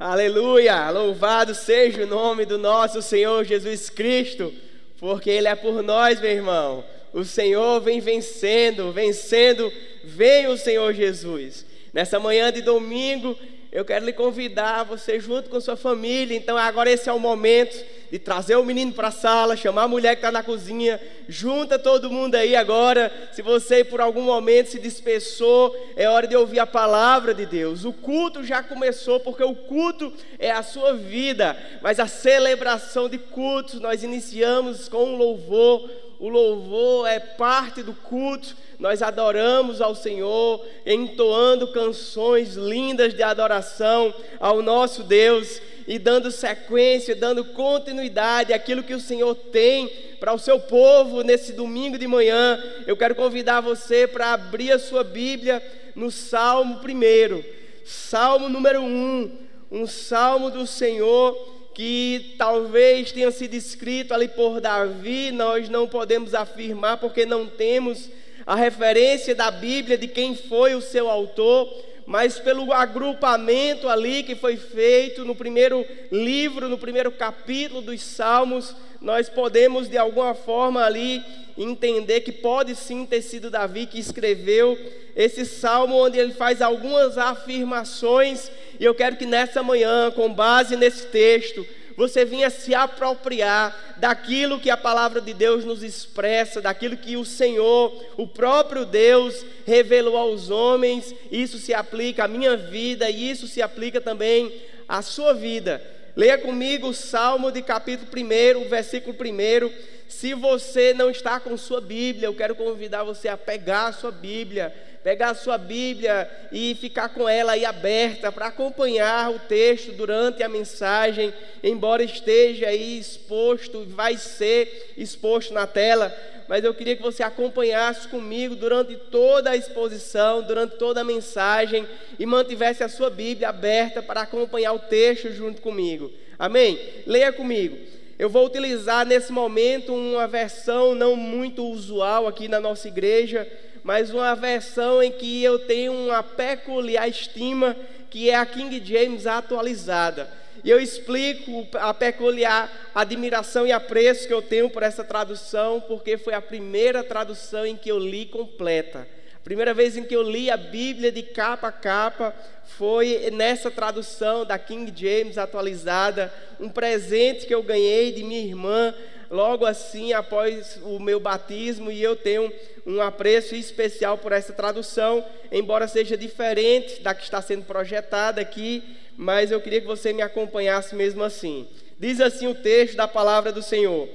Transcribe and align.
Aleluia! 0.00 0.88
Louvado 0.88 1.54
seja 1.54 2.04
o 2.04 2.06
nome 2.06 2.46
do 2.46 2.56
nosso 2.56 3.02
Senhor 3.02 3.44
Jesus 3.44 3.90
Cristo, 3.90 4.50
porque 4.98 5.28
Ele 5.28 5.46
é 5.46 5.54
por 5.54 5.82
nós, 5.82 6.18
meu 6.18 6.30
irmão. 6.30 6.82
O 7.12 7.22
Senhor 7.22 7.82
vem 7.82 8.00
vencendo, 8.00 8.90
vencendo, 8.92 9.70
vem 10.02 10.46
o 10.46 10.56
Senhor 10.56 10.94
Jesus. 10.94 11.66
Nessa 11.92 12.18
manhã 12.18 12.50
de 12.50 12.62
domingo, 12.62 13.36
eu 13.70 13.84
quero 13.84 14.06
lhe 14.06 14.14
convidar, 14.14 14.84
você 14.84 15.20
junto 15.20 15.50
com 15.50 15.60
sua 15.60 15.76
família. 15.76 16.34
Então, 16.34 16.56
agora 16.56 16.90
esse 16.90 17.10
é 17.10 17.12
o 17.12 17.20
momento 17.20 17.76
de 18.10 18.18
trazer 18.18 18.56
o 18.56 18.64
menino 18.64 18.92
para 18.92 19.08
a 19.08 19.12
sala, 19.12 19.56
chamar 19.56 19.84
a 19.84 19.88
mulher 19.88 20.16
que 20.16 20.20
está 20.20 20.32
na 20.32 20.42
cozinha, 20.42 21.00
junta 21.28 21.78
todo 21.78 22.10
mundo 22.10 22.34
aí 22.34 22.56
agora. 22.56 23.12
Se 23.32 23.40
você 23.40 23.84
por 23.84 24.00
algum 24.00 24.22
momento 24.22 24.70
se 24.70 24.80
dispersou, 24.80 25.76
é 25.94 26.08
hora 26.08 26.26
de 26.26 26.36
ouvir 26.36 26.58
a 26.58 26.66
palavra 26.66 27.32
de 27.32 27.46
Deus. 27.46 27.84
O 27.84 27.92
culto 27.92 28.42
já 28.42 28.62
começou, 28.62 29.20
porque 29.20 29.44
o 29.44 29.54
culto 29.54 30.12
é 30.38 30.50
a 30.50 30.62
sua 30.62 30.94
vida, 30.94 31.56
mas 31.80 32.00
a 32.00 32.06
celebração 32.06 33.08
de 33.08 33.18
cultos 33.18 33.80
nós 33.80 34.02
iniciamos 34.02 34.88
com 34.88 35.04
um 35.04 35.16
louvor. 35.16 35.88
O 36.18 36.28
louvor 36.28 37.08
é 37.08 37.18
parte 37.18 37.82
do 37.82 37.94
culto, 37.94 38.54
nós 38.78 39.00
adoramos 39.00 39.80
ao 39.80 39.94
Senhor, 39.94 40.62
entoando 40.84 41.72
canções 41.72 42.56
lindas 42.56 43.14
de 43.14 43.22
adoração 43.22 44.12
ao 44.38 44.60
nosso 44.60 45.02
Deus 45.02 45.62
e 45.90 45.98
dando 45.98 46.30
sequência, 46.30 47.16
dando 47.16 47.44
continuidade 47.46 48.52
àquilo 48.52 48.80
que 48.80 48.94
o 48.94 49.00
Senhor 49.00 49.34
tem 49.34 49.88
para 50.20 50.32
o 50.32 50.38
seu 50.38 50.60
povo 50.60 51.22
nesse 51.22 51.52
domingo 51.52 51.98
de 51.98 52.06
manhã. 52.06 52.62
Eu 52.86 52.96
quero 52.96 53.12
convidar 53.16 53.60
você 53.60 54.06
para 54.06 54.32
abrir 54.32 54.70
a 54.70 54.78
sua 54.78 55.02
Bíblia 55.02 55.60
no 55.96 56.08
Salmo 56.08 56.76
1, 56.76 57.42
Salmo 57.84 58.48
número 58.48 58.80
1, 58.82 59.32
um 59.72 59.84
salmo 59.84 60.48
do 60.48 60.64
Senhor 60.64 61.34
que 61.74 62.36
talvez 62.38 63.10
tenha 63.10 63.32
sido 63.32 63.54
escrito 63.54 64.14
ali 64.14 64.28
por 64.28 64.60
Davi, 64.60 65.32
nós 65.32 65.68
não 65.68 65.88
podemos 65.88 66.34
afirmar 66.34 66.98
porque 66.98 67.26
não 67.26 67.48
temos 67.48 68.08
a 68.46 68.54
referência 68.54 69.34
da 69.34 69.50
Bíblia 69.50 69.98
de 69.98 70.06
quem 70.06 70.36
foi 70.36 70.76
o 70.76 70.80
seu 70.80 71.10
autor, 71.10 71.68
mas 72.10 72.40
pelo 72.40 72.72
agrupamento 72.72 73.88
ali 73.88 74.24
que 74.24 74.34
foi 74.34 74.56
feito 74.56 75.24
no 75.24 75.32
primeiro 75.32 75.86
livro, 76.10 76.68
no 76.68 76.76
primeiro 76.76 77.12
capítulo 77.12 77.80
dos 77.80 78.02
Salmos, 78.02 78.74
nós 79.00 79.28
podemos 79.28 79.88
de 79.88 79.96
alguma 79.96 80.34
forma 80.34 80.82
ali 80.82 81.22
entender 81.56 82.22
que 82.22 82.32
pode 82.32 82.74
sim 82.74 83.06
ter 83.06 83.22
sido 83.22 83.48
Davi 83.48 83.86
que 83.86 84.00
escreveu 84.00 84.76
esse 85.14 85.46
salmo, 85.46 86.04
onde 86.04 86.18
ele 86.18 86.34
faz 86.34 86.60
algumas 86.60 87.16
afirmações 87.16 88.50
e 88.80 88.84
eu 88.84 88.92
quero 88.92 89.14
que 89.14 89.24
nessa 89.24 89.62
manhã, 89.62 90.10
com 90.10 90.34
base 90.34 90.74
nesse 90.74 91.06
texto, 91.06 91.64
você 92.00 92.24
venha 92.24 92.48
se 92.48 92.74
apropriar 92.74 93.94
daquilo 93.98 94.58
que 94.58 94.70
a 94.70 94.76
palavra 94.76 95.20
de 95.20 95.34
Deus 95.34 95.66
nos 95.66 95.82
expressa, 95.82 96.58
daquilo 96.58 96.96
que 96.96 97.14
o 97.14 97.26
Senhor, 97.26 97.92
o 98.16 98.26
próprio 98.26 98.86
Deus, 98.86 99.44
revelou 99.66 100.16
aos 100.16 100.48
homens. 100.48 101.14
Isso 101.30 101.58
se 101.58 101.74
aplica 101.74 102.24
à 102.24 102.28
minha 102.28 102.56
vida 102.56 103.10
e 103.10 103.30
isso 103.30 103.46
se 103.46 103.60
aplica 103.60 104.00
também 104.00 104.50
à 104.88 105.02
sua 105.02 105.34
vida. 105.34 105.82
Leia 106.16 106.38
comigo 106.38 106.88
o 106.88 106.94
Salmo 106.94 107.52
de 107.52 107.60
capítulo 107.60 108.10
1, 108.10 108.70
versículo 108.70 109.14
1. 109.14 109.70
Se 110.08 110.32
você 110.32 110.94
não 110.94 111.10
está 111.10 111.38
com 111.38 111.54
sua 111.58 111.82
Bíblia, 111.82 112.28
eu 112.28 112.34
quero 112.34 112.54
convidar 112.54 113.04
você 113.04 113.28
a 113.28 113.36
pegar 113.36 113.88
a 113.88 113.92
sua 113.92 114.10
Bíblia 114.10 114.74
pegar 115.02 115.30
a 115.30 115.34
sua 115.34 115.56
Bíblia 115.56 116.30
e 116.52 116.74
ficar 116.74 117.08
com 117.08 117.28
ela 117.28 117.52
aí 117.52 117.64
aberta 117.64 118.30
para 118.30 118.46
acompanhar 118.46 119.30
o 119.30 119.38
texto 119.38 119.92
durante 119.92 120.42
a 120.42 120.48
mensagem, 120.48 121.32
embora 121.62 122.02
esteja 122.02 122.68
aí 122.68 122.98
exposto, 122.98 123.84
vai 123.86 124.16
ser 124.16 124.92
exposto 124.96 125.54
na 125.54 125.66
tela, 125.66 126.14
mas 126.48 126.64
eu 126.64 126.74
queria 126.74 126.96
que 126.96 127.02
você 127.02 127.22
acompanhasse 127.22 128.08
comigo 128.08 128.56
durante 128.56 128.96
toda 128.96 129.50
a 129.50 129.56
exposição, 129.56 130.42
durante 130.42 130.76
toda 130.76 131.00
a 131.00 131.04
mensagem 131.04 131.86
e 132.18 132.26
mantivesse 132.26 132.82
a 132.82 132.88
sua 132.88 133.08
Bíblia 133.08 133.48
aberta 133.48 134.02
para 134.02 134.22
acompanhar 134.22 134.72
o 134.72 134.78
texto 134.80 135.32
junto 135.32 135.62
comigo. 135.62 136.10
Amém? 136.38 136.78
Leia 137.06 137.32
comigo. 137.32 137.78
Eu 138.18 138.28
vou 138.28 138.44
utilizar 138.44 139.06
nesse 139.06 139.32
momento 139.32 139.94
uma 139.94 140.26
versão 140.26 140.94
não 140.94 141.16
muito 141.16 141.64
usual 141.64 142.26
aqui 142.26 142.48
na 142.48 142.60
nossa 142.60 142.86
igreja, 142.86 143.50
mas 143.82 144.10
uma 144.10 144.34
versão 144.34 145.02
em 145.02 145.12
que 145.12 145.42
eu 145.42 145.58
tenho 145.58 145.92
uma 145.92 146.22
peculiar 146.22 147.08
estima, 147.08 147.76
que 148.08 148.30
é 148.30 148.34
a 148.34 148.46
King 148.46 148.82
James 148.84 149.26
atualizada. 149.26 150.28
E 150.62 150.68
eu 150.68 150.78
explico 150.78 151.66
a 151.74 151.94
peculiar 151.94 152.70
admiração 152.94 153.66
e 153.66 153.72
apreço 153.72 154.26
que 154.26 154.34
eu 154.34 154.42
tenho 154.42 154.68
por 154.68 154.82
essa 154.82 155.02
tradução, 155.02 155.80
porque 155.80 156.18
foi 156.18 156.34
a 156.34 156.42
primeira 156.42 157.02
tradução 157.02 157.64
em 157.64 157.76
que 157.76 157.90
eu 157.90 157.98
li 157.98 158.26
completa. 158.26 159.06
A 159.34 159.42
primeira 159.42 159.72
vez 159.72 159.96
em 159.96 160.04
que 160.04 160.14
eu 160.14 160.22
li 160.22 160.50
a 160.50 160.56
Bíblia 160.56 161.10
de 161.10 161.22
capa 161.22 161.68
a 161.68 161.72
capa 161.72 162.34
foi 162.76 163.30
nessa 163.32 163.70
tradução 163.70 164.44
da 164.44 164.58
King 164.58 164.92
James 164.94 165.38
atualizada, 165.38 166.32
um 166.60 166.68
presente 166.68 167.46
que 167.46 167.54
eu 167.54 167.62
ganhei 167.62 168.12
de 168.12 168.22
minha 168.22 168.44
irmã 168.44 168.94
logo 169.30 169.64
assim 169.64 170.12
após 170.12 170.78
o 170.82 170.98
meu 170.98 171.20
batismo, 171.20 171.90
e 171.90 172.02
eu 172.02 172.16
tenho 172.16 172.52
um 172.84 173.00
apreço 173.00 173.54
especial 173.54 174.18
por 174.18 174.32
essa 174.32 174.52
tradução, 174.52 175.24
embora 175.52 175.86
seja 175.86 176.16
diferente 176.16 177.00
da 177.00 177.14
que 177.14 177.22
está 177.22 177.40
sendo 177.40 177.64
projetada 177.64 178.40
aqui, 178.40 178.82
mas 179.16 179.50
eu 179.50 179.60
queria 179.60 179.80
que 179.80 179.86
você 179.86 180.12
me 180.12 180.22
acompanhasse 180.22 180.96
mesmo 180.96 181.22
assim. 181.22 181.68
Diz 181.98 182.20
assim 182.20 182.48
o 182.48 182.54
texto 182.54 182.96
da 182.96 183.06
palavra 183.06 183.52
do 183.52 183.62
Senhor: 183.62 184.08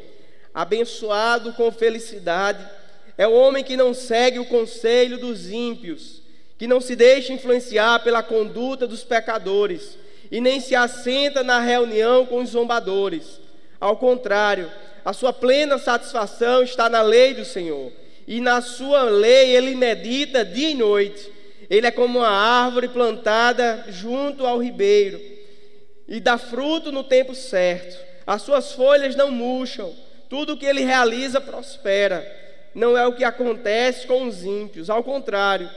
Abençoado 0.53 1.53
com 1.53 1.71
felicidade 1.71 2.65
é 3.17 3.27
o 3.27 3.33
homem 3.33 3.63
que 3.63 3.77
não 3.77 3.93
segue 3.93 4.39
o 4.39 4.45
conselho 4.45 5.17
dos 5.17 5.49
ímpios, 5.49 6.21
que 6.57 6.67
não 6.67 6.81
se 6.81 6.95
deixa 6.95 7.31
influenciar 7.31 8.03
pela 8.03 8.21
conduta 8.21 8.85
dos 8.85 9.03
pecadores 9.03 9.97
e 10.31 10.41
nem 10.41 10.59
se 10.59 10.75
assenta 10.75 11.43
na 11.43 11.59
reunião 11.59 12.25
com 12.25 12.41
os 12.41 12.49
zombadores. 12.49 13.39
Ao 13.79 13.95
contrário, 13.95 14.71
a 15.05 15.13
sua 15.13 15.31
plena 15.31 15.77
satisfação 15.77 16.63
está 16.63 16.89
na 16.89 17.03
lei 17.03 17.35
do 17.35 17.45
Senhor, 17.45 17.91
e 18.27 18.41
na 18.41 18.59
sua 18.59 19.03
lei 19.03 19.55
ele 19.55 19.75
medita 19.75 20.43
dia 20.43 20.71
e 20.71 20.73
noite. 20.73 21.31
Ele 21.69 21.85
é 21.85 21.91
como 21.91 22.19
uma 22.19 22.27
árvore 22.27 22.87
plantada 22.87 23.85
junto 23.89 24.47
ao 24.47 24.57
ribeiro, 24.57 25.21
e 26.07 26.19
dá 26.19 26.39
fruto 26.39 26.91
no 26.91 27.03
tempo 27.03 27.35
certo. 27.35 28.03
As 28.25 28.41
suas 28.41 28.71
folhas 28.71 29.15
não 29.15 29.29
murcham, 29.29 29.93
tudo 30.27 30.53
o 30.53 30.57
que 30.57 30.65
ele 30.65 30.81
realiza 30.81 31.39
prospera. 31.39 32.25
Não 32.73 32.97
é 32.97 33.05
o 33.05 33.13
que 33.13 33.23
acontece 33.23 34.07
com 34.07 34.27
os 34.27 34.43
ímpios, 34.43 34.89
ao 34.89 35.03
contrário, 35.03 35.69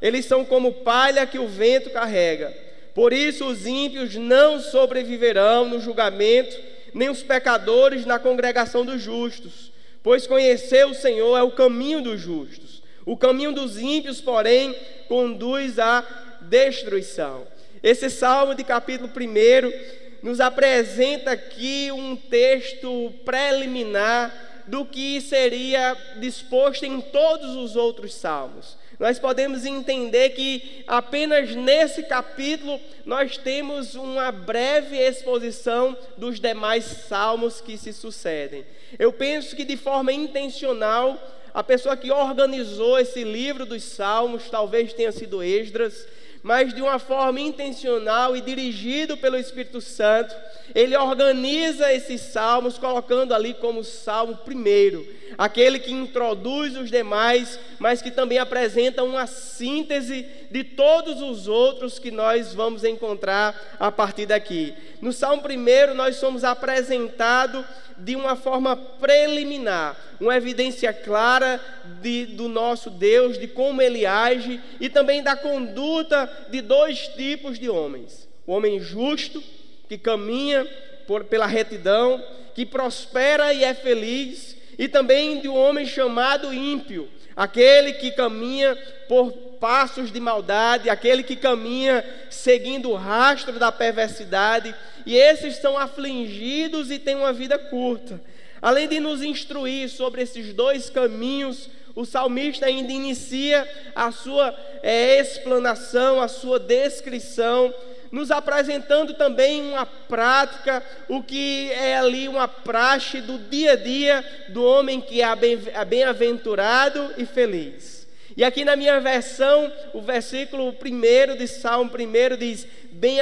eles 0.00 0.26
são 0.26 0.44
como 0.44 0.72
palha 0.72 1.24
que 1.24 1.38
o 1.38 1.46
vento 1.46 1.88
carrega. 1.90 2.52
Por 2.92 3.12
isso 3.12 3.46
os 3.46 3.64
ímpios 3.64 4.16
não 4.16 4.60
sobreviverão 4.60 5.68
no 5.68 5.80
julgamento 5.80 6.71
nem 6.94 7.08
os 7.08 7.22
pecadores 7.22 8.04
na 8.04 8.18
congregação 8.18 8.84
dos 8.84 9.00
justos, 9.00 9.72
pois 10.02 10.26
conhecer 10.26 10.86
o 10.86 10.94
Senhor 10.94 11.36
é 11.36 11.42
o 11.42 11.52
caminho 11.52 12.02
dos 12.02 12.20
justos. 12.20 12.82
O 13.04 13.16
caminho 13.16 13.52
dos 13.52 13.78
ímpios, 13.78 14.20
porém, 14.20 14.74
conduz 15.08 15.78
à 15.78 16.04
destruição. 16.42 17.46
Esse 17.82 18.08
salmo 18.08 18.54
de 18.54 18.62
capítulo 18.62 19.10
1 19.10 20.22
nos 20.22 20.40
apresenta 20.40 21.32
aqui 21.32 21.90
um 21.90 22.14
texto 22.14 23.12
preliminar 23.24 24.62
do 24.68 24.84
que 24.84 25.20
seria 25.20 25.96
disposto 26.20 26.84
em 26.84 27.00
todos 27.00 27.56
os 27.56 27.74
outros 27.74 28.14
salmos 28.14 28.81
nós 29.02 29.18
podemos 29.18 29.66
entender 29.66 30.30
que 30.30 30.84
apenas 30.86 31.56
nesse 31.56 32.04
capítulo 32.04 32.80
nós 33.04 33.36
temos 33.36 33.96
uma 33.96 34.30
breve 34.30 34.96
exposição 34.96 35.98
dos 36.16 36.38
demais 36.38 36.84
salmos 36.84 37.60
que 37.60 37.76
se 37.76 37.92
sucedem. 37.92 38.64
Eu 38.96 39.12
penso 39.12 39.56
que 39.56 39.64
de 39.64 39.76
forma 39.76 40.12
intencional, 40.12 41.20
a 41.52 41.64
pessoa 41.64 41.96
que 41.96 42.12
organizou 42.12 42.96
esse 42.96 43.24
livro 43.24 43.66
dos 43.66 43.82
salmos 43.82 44.48
talvez 44.48 44.92
tenha 44.92 45.10
sido 45.10 45.42
Esdras 45.42 46.06
mas 46.42 46.74
de 46.74 46.82
uma 46.82 46.98
forma 46.98 47.40
intencional 47.40 48.36
e 48.36 48.40
dirigido 48.40 49.16
pelo 49.16 49.36
Espírito 49.36 49.80
Santo, 49.80 50.34
ele 50.74 50.96
organiza 50.96 51.92
esses 51.92 52.20
salmos, 52.20 52.78
colocando 52.78 53.32
ali 53.32 53.54
como 53.54 53.84
salmo 53.84 54.36
primeiro, 54.38 55.06
aquele 55.36 55.78
que 55.78 55.92
introduz 55.92 56.76
os 56.76 56.90
demais, 56.90 57.58
mas 57.78 58.02
que 58.02 58.10
também 58.10 58.38
apresenta 58.38 59.02
uma 59.02 59.26
síntese 59.26 60.26
de 60.50 60.64
todos 60.64 61.20
os 61.22 61.48
outros 61.48 61.98
que 61.98 62.10
nós 62.10 62.54
vamos 62.54 62.84
encontrar 62.84 63.76
a 63.78 63.90
partir 63.90 64.26
daqui. 64.26 64.74
No 65.00 65.12
salmo 65.12 65.42
primeiro, 65.42 65.94
nós 65.94 66.16
somos 66.16 66.44
apresentados 66.44 67.64
de 67.98 68.16
uma 68.16 68.34
forma 68.34 68.76
preliminar, 68.76 69.96
uma 70.20 70.36
evidência 70.36 70.92
clara 70.92 71.60
de, 72.00 72.26
do 72.26 72.48
nosso 72.48 72.90
Deus, 72.90 73.38
de 73.38 73.46
como 73.46 73.80
ele 73.80 74.04
age 74.06 74.60
e 74.80 74.88
também 74.88 75.22
da 75.22 75.36
conduta 75.36 76.30
de 76.50 76.60
dois 76.60 77.08
tipos 77.08 77.58
de 77.58 77.68
homens. 77.68 78.28
O 78.46 78.52
homem 78.52 78.80
justo, 78.80 79.42
que 79.88 79.96
caminha 79.96 80.66
por, 81.06 81.24
pela 81.24 81.46
retidão, 81.46 82.22
que 82.54 82.66
prospera 82.66 83.52
e 83.52 83.64
é 83.64 83.74
feliz, 83.74 84.56
e 84.78 84.88
também 84.88 85.40
de 85.40 85.48
um 85.48 85.56
homem 85.56 85.86
chamado 85.86 86.52
ímpio, 86.52 87.08
aquele 87.36 87.92
que 87.94 88.10
caminha 88.10 88.76
por 89.08 89.32
passos 89.60 90.10
de 90.10 90.18
maldade, 90.18 90.90
aquele 90.90 91.22
que 91.22 91.36
caminha 91.36 92.04
seguindo 92.28 92.90
o 92.90 92.96
rastro 92.96 93.58
da 93.58 93.70
perversidade, 93.70 94.74
e 95.06 95.16
esses 95.16 95.56
são 95.56 95.78
afligidos 95.78 96.90
e 96.90 96.98
têm 96.98 97.16
uma 97.16 97.32
vida 97.32 97.58
curta. 97.58 98.20
Além 98.60 98.88
de 98.88 99.00
nos 99.00 99.22
instruir 99.22 99.88
sobre 99.88 100.22
esses 100.22 100.52
dois 100.52 100.88
caminhos, 100.88 101.68
o 101.94 102.04
salmista 102.04 102.66
ainda 102.66 102.92
inicia 102.92 103.68
a 103.94 104.10
sua 104.10 104.56
é, 104.82 105.20
explanação, 105.20 106.20
a 106.20 106.28
sua 106.28 106.58
descrição 106.58 107.72
nos 108.12 108.30
apresentando 108.30 109.14
também 109.14 109.62
uma 109.62 109.86
prática, 109.86 110.84
o 111.08 111.22
que 111.22 111.72
é 111.72 111.96
ali 111.96 112.28
uma 112.28 112.46
praxe 112.46 113.22
do 113.22 113.38
dia 113.38 113.72
a 113.72 113.76
dia 113.76 114.24
do 114.50 114.62
homem 114.62 115.00
que 115.00 115.22
é 115.22 115.84
bem-aventurado 115.86 117.14
e 117.16 117.24
feliz. 117.24 118.06
E 118.36 118.44
aqui 118.44 118.64
na 118.64 118.76
minha 118.76 119.00
versão, 119.00 119.72
o 119.94 120.02
versículo 120.02 120.68
1 120.68 121.36
de 121.36 121.48
Salmo 121.48 121.90
1 121.90 122.36
diz: 122.36 122.66
bem, 122.92 123.18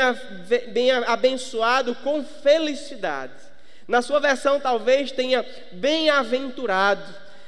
abençoado 1.07 1.95
com 1.97 2.25
felicidade. 2.25 3.33
Na 3.87 4.03
sua 4.03 4.21
versão, 4.21 4.61
talvez 4.61 5.11
tenha 5.11 5.45
bem-aventurado. 5.73 7.03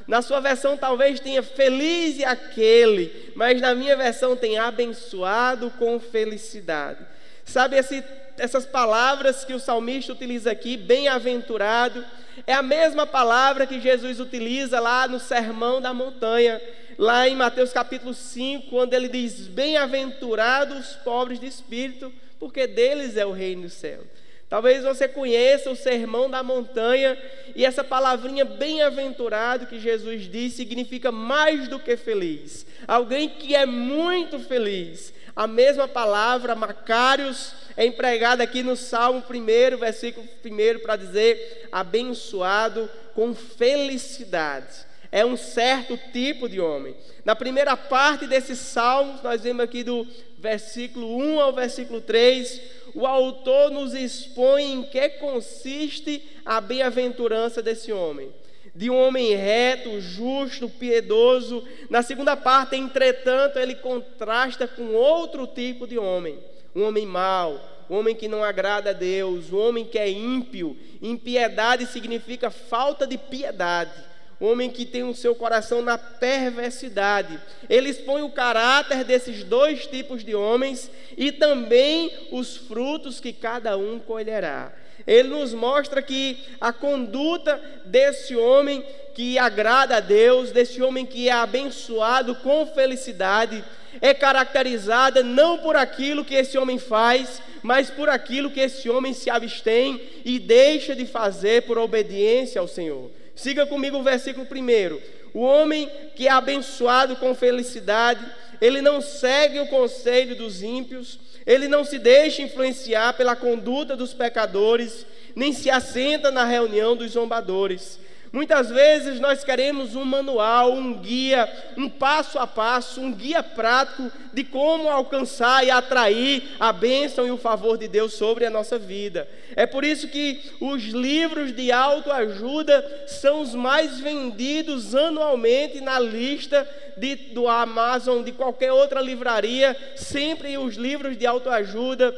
Na 0.08 0.20
sua 0.20 0.40
versão, 0.40 0.76
talvez 0.76 1.20
tenha 1.20 1.42
feliz 1.42 2.18
e 2.18 2.24
aquele. 2.24 3.32
Mas 3.36 3.60
na 3.60 3.74
minha 3.76 3.96
versão, 3.96 4.36
tem 4.36 4.58
abençoado 4.58 5.70
com 5.78 6.00
felicidade. 6.00 7.11
Sabe, 7.52 7.76
esse, 7.76 8.02
essas 8.38 8.64
palavras 8.64 9.44
que 9.44 9.52
o 9.52 9.60
salmista 9.60 10.10
utiliza 10.10 10.50
aqui, 10.50 10.74
bem-aventurado, 10.74 12.02
é 12.46 12.54
a 12.54 12.62
mesma 12.62 13.06
palavra 13.06 13.66
que 13.66 13.78
Jesus 13.78 14.20
utiliza 14.20 14.80
lá 14.80 15.06
no 15.06 15.20
Sermão 15.20 15.78
da 15.78 15.92
Montanha, 15.92 16.62
lá 16.96 17.28
em 17.28 17.36
Mateus 17.36 17.70
capítulo 17.70 18.14
5, 18.14 18.70
quando 18.70 18.94
ele 18.94 19.06
diz: 19.06 19.48
Bem-aventurados 19.48 20.78
os 20.78 20.96
pobres 20.96 21.38
de 21.38 21.46
espírito, 21.46 22.10
porque 22.40 22.66
deles 22.66 23.18
é 23.18 23.26
o 23.26 23.32
reino 23.32 23.64
do 23.64 23.68
céu. 23.68 24.00
Talvez 24.48 24.82
você 24.82 25.06
conheça 25.06 25.70
o 25.70 25.76
Sermão 25.76 26.28
da 26.28 26.42
Montanha 26.42 27.18
e 27.54 27.66
essa 27.66 27.84
palavrinha 27.84 28.46
bem-aventurado 28.46 29.66
que 29.66 29.78
Jesus 29.78 30.22
diz 30.22 30.54
significa 30.54 31.12
mais 31.12 31.68
do 31.68 31.78
que 31.78 31.96
feliz. 31.98 32.66
Alguém 32.86 33.28
que 33.30 33.54
é 33.54 33.64
muito 33.64 34.38
feliz, 34.38 35.12
a 35.34 35.46
mesma 35.46 35.88
palavra, 35.88 36.54
Macários, 36.54 37.54
é 37.76 37.86
empregada 37.86 38.42
aqui 38.42 38.62
no 38.62 38.76
Salmo 38.76 39.22
1, 39.28 39.76
versículo 39.78 40.26
1, 40.44 40.80
para 40.80 40.96
dizer 40.96 41.68
abençoado 41.72 42.88
com 43.14 43.34
felicidade. 43.34 44.86
É 45.10 45.24
um 45.24 45.36
certo 45.36 45.98
tipo 46.12 46.48
de 46.48 46.60
homem. 46.60 46.96
Na 47.24 47.34
primeira 47.34 47.76
parte 47.76 48.26
desse 48.26 48.56
salmo, 48.56 49.20
nós 49.22 49.42
vemos 49.42 49.64
aqui 49.64 49.82
do 49.82 50.06
versículo 50.38 51.16
1 51.18 51.40
ao 51.40 51.52
versículo 51.52 52.00
3, 52.00 52.60
o 52.94 53.06
autor 53.06 53.70
nos 53.70 53.94
expõe 53.94 54.72
em 54.72 54.82
que 54.82 55.08
consiste 55.10 56.22
a 56.44 56.60
bem-aventurança 56.60 57.62
desse 57.62 57.92
homem 57.92 58.32
de 58.74 58.88
um 58.90 58.96
homem 58.96 59.34
reto, 59.34 60.00
justo, 60.00 60.68
piedoso. 60.68 61.66
Na 61.90 62.02
segunda 62.02 62.36
parte, 62.36 62.76
entretanto, 62.76 63.58
ele 63.58 63.74
contrasta 63.74 64.66
com 64.66 64.94
outro 64.94 65.46
tipo 65.46 65.86
de 65.86 65.98
homem, 65.98 66.38
um 66.74 66.84
homem 66.84 67.06
mau, 67.06 67.60
um 67.90 67.96
homem 67.96 68.14
que 68.14 68.28
não 68.28 68.42
agrada 68.42 68.90
a 68.90 68.94
Deus, 68.94 69.52
um 69.52 69.58
homem 69.58 69.84
que 69.84 69.98
é 69.98 70.08
ímpio. 70.08 70.76
Impiedade 71.02 71.86
significa 71.86 72.50
falta 72.50 73.06
de 73.06 73.18
piedade. 73.18 73.92
Um 74.40 74.50
homem 74.50 74.70
que 74.70 74.84
tem 74.84 75.04
o 75.04 75.14
seu 75.14 75.36
coração 75.36 75.82
na 75.82 75.96
perversidade. 75.96 77.38
Ele 77.70 77.90
expõe 77.90 78.22
o 78.22 78.30
caráter 78.30 79.04
desses 79.04 79.44
dois 79.44 79.86
tipos 79.86 80.24
de 80.24 80.34
homens 80.34 80.90
e 81.16 81.30
também 81.30 82.10
os 82.32 82.56
frutos 82.56 83.20
que 83.20 83.32
cada 83.32 83.76
um 83.76 84.00
colherá. 84.00 84.72
Ele 85.06 85.28
nos 85.28 85.52
mostra 85.52 86.00
que 86.00 86.38
a 86.60 86.72
conduta 86.72 87.60
desse 87.84 88.36
homem 88.36 88.84
que 89.14 89.38
agrada 89.38 89.96
a 89.96 90.00
Deus, 90.00 90.50
desse 90.50 90.82
homem 90.82 91.04
que 91.04 91.28
é 91.28 91.32
abençoado 91.32 92.34
com 92.36 92.66
felicidade, 92.66 93.62
é 94.00 94.14
caracterizada 94.14 95.22
não 95.22 95.58
por 95.58 95.76
aquilo 95.76 96.24
que 96.24 96.34
esse 96.34 96.56
homem 96.56 96.78
faz, 96.78 97.42
mas 97.62 97.90
por 97.90 98.08
aquilo 98.08 98.50
que 98.50 98.60
esse 98.60 98.88
homem 98.88 99.12
se 99.12 99.28
abstém 99.28 100.00
e 100.24 100.38
deixa 100.38 100.94
de 100.94 101.06
fazer 101.06 101.62
por 101.62 101.78
obediência 101.78 102.60
ao 102.60 102.68
Senhor. 102.68 103.10
Siga 103.34 103.66
comigo 103.66 103.98
o 103.98 104.02
versículo 104.02 104.46
primeiro. 104.46 105.00
O 105.34 105.40
homem 105.40 105.90
que 106.14 106.26
é 106.26 106.30
abençoado 106.30 107.16
com 107.16 107.34
felicidade, 107.34 108.24
ele 108.60 108.80
não 108.80 109.00
segue 109.00 109.60
o 109.60 109.66
conselho 109.66 110.36
dos 110.36 110.62
ímpios, 110.62 111.18
ele 111.46 111.68
não 111.68 111.84
se 111.84 111.98
deixa 111.98 112.42
influenciar 112.42 113.14
pela 113.14 113.36
conduta 113.36 113.96
dos 113.96 114.14
pecadores, 114.14 115.06
nem 115.34 115.52
se 115.52 115.70
assenta 115.70 116.30
na 116.30 116.44
reunião 116.44 116.96
dos 116.96 117.12
zombadores. 117.12 117.98
Muitas 118.32 118.70
vezes 118.70 119.20
nós 119.20 119.44
queremos 119.44 119.94
um 119.94 120.06
manual, 120.06 120.72
um 120.72 120.94
guia, 120.94 121.46
um 121.76 121.86
passo 121.86 122.38
a 122.38 122.46
passo, 122.46 122.98
um 122.98 123.12
guia 123.12 123.42
prático 123.42 124.10
de 124.32 124.42
como 124.42 124.88
alcançar 124.88 125.62
e 125.66 125.70
atrair 125.70 126.42
a 126.58 126.72
bênção 126.72 127.26
e 127.26 127.30
o 127.30 127.36
favor 127.36 127.76
de 127.76 127.86
Deus 127.86 128.14
sobre 128.14 128.46
a 128.46 128.50
nossa 128.50 128.78
vida. 128.78 129.28
É 129.54 129.66
por 129.66 129.84
isso 129.84 130.08
que 130.08 130.40
os 130.62 130.84
livros 130.84 131.54
de 131.54 131.70
autoajuda 131.70 133.04
são 133.06 133.42
os 133.42 133.54
mais 133.54 134.00
vendidos 134.00 134.94
anualmente 134.94 135.82
na 135.82 136.00
lista 136.00 136.66
de, 136.96 137.14
do 137.14 137.46
Amazon, 137.46 138.22
de 138.22 138.32
qualquer 138.32 138.72
outra 138.72 139.02
livraria. 139.02 139.76
Sempre 139.94 140.56
os 140.56 140.76
livros 140.76 141.18
de 141.18 141.26
autoajuda 141.26 142.14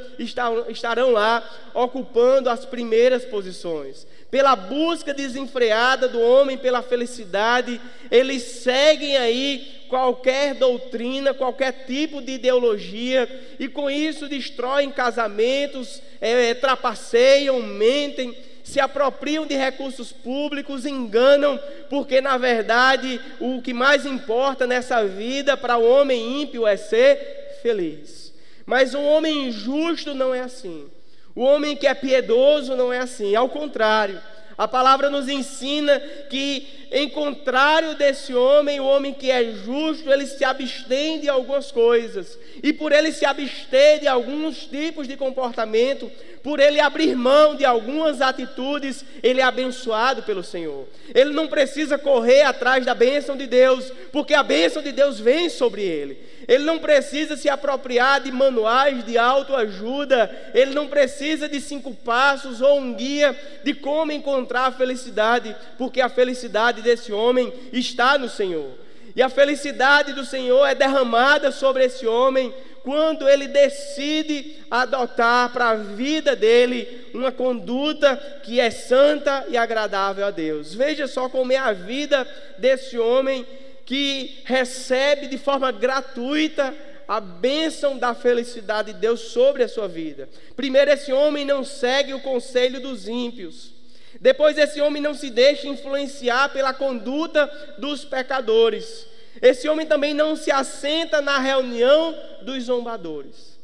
estarão, 0.69 1.11
lá 1.11 1.43
ocupando 1.75 2.49
as 2.49 2.65
primeiras 2.65 3.25
posições 3.25 4.07
pela 4.35 4.57
busca 4.57 5.15
desenfreada 5.15 6.09
do 6.09 6.21
homem 6.21 6.59
pela 6.59 6.83
felicidade, 6.83 7.81
eles 8.11 8.43
seguem 8.43 9.17
aí 9.17 9.85
qualquer 9.89 10.55
doutrina, 10.57 11.33
qualquer 11.33 11.85
tipo 11.87 12.21
de 12.21 12.33
ideologia, 12.33 13.29
e 13.61 13.69
com 13.69 13.89
isso 13.89 14.29
destroem 14.29 14.91
casamentos, 14.91 16.03
é, 16.21 16.51
é, 16.51 16.55
trapaceiam, 16.55 17.63
mentem, 17.63 18.37
se 18.65 18.81
apropriam 18.81 19.47
de 19.47 19.55
recursos 19.55 20.11
públicos, 20.11 20.85
enganam, 20.85 21.57
porque 21.89 22.21
na 22.21 22.37
verdade 22.37 23.21
o 23.39 23.63
que 23.63 23.73
mais 23.73 24.05
importa 24.05 24.67
nessa 24.67 25.07
vida 25.07 25.57
para 25.57 25.79
o 25.79 25.89
homem 25.89 26.43
ímpio 26.43 26.67
é 26.67 26.77
ser 26.77 27.61
feliz. 27.63 28.35
Mas 28.67 28.95
um 28.95 29.05
homem 29.05 29.47
injusto 29.47 30.13
não 30.13 30.35
é 30.35 30.41
assim. 30.41 30.91
O 31.35 31.43
homem 31.43 31.77
que 31.77 31.87
é 31.87 31.95
piedoso 31.95 32.77
não 32.77 32.93
é 32.93 33.01
assim, 33.01 33.35
ao 33.35 33.49
contrário. 33.49 34.21
A 34.57 34.69
palavra 34.69 35.11
nos 35.11 35.29
ensina 35.29 35.99
que, 36.31 36.84
em 36.97 37.09
contrário 37.09 37.97
desse 37.97 38.33
homem, 38.33 38.79
o 38.79 38.85
homem 38.85 39.13
que 39.13 39.29
é 39.29 39.53
justo, 39.53 40.13
ele 40.13 40.29
se 40.29 40.45
abstém 40.45 41.19
de 41.19 41.29
algumas 41.29 41.73
coisas. 41.73 42.39
E 42.63 42.73
por 42.73 42.93
ele 42.93 43.11
se 43.11 43.27
abster 43.27 43.99
de 43.99 44.07
alguns 44.07 44.59
tipos 44.67 45.09
de 45.09 45.17
comportamento, 45.17 46.09
por 46.41 46.61
ele 46.61 46.79
abrir 46.79 47.17
mão 47.17 47.57
de 47.57 47.65
algumas 47.65 48.21
atitudes, 48.21 49.05
ele 49.25 49.41
é 49.41 49.45
abençoado 49.45 50.23
pelo 50.23 50.45
Senhor. 50.45 50.87
Ele 51.13 51.33
não 51.33 51.49
precisa 51.49 51.99
correr 51.99 52.43
atrás 52.43 52.87
da 52.87 52.95
bênção 52.95 53.37
de 53.37 53.49
Deus, 53.49 53.91
porque 54.13 54.33
a 54.33 54.45
bênção 54.45 54.81
de 54.81 54.93
Deus 54.93 55.19
vem 55.19 55.49
sobre 55.49 55.83
ele. 55.83 56.17
Ele 56.47 56.65
não 56.65 56.79
precisa 56.79 57.37
se 57.37 57.49
apropriar 57.49 58.21
de 58.21 58.31
manuais 58.31 59.05
de 59.05 59.17
autoajuda, 59.17 60.31
ele 60.53 60.75
não 60.75 60.87
precisa 60.87 61.49
de 61.49 61.61
cinco 61.61 61.95
passos 61.95 62.61
ou 62.61 62.79
um 62.79 62.95
guia 62.95 63.35
de 63.63 63.73
como 63.73 64.13
encontrar 64.13 64.67
a 64.67 64.73
felicidade, 64.73 65.57
porque 65.79 66.01
a 66.01 66.09
felicidade 66.09 66.83
desse 66.85 67.13
homem 67.13 67.53
está 67.73 68.17
no 68.17 68.29
Senhor. 68.29 68.71
E 69.17 69.23
a 69.23 69.29
felicidade 69.29 70.13
do 70.13 70.25
Senhor 70.25 70.65
é 70.67 70.75
derramada 70.75 71.51
sobre 71.51 71.85
esse 71.85 72.07
homem 72.07 72.53
quando 72.83 73.27
ele 73.29 73.49
decide 73.49 74.57
adotar 74.71 75.51
para 75.51 75.71
a 75.71 75.75
vida 75.75 76.37
dele 76.37 77.07
uma 77.15 77.33
conduta 77.33 78.17
que 78.43 78.61
é 78.61 78.71
santa 78.71 79.47
e 79.49 79.57
agradável 79.57 80.27
a 80.27 80.31
Deus. 80.31 80.75
Veja 80.75 81.07
só 81.07 81.29
como 81.29 81.53
é 81.53 81.57
a 81.57 81.73
vida 81.73 82.29
desse 82.59 82.99
homem 82.99 83.47
que 83.87 84.43
recebe 84.45 85.29
de 85.29 85.39
forma 85.39 85.73
gratuita 85.73 86.75
a 87.07 87.21
bênção 87.21 87.99
da 87.99 88.15
felicidade 88.15 88.93
de 88.93 88.99
Deus 88.99 89.21
sobre 89.21 89.63
a 89.63 89.69
sua 89.69 89.87
vida. 89.87 90.29
Primeiro, 90.57 90.91
esse 90.91 91.13
homem 91.13 91.45
não 91.45 91.65
segue 91.65 92.15
o 92.15 92.21
conselho 92.21 92.81
dos 92.81 93.09
ímpios. 93.09 93.74
Depois, 94.21 94.57
esse 94.59 94.81
homem 94.81 95.03
não 95.03 95.15
se 95.15 95.31
deixa 95.31 95.67
influenciar 95.67 96.51
pela 96.51 96.73
conduta 96.73 97.47
dos 97.79 98.05
pecadores. 98.05 99.07
Esse 99.41 99.69
homem 99.69 99.87
também 99.87 100.15
não 100.15 100.37
se 100.37 100.51
assenta 100.51 101.21
na 101.21 101.39
reunião 101.39 102.17
dos 102.43 102.65
zombadores. 102.65 103.59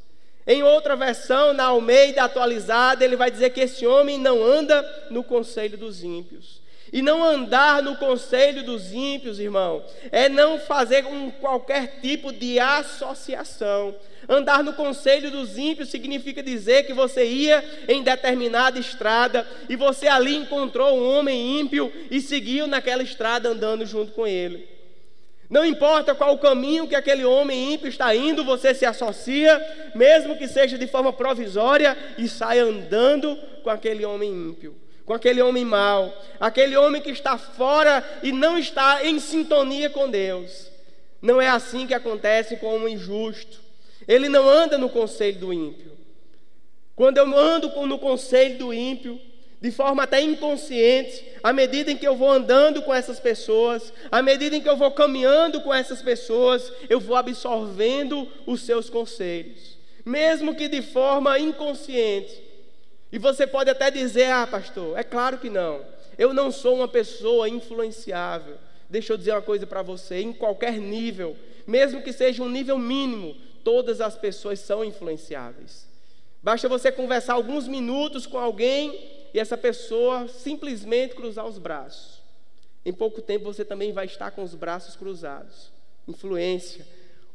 Em 0.47 0.63
outra 0.63 0.97
versão, 0.97 1.53
na 1.53 1.65
Almeida 1.67 2.25
atualizada, 2.25 3.05
ele 3.05 3.17
vai 3.17 3.31
dizer 3.31 3.51
que 3.51 3.61
esse 3.61 3.87
homem 3.87 4.19
não 4.19 4.43
anda 4.43 5.07
no 5.11 5.23
conselho 5.23 5.79
dos 5.79 6.03
ímpios. 6.03 6.61
E 6.93 7.03
não 7.03 7.23
andar 7.23 7.83
no 7.83 7.97
conselho 7.97 8.65
dos 8.65 8.93
ímpios, 8.93 9.39
irmão, 9.39 9.85
é 10.11 10.29
não 10.29 10.59
fazer 10.59 11.07
um 11.07 11.31
qualquer 11.31 12.01
tipo 12.01 12.33
de 12.33 12.59
associação. 12.59 13.95
Andar 14.33 14.63
no 14.63 14.75
conselho 14.75 15.29
dos 15.29 15.59
ímpios 15.59 15.89
significa 15.89 16.41
dizer 16.41 16.85
que 16.87 16.93
você 16.93 17.25
ia 17.25 17.65
em 17.89 18.01
determinada 18.01 18.79
estrada 18.79 19.45
e 19.69 19.75
você 19.75 20.07
ali 20.07 20.37
encontrou 20.37 20.97
um 20.97 21.19
homem 21.19 21.59
ímpio 21.59 21.93
e 22.09 22.21
seguiu 22.21 22.69
naquela 22.69 23.03
estrada 23.03 23.49
andando 23.49 23.85
junto 23.85 24.13
com 24.13 24.25
ele. 24.25 24.69
Não 25.51 25.67
importa 25.67 26.15
qual 26.15 26.33
o 26.33 26.39
caminho 26.39 26.87
que 26.87 26.95
aquele 26.95 27.25
homem 27.25 27.75
ímpio 27.75 27.89
está 27.89 28.15
indo, 28.15 28.45
você 28.45 28.73
se 28.73 28.87
associa, 28.87 29.61
mesmo 29.97 30.39
que 30.39 30.47
seja 30.47 30.79
de 30.79 30.87
forma 30.87 31.13
provisória, 31.13 31.99
e 32.17 32.29
sai 32.29 32.61
andando 32.61 33.37
com 33.65 33.69
aquele 33.69 34.05
homem 34.05 34.31
ímpio, 34.31 34.77
com 35.05 35.13
aquele 35.13 35.43
homem 35.43 35.65
mau, 35.65 36.17
aquele 36.39 36.77
homem 36.77 37.03
que 37.03 37.11
está 37.11 37.37
fora 37.37 38.05
e 38.23 38.31
não 38.31 38.57
está 38.57 39.05
em 39.05 39.19
sintonia 39.19 39.91
com 39.91 40.09
Deus. 40.09 40.71
Não 41.21 41.43
é 41.43 41.49
assim 41.49 41.85
que 41.85 41.95
acontece 41.95 42.57
com 42.59 42.79
o 42.79 42.89
injusto. 42.89 43.70
Ele 44.11 44.29
não 44.29 44.51
anda 44.51 44.77
no 44.77 44.89
conselho 44.89 45.39
do 45.39 45.53
ímpio. 45.53 45.93
Quando 46.97 47.19
eu 47.19 47.39
ando 47.39 47.69
no 47.87 47.97
conselho 47.97 48.59
do 48.59 48.75
ímpio, 48.75 49.21
de 49.61 49.71
forma 49.71 50.03
até 50.03 50.21
inconsciente, 50.21 51.25
à 51.45 51.53
medida 51.53 51.93
em 51.93 51.97
que 51.97 52.09
eu 52.09 52.17
vou 52.17 52.29
andando 52.29 52.83
com 52.83 52.93
essas 52.93 53.21
pessoas, 53.21 53.93
à 54.11 54.21
medida 54.21 54.57
em 54.57 54.61
que 54.61 54.69
eu 54.69 54.77
vou 54.77 54.91
caminhando 54.91 55.61
com 55.61 55.73
essas 55.73 56.03
pessoas, 56.03 56.73
eu 56.89 56.99
vou 56.99 57.15
absorvendo 57.15 58.27
os 58.49 58.63
seus 58.63 58.91
conselhos, 58.91 59.79
mesmo 60.05 60.57
que 60.57 60.67
de 60.67 60.83
forma 60.83 61.39
inconsciente. 61.39 62.43
E 63.13 63.19
você 63.19 63.47
pode 63.47 63.71
até 63.71 63.93
dizer: 63.93 64.33
Ah, 64.33 64.45
pastor, 64.45 64.99
é 64.99 65.05
claro 65.05 65.39
que 65.39 65.49
não, 65.49 65.83
eu 66.19 66.35
não 66.35 66.51
sou 66.51 66.75
uma 66.75 66.89
pessoa 66.89 67.49
influenciável. 67.49 68.57
Deixa 68.89 69.13
eu 69.13 69.17
dizer 69.17 69.31
uma 69.31 69.43
coisa 69.43 69.69
para 69.69 69.83
você: 69.83 70.21
em 70.21 70.33
qualquer 70.33 70.79
nível, 70.79 71.37
mesmo 71.65 72.03
que 72.03 72.13
seja 72.13 72.43
um 72.43 72.49
nível 72.49 72.77
mínimo, 72.77 73.37
todas 73.65 74.01
as 74.01 74.17
pessoas 74.17 74.61
são 74.61 74.85
influenciáveis. 74.85 75.89
Basta 76.43 76.69
você 76.69 76.91
conversar 76.91 77.35
alguns 77.35 77.69
minutos 77.69 78.27
com 78.27 78.39
alguém 78.39 78.99
e 79.33 79.39
essa 79.39 79.57
pessoa 79.57 80.27
simplesmente 80.29 81.15
cruzar 81.15 81.47
os 81.47 81.59
braços. 81.59 82.21
Em 82.85 82.93
pouco 82.93 83.21
tempo 83.21 83.45
você 83.45 83.65
também 83.65 83.93
vai 83.93 84.07
estar 84.07 84.31
com 84.31 84.43
os 84.43 84.55
braços 84.55 84.97
cruzados. 84.97 85.71
Influência. 86.09 86.87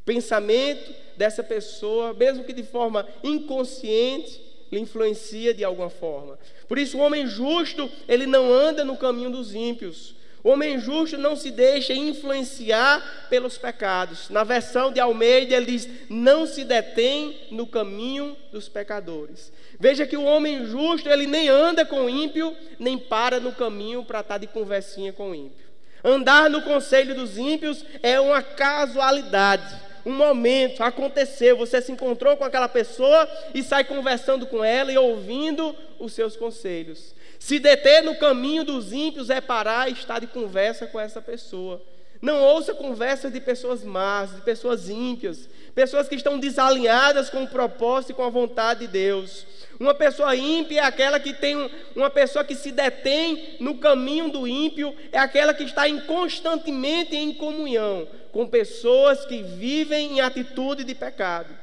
O 0.01 0.05
pensamento 0.05 0.94
dessa 1.15 1.44
pessoa, 1.44 2.13
mesmo 2.13 2.44
que 2.44 2.53
de 2.53 2.63
forma 2.63 3.08
inconsciente, 3.24 4.41
lhe 4.72 4.79
influencia 4.79 5.53
de 5.53 5.63
alguma 5.63 5.89
forma. 5.89 6.38
Por 6.67 6.77
isso, 6.77 6.98
o 6.98 7.01
homem 7.01 7.27
justo, 7.27 7.89
ele 8.08 8.25
não 8.25 8.51
anda 8.51 8.84
no 8.84 8.98
caminho 8.98 9.29
dos 9.29 9.53
ímpios. 9.53 10.15
O 10.46 10.50
homem 10.50 10.78
justo 10.78 11.18
não 11.18 11.36
se 11.36 11.50
deixa 11.50 11.92
influenciar 11.92 13.25
pelos 13.32 13.58
pecados. 13.58 14.30
Na 14.30 14.44
versão 14.44 14.92
de 14.92 15.00
Almeida, 15.00 15.56
ele 15.56 15.66
diz: 15.66 15.90
não 16.08 16.46
se 16.46 16.64
detém 16.64 17.36
no 17.50 17.66
caminho 17.66 18.38
dos 18.52 18.70
pecadores. 18.70 19.52
Veja 19.80 20.06
que 20.06 20.16
o 20.16 20.24
homem 20.24 20.68
justo, 20.68 21.10
ele 21.10 21.25
nem 21.25 21.50
anda 21.50 21.84
com 21.84 22.02
o 22.02 22.10
ímpio, 22.10 22.56
nem 22.78 22.96
para 22.96 23.40
no 23.40 23.54
caminho 23.54 24.06
para 24.06 24.20
estar 24.20 24.38
de 24.38 24.46
conversinha 24.46 25.12
com 25.12 25.32
o 25.32 25.36
ímpio. 25.36 25.66
Andar 26.04 26.48
no 26.48 26.62
conselho 26.62 27.16
dos 27.16 27.40
ímpios 27.40 27.84
é 28.04 28.20
uma 28.20 28.44
casualidade, 28.44 29.75
um 30.06 30.14
momento, 30.14 30.84
aconteceu, 30.84 31.58
você 31.58 31.82
se 31.82 31.92
encontrou 31.92 32.38
com 32.38 32.44
aquela 32.44 32.70
pessoa 32.70 33.28
e 33.56 33.64
sai 33.64 33.84
conversando 33.84 34.46
com 34.46 34.64
ela 34.64 34.92
e 34.92 34.98
ouvindo 35.00 35.75
os 35.98 36.14
seus 36.14 36.36
conselhos. 36.36 37.14
Se 37.46 37.60
deter 37.60 38.02
no 38.02 38.16
caminho 38.16 38.64
dos 38.64 38.92
ímpios 38.92 39.30
é 39.30 39.40
parar 39.40 39.88
e 39.88 39.94
estar 39.94 40.18
de 40.18 40.25
conversa 40.25 40.88
com 40.88 41.00
essa 41.00 41.22
pessoa. 41.22 41.80
Não 42.20 42.42
ouça 42.42 42.74
conversas 42.74 43.32
de 43.32 43.40
pessoas 43.40 43.84
más, 43.84 44.34
de 44.34 44.42
pessoas 44.42 44.90
ímpias, 44.90 45.48
pessoas 45.75 46.10
que 46.10 46.16
estão 46.16 46.40
desalinhadas 46.40 47.30
com 47.30 47.44
o 47.44 47.48
propósito 47.48 48.10
e 48.10 48.16
com 48.16 48.24
a 48.24 48.32
vontade 48.32 48.80
de 48.80 48.88
Deus. 48.88 49.46
Uma 49.80 49.94
pessoa 49.94 50.36
ímpia 50.36 50.82
é 50.82 50.84
aquela 50.86 51.20
que 51.20 51.34
tem 51.34 51.56
um, 51.56 51.70
uma 51.96 52.10
pessoa 52.10 52.44
que 52.44 52.56
se 52.56 52.72
detém 52.72 53.58
no 53.60 53.78
caminho 53.78 54.32
do 54.32 54.48
ímpio, 54.48 54.96
é 55.12 55.20
aquela 55.20 55.54
que 55.54 55.66
está 55.66 55.88
em, 55.88 56.00
constantemente 56.00 57.16
em 57.16 57.32
comunhão 57.32 58.08
com 58.32 58.48
pessoas 58.48 59.24
que 59.24 59.44
vivem 59.44 60.14
em 60.14 60.20
atitude 60.20 60.84
de 60.84 60.96
pecado. 60.96 61.56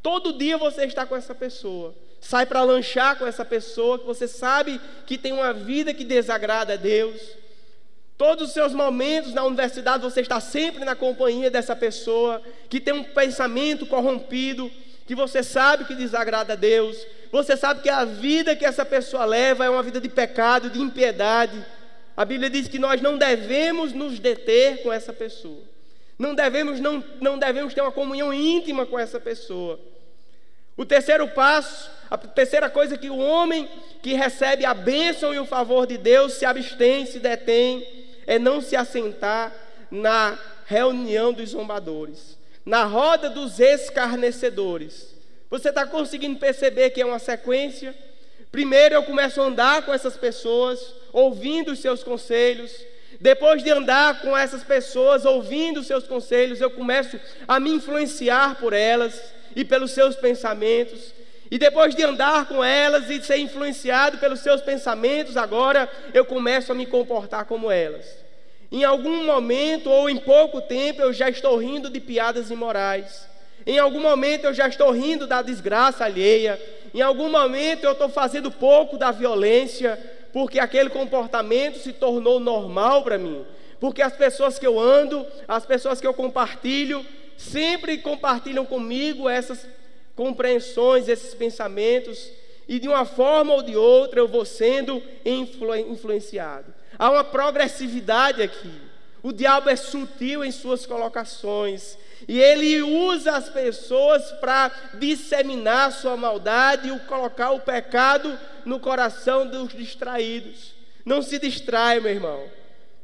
Todo 0.00 0.38
dia 0.38 0.56
você 0.56 0.84
está 0.84 1.04
com 1.04 1.16
essa 1.16 1.34
pessoa 1.34 1.92
sai 2.20 2.46
para 2.46 2.62
lanchar 2.62 3.18
com 3.18 3.26
essa 3.26 3.44
pessoa 3.44 3.98
que 3.98 4.06
você 4.06 4.26
sabe 4.26 4.80
que 5.06 5.16
tem 5.16 5.32
uma 5.32 5.52
vida 5.52 5.94
que 5.94 6.04
desagrada 6.04 6.74
a 6.74 6.76
Deus. 6.76 7.20
Todos 8.16 8.48
os 8.48 8.54
seus 8.54 8.72
momentos 8.72 9.34
na 9.34 9.44
universidade 9.44 10.02
você 10.02 10.22
está 10.22 10.40
sempre 10.40 10.84
na 10.84 10.96
companhia 10.96 11.50
dessa 11.50 11.76
pessoa 11.76 12.40
que 12.68 12.80
tem 12.80 12.94
um 12.94 13.04
pensamento 13.04 13.84
corrompido, 13.86 14.70
que 15.06 15.14
você 15.14 15.42
sabe 15.42 15.84
que 15.84 15.94
desagrada 15.94 16.54
a 16.54 16.56
Deus. 16.56 16.96
Você 17.30 17.56
sabe 17.56 17.82
que 17.82 17.90
a 17.90 18.04
vida 18.04 18.56
que 18.56 18.64
essa 18.64 18.84
pessoa 18.84 19.24
leva 19.24 19.64
é 19.64 19.70
uma 19.70 19.82
vida 19.82 20.00
de 20.00 20.08
pecado, 20.08 20.70
de 20.70 20.80
impiedade. 20.80 21.64
A 22.16 22.24
Bíblia 22.24 22.48
diz 22.48 22.66
que 22.66 22.78
nós 22.78 23.02
não 23.02 23.18
devemos 23.18 23.92
nos 23.92 24.18
deter 24.18 24.82
com 24.82 24.90
essa 24.90 25.12
pessoa. 25.12 25.60
Não 26.18 26.34
devemos, 26.34 26.80
não, 26.80 27.04
não 27.20 27.38
devemos 27.38 27.74
ter 27.74 27.82
uma 27.82 27.92
comunhão 27.92 28.32
íntima 28.32 28.86
com 28.86 28.98
essa 28.98 29.20
pessoa. 29.20 29.78
O 30.76 30.84
terceiro 30.84 31.28
passo 31.28 31.96
a 32.10 32.16
terceira 32.16 32.70
coisa 32.70 32.94
é 32.94 32.98
que 32.98 33.10
o 33.10 33.18
homem 33.18 33.68
que 34.00 34.14
recebe 34.14 34.64
a 34.64 34.72
bênção 34.72 35.34
e 35.34 35.38
o 35.38 35.44
favor 35.44 35.86
de 35.86 35.98
Deus 35.98 36.34
se 36.34 36.44
abstém, 36.44 37.04
se 37.04 37.18
detém, 37.18 37.86
é 38.26 38.38
não 38.38 38.60
se 38.60 38.76
assentar 38.76 39.52
na 39.90 40.38
reunião 40.66 41.32
dos 41.32 41.50
zombadores, 41.50 42.38
na 42.64 42.84
roda 42.84 43.28
dos 43.28 43.58
escarnecedores. 43.58 45.14
Você 45.50 45.68
está 45.68 45.84
conseguindo 45.86 46.38
perceber 46.38 46.90
que 46.90 47.00
é 47.00 47.06
uma 47.06 47.18
sequência? 47.18 47.94
Primeiro 48.52 48.94
eu 48.94 49.02
começo 49.02 49.40
a 49.40 49.44
andar 49.44 49.82
com 49.82 49.92
essas 49.92 50.16
pessoas, 50.16 50.94
ouvindo 51.12 51.72
os 51.72 51.80
seus 51.80 52.04
conselhos. 52.04 52.72
Depois 53.20 53.62
de 53.62 53.70
andar 53.70 54.20
com 54.20 54.36
essas 54.36 54.62
pessoas, 54.62 55.24
ouvindo 55.24 55.80
os 55.80 55.86
seus 55.86 56.06
conselhos, 56.06 56.60
eu 56.60 56.70
começo 56.70 57.18
a 57.48 57.58
me 57.58 57.70
influenciar 57.70 58.56
por 58.56 58.72
elas 58.72 59.35
e 59.56 59.64
pelos 59.64 59.92
seus 59.92 60.14
pensamentos. 60.14 61.14
E 61.50 61.58
depois 61.58 61.94
de 61.94 62.02
andar 62.04 62.46
com 62.46 62.62
elas 62.62 63.08
e 63.08 63.22
ser 63.22 63.38
influenciado 63.38 64.18
pelos 64.18 64.40
seus 64.40 64.60
pensamentos, 64.60 65.36
agora 65.36 65.88
eu 66.12 66.26
começo 66.26 66.70
a 66.70 66.74
me 66.74 66.84
comportar 66.84 67.46
como 67.46 67.70
elas. 67.70 68.04
Em 68.70 68.84
algum 68.84 69.24
momento 69.24 69.88
ou 69.88 70.10
em 70.10 70.18
pouco 70.18 70.60
tempo 70.60 71.00
eu 71.00 71.12
já 71.12 71.30
estou 71.30 71.56
rindo 71.56 71.88
de 71.88 72.00
piadas 72.00 72.50
imorais. 72.50 73.26
Em 73.64 73.78
algum 73.78 74.00
momento 74.00 74.44
eu 74.44 74.52
já 74.52 74.68
estou 74.68 74.90
rindo 74.90 75.26
da 75.26 75.40
desgraça 75.40 76.04
alheia. 76.04 76.60
Em 76.92 77.00
algum 77.00 77.30
momento 77.30 77.84
eu 77.84 77.92
estou 77.92 78.08
fazendo 78.08 78.50
pouco 78.50 78.98
da 78.98 79.10
violência, 79.10 79.98
porque 80.32 80.58
aquele 80.58 80.90
comportamento 80.90 81.78
se 81.78 81.92
tornou 81.92 82.38
normal 82.38 83.02
para 83.02 83.16
mim. 83.16 83.44
Porque 83.78 84.02
as 84.02 84.14
pessoas 84.14 84.58
que 84.58 84.66
eu 84.66 84.78
ando, 84.80 85.24
as 85.46 85.64
pessoas 85.64 86.00
que 86.00 86.06
eu 86.06 86.14
compartilho, 86.14 87.06
sempre 87.36 87.98
compartilham 87.98 88.64
comigo 88.64 89.28
essas 89.28 89.66
compreensões, 90.14 91.08
esses 91.08 91.34
pensamentos, 91.34 92.30
e 92.68 92.78
de 92.78 92.88
uma 92.88 93.04
forma 93.04 93.52
ou 93.52 93.62
de 93.62 93.76
outra 93.76 94.18
eu 94.18 94.26
vou 94.26 94.44
sendo 94.44 95.02
influ 95.24 95.76
influenciado. 95.76 96.74
Há 96.98 97.10
uma 97.10 97.24
progressividade 97.24 98.42
aqui. 98.42 98.72
O 99.22 99.32
diabo 99.32 99.68
é 99.68 99.76
sutil 99.76 100.44
em 100.44 100.50
suas 100.50 100.86
colocações. 100.86 101.98
E 102.26 102.40
ele 102.40 102.82
usa 102.82 103.32
as 103.32 103.48
pessoas 103.48 104.32
para 104.40 104.70
disseminar 104.94 105.92
sua 105.92 106.16
maldade 106.16 106.88
e 106.88 106.98
colocar 107.00 107.50
o 107.50 107.60
pecado 107.60 108.38
no 108.64 108.80
coração 108.80 109.46
dos 109.46 109.72
distraídos. 109.72 110.74
Não 111.04 111.22
se 111.22 111.38
distrai, 111.38 112.00
meu 112.00 112.10
irmão. 112.10 112.44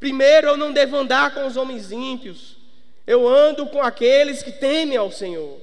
Primeiro, 0.00 0.48
eu 0.48 0.56
não 0.56 0.72
devo 0.72 0.96
andar 0.96 1.34
com 1.34 1.46
os 1.46 1.56
homens 1.56 1.92
ímpios. 1.92 2.51
Eu 3.12 3.28
ando 3.28 3.66
com 3.66 3.82
aqueles 3.82 4.42
que 4.42 4.50
temem 4.50 4.96
ao 4.96 5.12
Senhor. 5.12 5.60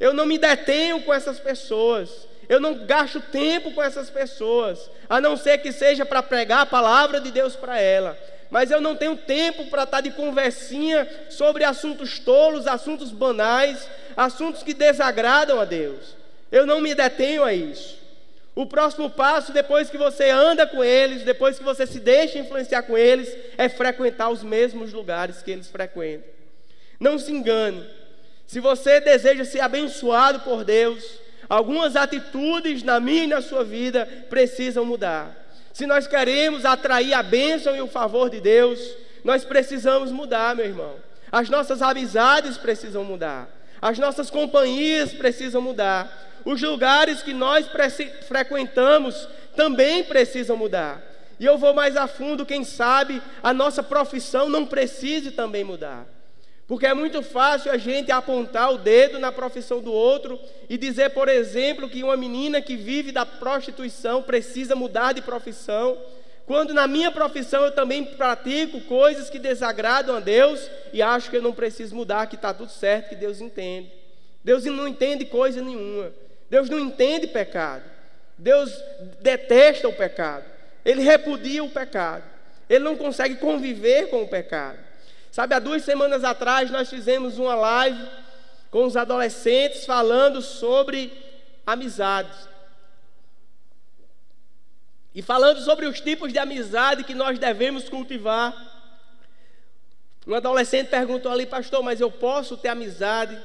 Eu 0.00 0.12
não 0.12 0.26
me 0.26 0.36
detenho 0.36 1.00
com 1.02 1.14
essas 1.14 1.38
pessoas. 1.38 2.26
Eu 2.48 2.58
não 2.58 2.86
gasto 2.86 3.20
tempo 3.20 3.70
com 3.70 3.80
essas 3.80 4.10
pessoas, 4.10 4.90
a 5.08 5.20
não 5.20 5.36
ser 5.36 5.58
que 5.58 5.70
seja 5.70 6.04
para 6.04 6.24
pregar 6.24 6.62
a 6.62 6.66
palavra 6.66 7.20
de 7.20 7.30
Deus 7.30 7.54
para 7.54 7.80
ela. 7.80 8.18
Mas 8.50 8.72
eu 8.72 8.80
não 8.80 8.96
tenho 8.96 9.14
tempo 9.14 9.66
para 9.66 9.84
estar 9.84 10.00
de 10.00 10.10
conversinha 10.10 11.08
sobre 11.30 11.62
assuntos 11.62 12.18
tolos, 12.18 12.66
assuntos 12.66 13.12
banais, 13.12 13.88
assuntos 14.16 14.64
que 14.64 14.74
desagradam 14.74 15.60
a 15.60 15.64
Deus. 15.64 16.16
Eu 16.50 16.66
não 16.66 16.80
me 16.80 16.96
detenho 16.96 17.44
a 17.44 17.54
isso. 17.54 17.96
O 18.56 18.66
próximo 18.66 19.08
passo, 19.08 19.52
depois 19.52 19.88
que 19.88 19.96
você 19.96 20.30
anda 20.30 20.66
com 20.66 20.82
eles, 20.82 21.22
depois 21.22 21.58
que 21.58 21.64
você 21.64 21.86
se 21.86 22.00
deixa 22.00 22.40
influenciar 22.40 22.82
com 22.82 22.98
eles, 22.98 23.32
é 23.56 23.68
frequentar 23.68 24.30
os 24.30 24.42
mesmos 24.42 24.92
lugares 24.92 25.42
que 25.42 25.52
eles 25.52 25.68
frequentam. 25.68 26.37
Não 26.98 27.18
se 27.18 27.32
engane. 27.32 27.84
Se 28.46 28.60
você 28.60 29.00
deseja 29.00 29.44
ser 29.44 29.60
abençoado 29.60 30.40
por 30.40 30.64
Deus, 30.64 31.18
Algumas 31.48 31.96
atitudes 31.96 32.82
na 32.82 33.00
minha 33.00 33.24
e 33.24 33.28
na 33.28 33.40
sua 33.40 33.64
vida 33.64 34.06
precisam 34.28 34.84
mudar. 34.84 35.34
Se 35.72 35.86
nós 35.86 36.06
queremos 36.06 36.64
atrair 36.64 37.14
a 37.14 37.22
bênção 37.22 37.74
e 37.74 37.80
o 37.80 37.86
favor 37.86 38.28
de 38.28 38.40
Deus, 38.40 38.78
nós 39.24 39.44
precisamos 39.44 40.12
mudar, 40.12 40.54
meu 40.54 40.66
irmão. 40.66 40.96
As 41.32 41.48
nossas 41.48 41.80
amizades 41.80 42.58
precisam 42.58 43.02
mudar. 43.02 43.48
As 43.80 43.98
nossas 43.98 44.28
companhias 44.28 45.12
precisam 45.12 45.62
mudar. 45.62 46.26
Os 46.44 46.60
lugares 46.60 47.22
que 47.22 47.32
nós 47.32 47.66
frequentamos 48.26 49.28
também 49.56 50.04
precisam 50.04 50.56
mudar. 50.56 51.00
E 51.40 51.46
eu 51.46 51.56
vou 51.56 51.72
mais 51.72 51.96
a 51.96 52.06
fundo, 52.06 52.44
quem 52.44 52.64
sabe 52.64 53.22
a 53.42 53.54
nossa 53.54 53.82
profissão 53.82 54.50
não 54.50 54.66
precise 54.66 55.30
também 55.30 55.64
mudar. 55.64 56.04
Porque 56.68 56.86
é 56.86 56.92
muito 56.92 57.22
fácil 57.22 57.72
a 57.72 57.78
gente 57.78 58.12
apontar 58.12 58.70
o 58.70 58.76
dedo 58.76 59.18
na 59.18 59.32
profissão 59.32 59.80
do 59.80 59.90
outro 59.90 60.38
e 60.68 60.76
dizer, 60.76 61.08
por 61.10 61.26
exemplo, 61.26 61.88
que 61.88 62.04
uma 62.04 62.14
menina 62.14 62.60
que 62.60 62.76
vive 62.76 63.10
da 63.10 63.24
prostituição 63.24 64.22
precisa 64.22 64.76
mudar 64.76 65.14
de 65.14 65.22
profissão, 65.22 65.96
quando 66.44 66.74
na 66.74 66.86
minha 66.86 67.10
profissão 67.10 67.64
eu 67.64 67.72
também 67.72 68.04
pratico 68.04 68.82
coisas 68.82 69.30
que 69.30 69.38
desagradam 69.38 70.16
a 70.16 70.20
Deus 70.20 70.70
e 70.92 71.00
acho 71.00 71.30
que 71.30 71.38
eu 71.38 71.42
não 71.42 71.54
preciso 71.54 71.96
mudar, 71.96 72.26
que 72.26 72.36
está 72.36 72.52
tudo 72.52 72.70
certo, 72.70 73.08
que 73.08 73.16
Deus 73.16 73.40
entende. 73.40 73.90
Deus 74.44 74.66
não 74.66 74.86
entende 74.86 75.24
coisa 75.24 75.62
nenhuma. 75.62 76.12
Deus 76.50 76.68
não 76.68 76.78
entende 76.78 77.26
pecado. 77.26 77.84
Deus 78.36 78.70
detesta 79.22 79.88
o 79.88 79.92
pecado. 79.92 80.44
Ele 80.84 81.00
repudia 81.00 81.64
o 81.64 81.70
pecado. 81.70 82.24
Ele 82.68 82.84
não 82.84 82.94
consegue 82.94 83.36
conviver 83.36 84.10
com 84.10 84.22
o 84.22 84.28
pecado. 84.28 84.87
Sabe, 85.30 85.54
há 85.54 85.58
duas 85.58 85.82
semanas 85.84 86.24
atrás 86.24 86.70
nós 86.70 86.88
fizemos 86.88 87.38
uma 87.38 87.54
live 87.54 88.08
com 88.70 88.84
os 88.84 88.96
adolescentes 88.96 89.84
falando 89.84 90.42
sobre 90.42 91.12
amizades. 91.66 92.48
E 95.14 95.22
falando 95.22 95.60
sobre 95.60 95.86
os 95.86 96.00
tipos 96.00 96.32
de 96.32 96.38
amizade 96.38 97.04
que 97.04 97.14
nós 97.14 97.38
devemos 97.38 97.88
cultivar. 97.88 98.54
Um 100.26 100.34
adolescente 100.34 100.88
perguntou 100.88 101.32
ali, 101.32 101.46
pastor, 101.46 101.82
mas 101.82 102.00
eu 102.00 102.10
posso 102.10 102.56
ter 102.56 102.68
amizade 102.68 103.38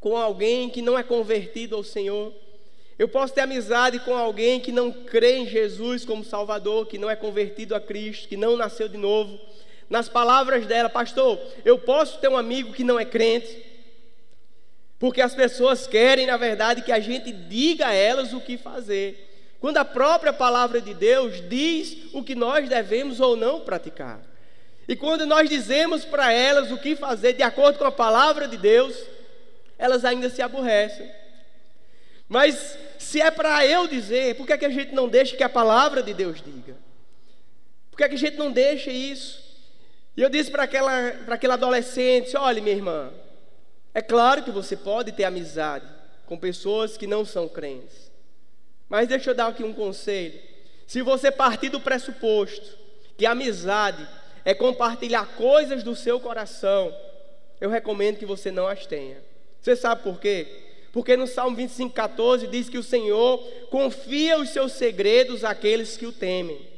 com 0.00 0.16
alguém 0.16 0.68
que 0.68 0.82
não 0.82 0.98
é 0.98 1.02
convertido 1.02 1.76
ao 1.76 1.84
Senhor? 1.84 2.34
Eu 2.98 3.08
posso 3.08 3.32
ter 3.32 3.40
amizade 3.40 4.00
com 4.00 4.16
alguém 4.16 4.60
que 4.60 4.72
não 4.72 4.92
crê 4.92 5.38
em 5.38 5.46
Jesus 5.46 6.04
como 6.04 6.24
Salvador, 6.24 6.86
que 6.86 6.98
não 6.98 7.08
é 7.08 7.16
convertido 7.16 7.74
a 7.74 7.80
Cristo, 7.80 8.28
que 8.28 8.36
não 8.36 8.56
nasceu 8.56 8.88
de 8.88 8.96
novo? 8.96 9.40
Nas 9.92 10.08
palavras 10.08 10.64
dela, 10.64 10.88
pastor, 10.88 11.38
eu 11.66 11.78
posso 11.78 12.16
ter 12.18 12.26
um 12.26 12.36
amigo 12.38 12.72
que 12.72 12.82
não 12.82 12.98
é 12.98 13.04
crente? 13.04 13.62
Porque 14.98 15.20
as 15.20 15.34
pessoas 15.34 15.86
querem, 15.86 16.26
na 16.26 16.38
verdade, 16.38 16.80
que 16.80 16.90
a 16.90 16.98
gente 16.98 17.30
diga 17.30 17.88
a 17.88 17.92
elas 17.92 18.32
o 18.32 18.40
que 18.40 18.56
fazer 18.56 19.28
quando 19.60 19.76
a 19.76 19.84
própria 19.84 20.32
palavra 20.32 20.80
de 20.80 20.94
Deus 20.94 21.46
diz 21.46 22.08
o 22.14 22.24
que 22.24 22.34
nós 22.34 22.70
devemos 22.70 23.20
ou 23.20 23.36
não 23.36 23.60
praticar. 23.60 24.18
E 24.88 24.96
quando 24.96 25.26
nós 25.26 25.50
dizemos 25.50 26.06
para 26.06 26.32
elas 26.32 26.72
o 26.72 26.78
que 26.78 26.96
fazer 26.96 27.34
de 27.34 27.42
acordo 27.42 27.78
com 27.78 27.84
a 27.84 27.92
palavra 27.92 28.48
de 28.48 28.56
Deus, 28.56 28.96
elas 29.76 30.06
ainda 30.06 30.30
se 30.30 30.40
aborrecem. 30.40 31.06
Mas 32.26 32.78
se 32.98 33.20
é 33.20 33.30
para 33.30 33.66
eu 33.66 33.86
dizer, 33.86 34.36
por 34.36 34.46
que, 34.46 34.54
é 34.54 34.56
que 34.56 34.64
a 34.64 34.70
gente 34.70 34.94
não 34.94 35.06
deixa 35.06 35.36
que 35.36 35.44
a 35.44 35.50
palavra 35.50 36.02
de 36.02 36.14
Deus 36.14 36.42
diga? 36.42 36.78
Por 37.90 37.98
que, 37.98 38.04
é 38.04 38.08
que 38.08 38.14
a 38.14 38.18
gente 38.18 38.38
não 38.38 38.50
deixa 38.50 38.90
isso? 38.90 39.41
E 40.16 40.22
eu 40.22 40.28
disse 40.28 40.50
para 40.50 40.64
aquela, 40.64 41.12
para 41.24 41.34
aquele 41.34 41.52
adolescente: 41.52 42.36
olha, 42.36 42.62
minha 42.62 42.76
irmã, 42.76 43.10
é 43.94 44.02
claro 44.02 44.42
que 44.42 44.50
você 44.50 44.76
pode 44.76 45.12
ter 45.12 45.24
amizade 45.24 45.86
com 46.26 46.38
pessoas 46.38 46.96
que 46.96 47.06
não 47.06 47.24
são 47.24 47.48
crentes. 47.48 48.10
Mas 48.88 49.08
deixa 49.08 49.30
eu 49.30 49.34
dar 49.34 49.48
aqui 49.48 49.64
um 49.64 49.72
conselho. 49.72 50.38
Se 50.86 51.02
você 51.02 51.30
partir 51.30 51.70
do 51.70 51.80
pressuposto 51.80 52.78
que 53.16 53.24
amizade 53.24 54.06
é 54.44 54.52
compartilhar 54.54 55.26
coisas 55.36 55.82
do 55.82 55.94
seu 55.96 56.20
coração, 56.20 56.94
eu 57.60 57.70
recomendo 57.70 58.18
que 58.18 58.26
você 58.26 58.50
não 58.50 58.66
as 58.66 58.84
tenha. 58.86 59.16
Você 59.60 59.76
sabe 59.76 60.02
por 60.02 60.20
quê? 60.20 60.46
Porque 60.92 61.16
no 61.16 61.26
Salmo 61.26 61.56
25,14 61.56 62.48
diz 62.50 62.68
que 62.68 62.76
o 62.76 62.82
Senhor 62.82 63.38
confia 63.70 64.38
os 64.38 64.50
seus 64.50 64.72
segredos 64.72 65.44
àqueles 65.44 65.96
que 65.96 66.04
o 66.04 66.12
temem. 66.12 66.71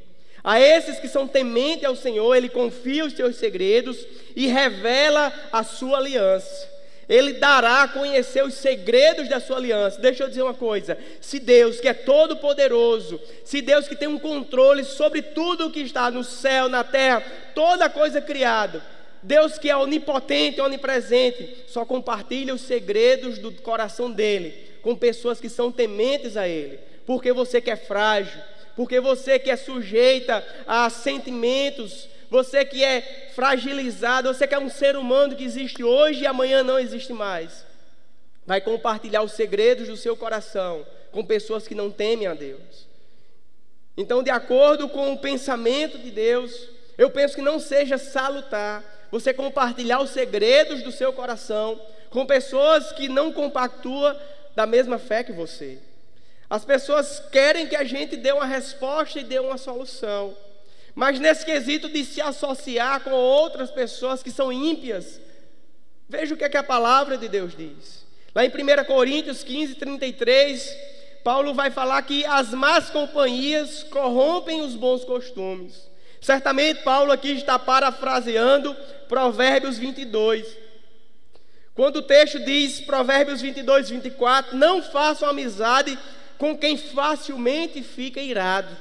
A 0.45 0.61
esses 0.61 0.99
que 1.01 1.09
são 1.09 1.27
tementes 1.27 1.87
ao 1.87 1.97
Senhor, 1.97 2.35
Ele 2.35 2.51
confia 2.51 3.07
os 3.07 3.15
seus 3.15 3.37
segredos 3.37 4.07
e 4.37 4.47
revela 4.47 5.33
a 5.51 5.65
sua 5.65 5.97
aliança. 5.97 6.75
Ele 7.09 7.35
dará 7.35 7.83
a 7.83 7.89
conhecer 7.89 8.45
os 8.45 8.55
segredos 8.55 9.29
da 9.29 9.41
sua 9.41 9.57
aliança. 9.57 10.01
Deixa 10.01 10.23
eu 10.23 10.29
dizer 10.29 10.43
uma 10.43 10.53
coisa: 10.53 10.99
se 11.19 11.39
Deus, 11.39 11.81
que 11.81 11.89
é 11.89 11.95
todo 11.95 12.37
poderoso, 12.37 13.19
se 13.43 13.63
Deus 13.63 13.89
que 13.89 13.97
tem 13.97 14.09
um 14.09 14.19
controle 14.19 14.85
sobre 14.85 15.23
tudo 15.23 15.67
o 15.67 15.71
que 15.71 15.81
está 15.81 16.11
no 16.11 16.23
céu, 16.23 16.69
na 16.69 16.85
terra, 16.85 17.23
toda 17.55 17.89
coisa 17.89 18.21
criada, 18.21 18.85
Deus 19.23 19.59
que 19.59 19.71
é 19.71 19.77
onipotente, 19.77 20.61
onipresente, 20.61 21.65
só 21.67 21.87
compartilha 21.87 22.55
os 22.55 22.61
segredos 22.61 23.39
do 23.39 23.51
coração 23.51 24.11
dele 24.11 24.55
com 24.83 24.95
pessoas 24.95 25.41
que 25.41 25.49
são 25.49 25.73
tementes 25.73 26.37
a 26.37 26.47
ele, 26.47 26.79
porque 27.07 27.33
você 27.33 27.59
que 27.59 27.71
é 27.71 27.77
frágil, 27.77 28.39
porque 28.77 29.01
você 29.01 29.39
que 29.39 29.51
é 29.51 29.57
sujeita 29.57 30.45
a 30.67 30.91
sentimentos 30.91 32.09
você 32.35 32.65
que 32.65 32.83
é 32.83 33.31
fragilizado, 33.33 34.27
você 34.27 34.45
que 34.45 34.55
é 34.55 34.59
um 34.59 34.69
ser 34.69 34.97
humano 34.97 35.37
que 35.37 35.45
existe 35.45 35.85
hoje 35.85 36.23
e 36.23 36.27
amanhã 36.27 36.65
não 36.65 36.81
existe 36.81 37.13
mais, 37.13 37.65
vai 38.45 38.61
compartilhar 38.61 39.23
os 39.23 39.31
segredos 39.33 39.87
do 39.87 39.97
seu 39.97 40.17
coração 40.17 40.85
com 41.13 41.25
pessoas 41.25 41.69
que 41.69 41.77
não 41.77 41.93
temem 41.93 42.27
a 42.27 42.35
Deus. 42.35 42.89
Então, 43.97 44.21
de 44.21 44.31
acordo 44.31 44.89
com 44.89 45.13
o 45.13 45.19
pensamento 45.19 45.97
de 45.97 46.11
Deus, 46.11 46.69
eu 46.99 47.09
penso 47.09 47.37
que 47.37 47.41
não 47.41 47.61
seja 47.61 47.99
salutar 47.99 48.83
você 49.13 49.33
compartilhar 49.33 50.01
os 50.01 50.11
segredos 50.11 50.83
do 50.83 50.91
seu 50.91 51.13
coração 51.13 51.81
com 52.11 52.27
pessoas 52.27 52.91
que 52.91 53.09
não 53.09 53.33
compactuam 53.33 54.19
da 54.57 54.67
mesma 54.67 54.99
fé 54.99 55.23
que 55.23 55.31
você. 55.31 55.79
As 56.49 56.65
pessoas 56.65 57.23
querem 57.33 57.67
que 57.67 57.77
a 57.77 57.85
gente 57.85 58.17
dê 58.17 58.33
uma 58.33 58.47
resposta 58.47 59.19
e 59.19 59.25
dê 59.25 59.39
uma 59.39 59.57
solução. 59.57 60.37
Mas 60.95 61.19
nesse 61.19 61.45
quesito 61.45 61.89
de 61.89 62.05
se 62.05 62.21
associar 62.21 63.01
com 63.01 63.11
outras 63.11 63.71
pessoas 63.71 64.23
que 64.23 64.31
são 64.31 64.53
ímpias, 64.53 65.21
veja 66.09 66.35
o 66.35 66.37
que, 66.37 66.45
é 66.45 66.49
que 66.49 66.57
a 66.57 66.63
palavra 66.63 67.19
de 67.19 67.29
Deus 67.29 67.57
diz. 67.57 68.05
Lá 68.35 68.45
em 68.45 68.49
1 68.49 68.85
Coríntios 68.85 69.43
15, 69.43 69.75
33, 69.75 70.77
Paulo 71.25 71.55
vai 71.55 71.71
falar 71.71 72.03
que 72.03 72.25
as 72.27 72.51
más 72.51 72.91
companhias 72.91 73.83
corrompem 73.85 74.61
os 74.61 74.75
bons 74.75 75.05
costumes. 75.05 75.89
Certamente 76.21 76.83
Paulo 76.83 77.13
aqui 77.13 77.33
está 77.33 77.59
parafraseando 77.59 78.75
Provérbios 79.09 79.79
22. 79.79 80.47
Quando 81.75 81.97
o 81.97 82.03
texto 82.03 82.39
diz, 82.39 82.81
Provérbios 82.81 83.41
22, 83.41 83.91
24: 83.91 84.57
Não 84.57 84.83
façam 84.83 85.29
amizade 85.29 85.99
com 86.39 86.57
quem 86.57 86.77
facilmente 86.77 87.83
fica 87.83 88.21
irado 88.21 88.75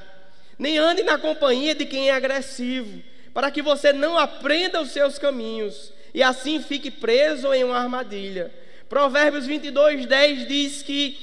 nem 0.58 0.78
ande 0.78 1.04
na 1.04 1.18
companhia 1.18 1.76
de 1.76 1.86
quem 1.86 2.10
é 2.10 2.14
agressivo, 2.14 3.02
para 3.34 3.50
que 3.52 3.62
você 3.62 3.92
não 3.92 4.18
aprenda 4.18 4.82
os 4.82 4.92
seus 4.92 5.18
caminhos 5.18 5.92
e 6.14 6.22
assim 6.22 6.62
fique 6.62 6.92
preso 6.92 7.52
em 7.54 7.64
uma 7.64 7.78
armadilha. 7.78 8.54
Provérbios 8.88 9.46
22, 9.46 10.06
10 10.06 10.48
diz 10.48 10.84
que 10.84 11.18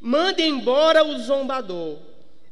mande 0.00 0.42
embora 0.42 1.04
o 1.04 1.18
zombador, 1.18 1.98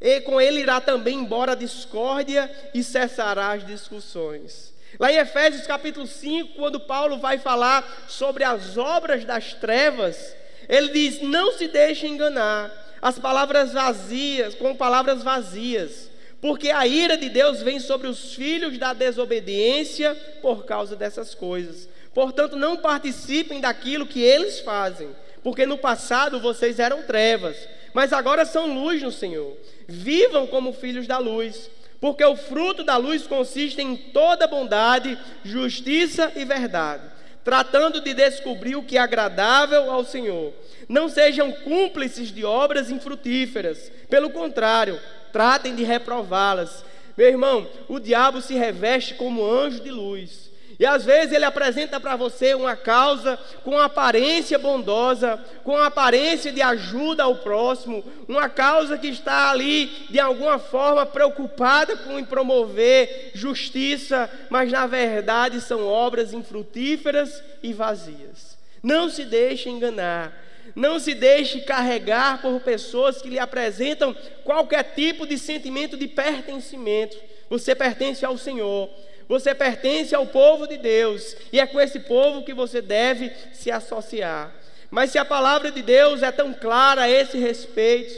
e 0.00 0.20
com 0.20 0.40
ele 0.40 0.60
irá 0.60 0.80
também 0.80 1.18
embora 1.18 1.52
a 1.52 1.56
discórdia 1.56 2.50
e 2.72 2.82
cessará 2.82 3.52
as 3.52 3.66
discussões. 3.66 4.72
Lá 4.98 5.12
em 5.12 5.16
Efésios 5.16 5.66
capítulo 5.66 6.06
5, 6.06 6.54
quando 6.54 6.78
Paulo 6.78 7.18
vai 7.18 7.38
falar 7.38 8.06
sobre 8.08 8.44
as 8.44 8.76
obras 8.76 9.24
das 9.24 9.54
trevas, 9.54 10.36
ele 10.68 10.88
diz: 10.88 11.20
Não 11.20 11.52
se 11.52 11.66
deixe 11.66 12.06
enganar, 12.06 12.70
as 13.02 13.18
palavras 13.18 13.72
vazias, 13.72 14.54
com 14.54 14.74
palavras 14.74 15.22
vazias 15.22 16.12
porque 16.42 16.70
a 16.70 16.84
ira 16.84 17.16
de 17.16 17.28
Deus 17.28 17.62
vem 17.62 17.78
sobre 17.78 18.08
os 18.08 18.34
filhos 18.34 18.76
da 18.76 18.92
desobediência 18.92 20.12
por 20.42 20.64
causa 20.64 20.96
dessas 20.96 21.36
coisas. 21.36 21.88
Portanto, 22.12 22.56
não 22.56 22.76
participem 22.76 23.60
daquilo 23.60 24.08
que 24.08 24.20
eles 24.20 24.58
fazem, 24.58 25.08
porque 25.44 25.64
no 25.64 25.78
passado 25.78 26.40
vocês 26.40 26.80
eram 26.80 27.04
trevas, 27.04 27.56
mas 27.94 28.12
agora 28.12 28.44
são 28.44 28.74
luz 28.74 29.00
no 29.00 29.12
Senhor. 29.12 29.56
Vivam 29.86 30.48
como 30.48 30.72
filhos 30.72 31.06
da 31.06 31.18
luz, 31.18 31.70
porque 32.00 32.24
o 32.24 32.34
fruto 32.34 32.82
da 32.82 32.96
luz 32.96 33.24
consiste 33.24 33.80
em 33.80 33.94
toda 33.94 34.48
bondade, 34.48 35.16
justiça 35.44 36.32
e 36.34 36.44
verdade, 36.44 37.04
tratando 37.44 38.00
de 38.00 38.14
descobrir 38.14 38.76
o 38.76 38.82
que 38.82 38.96
é 38.96 39.00
agradável 39.00 39.90
ao 39.90 40.04
Senhor. 40.04 40.52
Não 40.88 41.08
sejam 41.08 41.52
cúmplices 41.52 42.32
de 42.32 42.44
obras 42.44 42.90
infrutíferas, 42.90 43.90
pelo 44.08 44.30
contrário, 44.30 45.00
tratem 45.32 45.74
de 45.74 45.84
reprová-las. 45.84 46.84
Meu 47.16 47.28
irmão, 47.28 47.68
o 47.88 47.98
diabo 47.98 48.40
se 48.40 48.54
reveste 48.54 49.14
como 49.14 49.44
anjo 49.44 49.80
de 49.80 49.90
luz. 49.90 50.41
E 50.82 50.84
às 50.84 51.04
vezes 51.04 51.32
ele 51.32 51.44
apresenta 51.44 52.00
para 52.00 52.16
você 52.16 52.54
uma 52.54 52.74
causa 52.74 53.38
com 53.62 53.78
aparência 53.78 54.58
bondosa, 54.58 55.38
com 55.62 55.76
aparência 55.76 56.50
de 56.50 56.60
ajuda 56.60 57.22
ao 57.22 57.36
próximo, 57.36 58.02
uma 58.26 58.48
causa 58.48 58.98
que 58.98 59.06
está 59.06 59.52
ali 59.52 59.86
de 60.10 60.18
alguma 60.18 60.58
forma 60.58 61.06
preocupada 61.06 61.96
com 61.98 62.24
promover 62.24 63.30
justiça, 63.32 64.28
mas 64.50 64.72
na 64.72 64.84
verdade 64.88 65.60
são 65.60 65.86
obras 65.86 66.32
infrutíferas 66.32 67.40
e 67.62 67.72
vazias. 67.72 68.58
Não 68.82 69.08
se 69.08 69.24
deixe 69.24 69.70
enganar. 69.70 70.36
Não 70.74 70.98
se 70.98 71.14
deixe 71.14 71.60
carregar 71.60 72.42
por 72.42 72.60
pessoas 72.60 73.22
que 73.22 73.28
lhe 73.28 73.38
apresentam 73.38 74.16
qualquer 74.42 74.82
tipo 74.96 75.28
de 75.28 75.38
sentimento 75.38 75.96
de 75.96 76.08
pertencimento. 76.08 77.16
Você 77.48 77.72
pertence 77.72 78.24
ao 78.24 78.36
Senhor. 78.36 78.90
Você 79.32 79.54
pertence 79.54 80.14
ao 80.14 80.26
povo 80.26 80.66
de 80.66 80.76
Deus 80.76 81.34
e 81.50 81.58
é 81.58 81.66
com 81.66 81.80
esse 81.80 82.00
povo 82.00 82.42
que 82.44 82.52
você 82.52 82.82
deve 82.82 83.32
se 83.54 83.70
associar. 83.70 84.52
Mas 84.90 85.10
se 85.10 85.16
a 85.16 85.24
palavra 85.24 85.70
de 85.70 85.80
Deus 85.80 86.22
é 86.22 86.30
tão 86.30 86.52
clara 86.52 87.04
a 87.04 87.08
esse 87.08 87.38
respeito, 87.38 88.12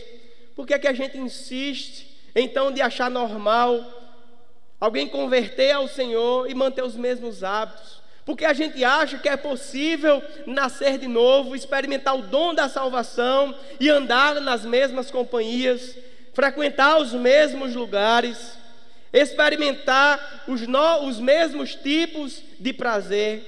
por 0.56 0.66
que, 0.66 0.74
é 0.74 0.78
que 0.80 0.88
a 0.88 0.92
gente 0.92 1.16
insiste 1.16 2.04
então 2.34 2.72
de 2.72 2.82
achar 2.82 3.08
normal 3.08 3.78
alguém 4.80 5.06
converter 5.06 5.70
ao 5.70 5.86
Senhor 5.86 6.50
e 6.50 6.54
manter 6.54 6.82
os 6.82 6.96
mesmos 6.96 7.44
hábitos? 7.44 8.02
Porque 8.26 8.44
a 8.44 8.52
gente 8.52 8.82
acha 8.82 9.16
que 9.16 9.28
é 9.28 9.36
possível 9.36 10.20
nascer 10.48 10.98
de 10.98 11.06
novo, 11.06 11.54
experimentar 11.54 12.18
o 12.18 12.22
dom 12.22 12.52
da 12.52 12.68
salvação 12.68 13.54
e 13.78 13.88
andar 13.88 14.40
nas 14.40 14.64
mesmas 14.64 15.12
companhias, 15.12 15.96
frequentar 16.32 17.00
os 17.00 17.12
mesmos 17.12 17.72
lugares 17.72 18.63
experimentar 19.14 20.44
os, 20.48 20.66
no, 20.66 21.06
os 21.06 21.20
mesmos 21.20 21.76
tipos 21.76 22.42
de 22.58 22.72
prazer. 22.72 23.42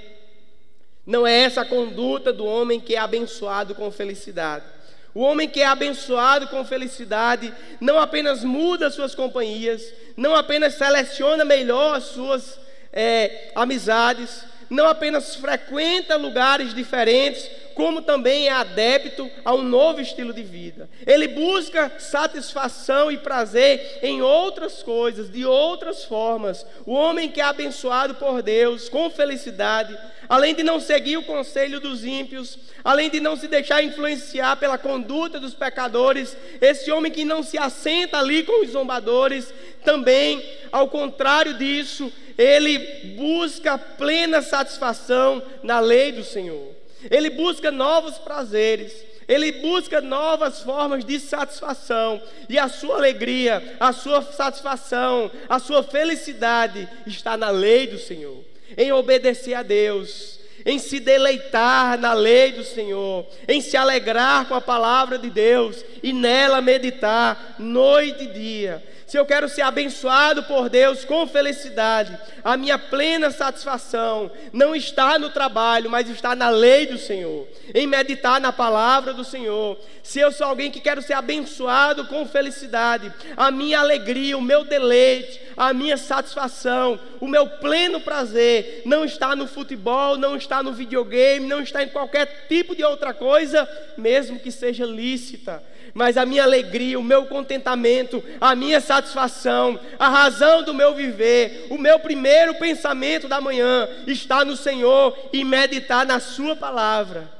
Não 1.05 1.27
é 1.27 1.41
essa 1.41 1.63
a 1.63 1.67
conduta 1.67 2.33
do 2.33 2.47
homem 2.47 2.81
que 2.81 2.95
é 2.95 2.99
abençoado 2.99 3.75
com 3.75 3.91
felicidade. 3.91 4.65
O 5.13 5.21
homem 5.21 5.49
que 5.49 5.61
é 5.61 5.67
abençoado 5.67 6.47
com 6.49 6.65
felicidade 6.65 7.53
não 7.81 7.99
apenas 7.99 8.45
muda 8.45 8.91
suas 8.91 9.15
companhias, 9.15 9.83
não 10.17 10.37
apenas 10.37 10.75
seleciona 10.75 11.45
melhor 11.45 11.97
as 11.97 12.05
suas 12.05 12.59
é, 12.93 13.51
amizades, 13.55 14.45
não 14.69 14.87
apenas 14.87 15.37
frequenta 15.37 16.17
lugares 16.17 16.75
diferentes, 16.75 17.49
como 17.75 18.01
também 18.01 18.49
é 18.49 18.53
adepto 18.53 19.31
a 19.45 19.55
um 19.55 19.63
novo 19.63 20.01
estilo 20.01 20.33
de 20.33 20.43
vida. 20.43 20.89
Ele 21.07 21.29
busca 21.29 21.93
satisfação 21.99 23.13
e 23.13 23.19
prazer 23.19 23.99
em 24.03 24.23
outras 24.23 24.83
coisas, 24.83 25.31
de 25.31 25.45
outras 25.45 26.03
formas. 26.03 26.65
O 26.87 26.95
homem 26.95 27.29
que 27.29 27.41
é 27.41 27.45
abençoado 27.45 28.15
por 28.15 28.41
Deus 28.41 28.89
com 28.89 29.11
felicidade, 29.11 29.97
além 30.29 30.55
de 30.55 30.63
não 30.63 30.81
seguir 30.81 31.17
o 31.17 31.23
conselho 31.23 31.81
dos 31.81 32.05
ímpios, 32.05 32.59
além 32.85 33.11
de 33.11 33.21
não 33.21 33.37
se 33.37 33.49
deixar 33.49 33.83
influenciar 33.83 34.57
pela 34.57 34.79
conduta 34.79 35.41
dos 35.41 35.55
pecadores, 35.55 36.37
esse 36.61 36.91
homem 36.91 37.13
que 37.13 37.25
não 37.25 37.43
se 37.43 37.59
assenta 37.59 38.19
ali 38.19 38.43
com 38.43 38.65
os 38.65 38.71
zombadores, 38.71 39.53
também, 39.85 40.45
ao 40.73 40.89
contrário 40.89 41.55
disso, 41.55 42.13
ele 42.37 42.79
busca 43.17 43.79
plena 43.79 44.43
satisfação 44.43 45.43
na 45.63 45.81
lei 45.81 46.13
do 46.13 46.25
Senhor. 46.25 46.75
Ele 47.11 47.31
busca 47.31 47.71
novos 47.71 48.19
prazeres, 48.19 48.93
ele 49.29 49.53
busca 49.53 50.01
novas 50.01 50.61
formas 50.61 51.05
de 51.05 51.19
satisfação, 51.19 52.21
e 52.49 52.59
a 52.59 52.69
sua 52.69 52.97
alegria, 52.97 53.77
a 53.79 53.93
sua 53.93 54.23
satisfação, 54.23 55.31
a 55.49 55.59
sua 55.59 55.83
felicidade 55.83 56.89
está 57.07 57.37
na 57.37 57.51
lei 57.51 57.87
do 57.87 57.99
Senhor, 57.99 58.45
em 58.77 58.93
obedecer 58.93 59.55
a 59.55 59.63
Deus, 59.63 60.41
em 60.65 60.79
se 60.79 60.99
deleitar 60.99 61.99
na 61.99 62.13
lei 62.13 62.53
do 62.53 62.65
Senhor, 62.65 63.27
em 63.47 63.61
se 63.61 63.77
alegrar 63.77 64.47
com 64.47 64.55
a 64.55 64.61
palavra 64.61 65.19
de 65.19 65.31
Deus 65.31 65.85
e 66.03 66.13
nela 66.13 66.61
meditar 66.61 67.57
noite 67.59 68.25
e 68.25 68.33
dia 68.33 68.96
se 69.07 69.17
eu 69.17 69.25
quero 69.25 69.49
ser 69.49 69.63
abençoado 69.63 70.43
por 70.43 70.69
Deus 70.69 71.05
com 71.05 71.29
felicidade, 71.29 72.19
a 72.43 72.57
minha 72.57 72.77
plena 72.77 73.31
satisfação 73.31 74.31
não 74.53 74.75
está 74.75 75.17
no 75.17 75.31
trabalho, 75.31 75.89
mas 75.89 76.11
está 76.11 76.35
na 76.35 76.51
lei 76.51 76.87
do 76.87 76.99
Senhor, 76.99 77.47
em 77.73 77.87
meditar 77.87 78.41
na 78.41 78.53
palavra 78.53 79.15
do 79.15 79.23
Senhor. 79.23 79.79
Se 80.03 80.19
eu 80.19 80.33
sou 80.33 80.49
alguém 80.49 80.73
que 80.73 80.81
quero 80.81 81.01
ser 81.01 81.13
abençoado 81.13 82.07
com 82.07 82.27
felicidade, 82.27 83.13
a 83.37 83.49
minha 83.53 83.79
alegria, 83.79 84.37
o 84.37 84.43
meu 84.43 84.65
deleite, 84.65 85.41
a 85.57 85.73
minha 85.73 85.97
satisfação, 85.97 86.99
o 87.21 87.29
meu 87.29 87.47
pleno 87.47 88.01
prazer 88.01 88.83
não 88.85 89.05
está 89.05 89.37
no 89.37 89.47
futebol, 89.47 90.17
não 90.17 90.37
está 90.37 90.65
no 90.65 90.73
videogame, 90.73 91.47
não 91.47 91.61
está 91.61 91.81
em 91.85 91.89
qualquer 91.89 92.47
tipo 92.49 92.75
de 92.75 92.83
outra 92.83 93.15
coisa, 93.15 93.69
mesmo 93.97 94.41
que 94.41 94.51
seja 94.51 94.85
lícita 94.85 95.63
mas 95.97 96.19
a 96.19 96.27
minha 96.27 96.43
alegria, 96.43 97.01
o 97.01 97.03
meu 97.03 97.25
contentamento, 97.25 98.23
a 98.39 98.55
minha 98.55 98.83
satisfação, 98.83 99.81
a 99.99 100.11
razão 100.11 100.63
do 100.63 100.75
meu 100.75 100.95
viver, 100.95 101.69
o 101.71 101.79
meu 101.79 101.99
primeiro 101.99 102.55
pensamento 102.57 103.27
da 103.27 103.41
manhã 103.41 103.89
está 104.07 104.45
no 104.45 104.59
Senhor 104.59 105.17
e 105.33 105.43
meditar 105.43 106.05
na 106.05 106.21
Sua 106.21 106.55
palavra. 106.55 107.33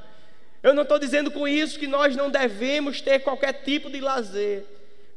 Eu 0.63 0.73
não 0.73 0.81
estou 0.81 0.97
dizendo 0.97 1.29
com 1.29 1.47
isso 1.47 1.77
que 1.77 1.85
nós 1.85 2.15
não 2.15 2.31
devemos 2.31 2.99
ter 2.99 3.19
qualquer 3.19 3.61
tipo 3.61 3.91
de 3.91 4.01
lazer, 4.01 4.65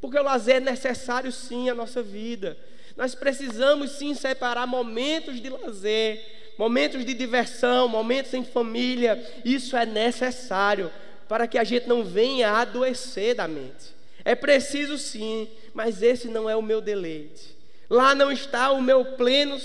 porque 0.02 0.18
o 0.18 0.22
lazer 0.22 0.56
é 0.56 0.60
necessário 0.60 1.32
sim 1.32 1.70
à 1.70 1.74
nossa 1.74 2.02
vida. 2.02 2.58
Nós 2.94 3.14
precisamos 3.14 3.92
sim 3.92 4.12
separar 4.12 4.66
momentos 4.66 5.40
de 5.40 5.48
lazer, 5.48 6.52
momentos 6.58 7.06
de 7.06 7.14
diversão, 7.14 7.88
momentos 7.88 8.34
em 8.34 8.44
família, 8.44 9.18
isso 9.46 9.78
é 9.78 9.86
necessário 9.86 10.90
para 11.30 11.46
que 11.46 11.56
a 11.56 11.62
gente 11.62 11.88
não 11.88 12.02
venha 12.02 12.50
adoecer 12.54 13.36
da 13.36 13.46
mente. 13.46 13.94
É 14.24 14.34
preciso 14.34 14.98
sim, 14.98 15.48
mas 15.72 16.02
esse 16.02 16.26
não 16.26 16.50
é 16.50 16.56
o 16.56 16.62
meu 16.62 16.80
deleite. 16.80 17.56
Lá 17.88 18.16
não 18.16 18.32
está 18.32 18.72
o 18.72 18.82
meu 18.82 19.04
pleno 19.04 19.56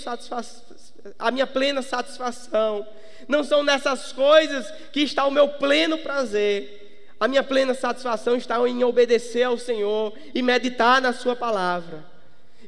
a 1.18 1.30
minha 1.32 1.44
plena 1.44 1.82
satisfação. 1.82 2.86
Não 3.26 3.42
são 3.42 3.64
nessas 3.64 4.12
coisas 4.12 4.70
que 4.92 5.00
está 5.00 5.26
o 5.26 5.30
meu 5.32 5.48
pleno 5.48 5.98
prazer. 5.98 7.08
A 7.18 7.26
minha 7.26 7.42
plena 7.42 7.74
satisfação 7.74 8.36
está 8.36 8.56
em 8.68 8.84
obedecer 8.84 9.42
ao 9.42 9.58
Senhor 9.58 10.12
e 10.32 10.42
meditar 10.42 11.02
na 11.02 11.12
Sua 11.12 11.34
palavra. 11.34 12.06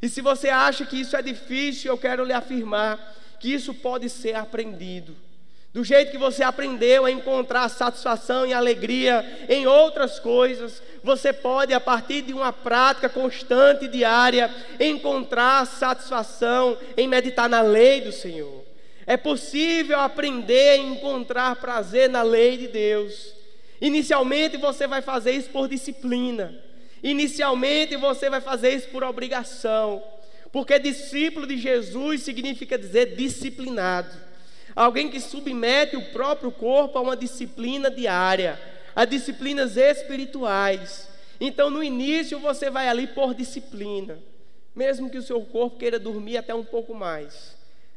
E 0.02 0.08
se 0.08 0.20
você 0.20 0.48
acha 0.48 0.84
que 0.84 1.00
isso 1.00 1.16
é 1.16 1.22
difícil, 1.22 1.92
eu 1.92 1.98
quero 1.98 2.24
lhe 2.24 2.32
afirmar 2.32 3.16
que 3.38 3.54
isso 3.54 3.72
pode 3.74 4.10
ser 4.10 4.34
aprendido. 4.34 5.27
Do 5.72 5.84
jeito 5.84 6.10
que 6.10 6.18
você 6.18 6.42
aprendeu 6.42 7.04
a 7.04 7.10
encontrar 7.10 7.68
satisfação 7.68 8.46
e 8.46 8.54
alegria 8.54 9.46
em 9.48 9.66
outras 9.66 10.18
coisas, 10.18 10.82
você 11.04 11.30
pode, 11.30 11.74
a 11.74 11.80
partir 11.80 12.22
de 12.22 12.32
uma 12.32 12.52
prática 12.52 13.08
constante 13.08 13.84
e 13.84 13.88
diária, 13.88 14.52
encontrar 14.80 15.66
satisfação 15.66 16.76
em 16.96 17.06
meditar 17.06 17.50
na 17.50 17.60
lei 17.60 18.00
do 18.00 18.12
Senhor. 18.12 18.64
É 19.06 19.16
possível 19.16 20.00
aprender 20.00 20.70
a 20.70 20.76
encontrar 20.78 21.56
prazer 21.56 22.08
na 22.08 22.22
lei 22.22 22.56
de 22.56 22.68
Deus. 22.68 23.34
Inicialmente 23.80 24.56
você 24.56 24.86
vai 24.86 25.02
fazer 25.02 25.32
isso 25.32 25.50
por 25.50 25.68
disciplina. 25.68 26.54
Inicialmente 27.02 27.94
você 27.96 28.30
vai 28.30 28.40
fazer 28.40 28.70
isso 28.74 28.88
por 28.88 29.04
obrigação. 29.04 30.02
Porque 30.50 30.78
discípulo 30.78 31.46
de 31.46 31.58
Jesus 31.58 32.22
significa 32.22 32.78
dizer 32.78 33.16
disciplinado 33.16 34.27
alguém 34.78 35.10
que 35.10 35.20
submete 35.20 35.96
o 35.96 36.04
próprio 36.12 36.52
corpo 36.52 36.96
a 36.96 37.00
uma 37.00 37.16
disciplina 37.16 37.90
diária, 37.90 38.60
a 38.94 39.04
disciplinas 39.04 39.76
espirituais. 39.76 41.08
Então, 41.40 41.68
no 41.68 41.82
início, 41.82 42.38
você 42.38 42.70
vai 42.70 42.88
ali 42.88 43.08
por 43.08 43.34
disciplina, 43.34 44.20
mesmo 44.76 45.10
que 45.10 45.18
o 45.18 45.22
seu 45.22 45.40
corpo 45.40 45.78
queira 45.78 45.98
dormir 45.98 46.36
até 46.36 46.54
um 46.54 46.64
pouco 46.64 46.94
mais, 46.94 47.56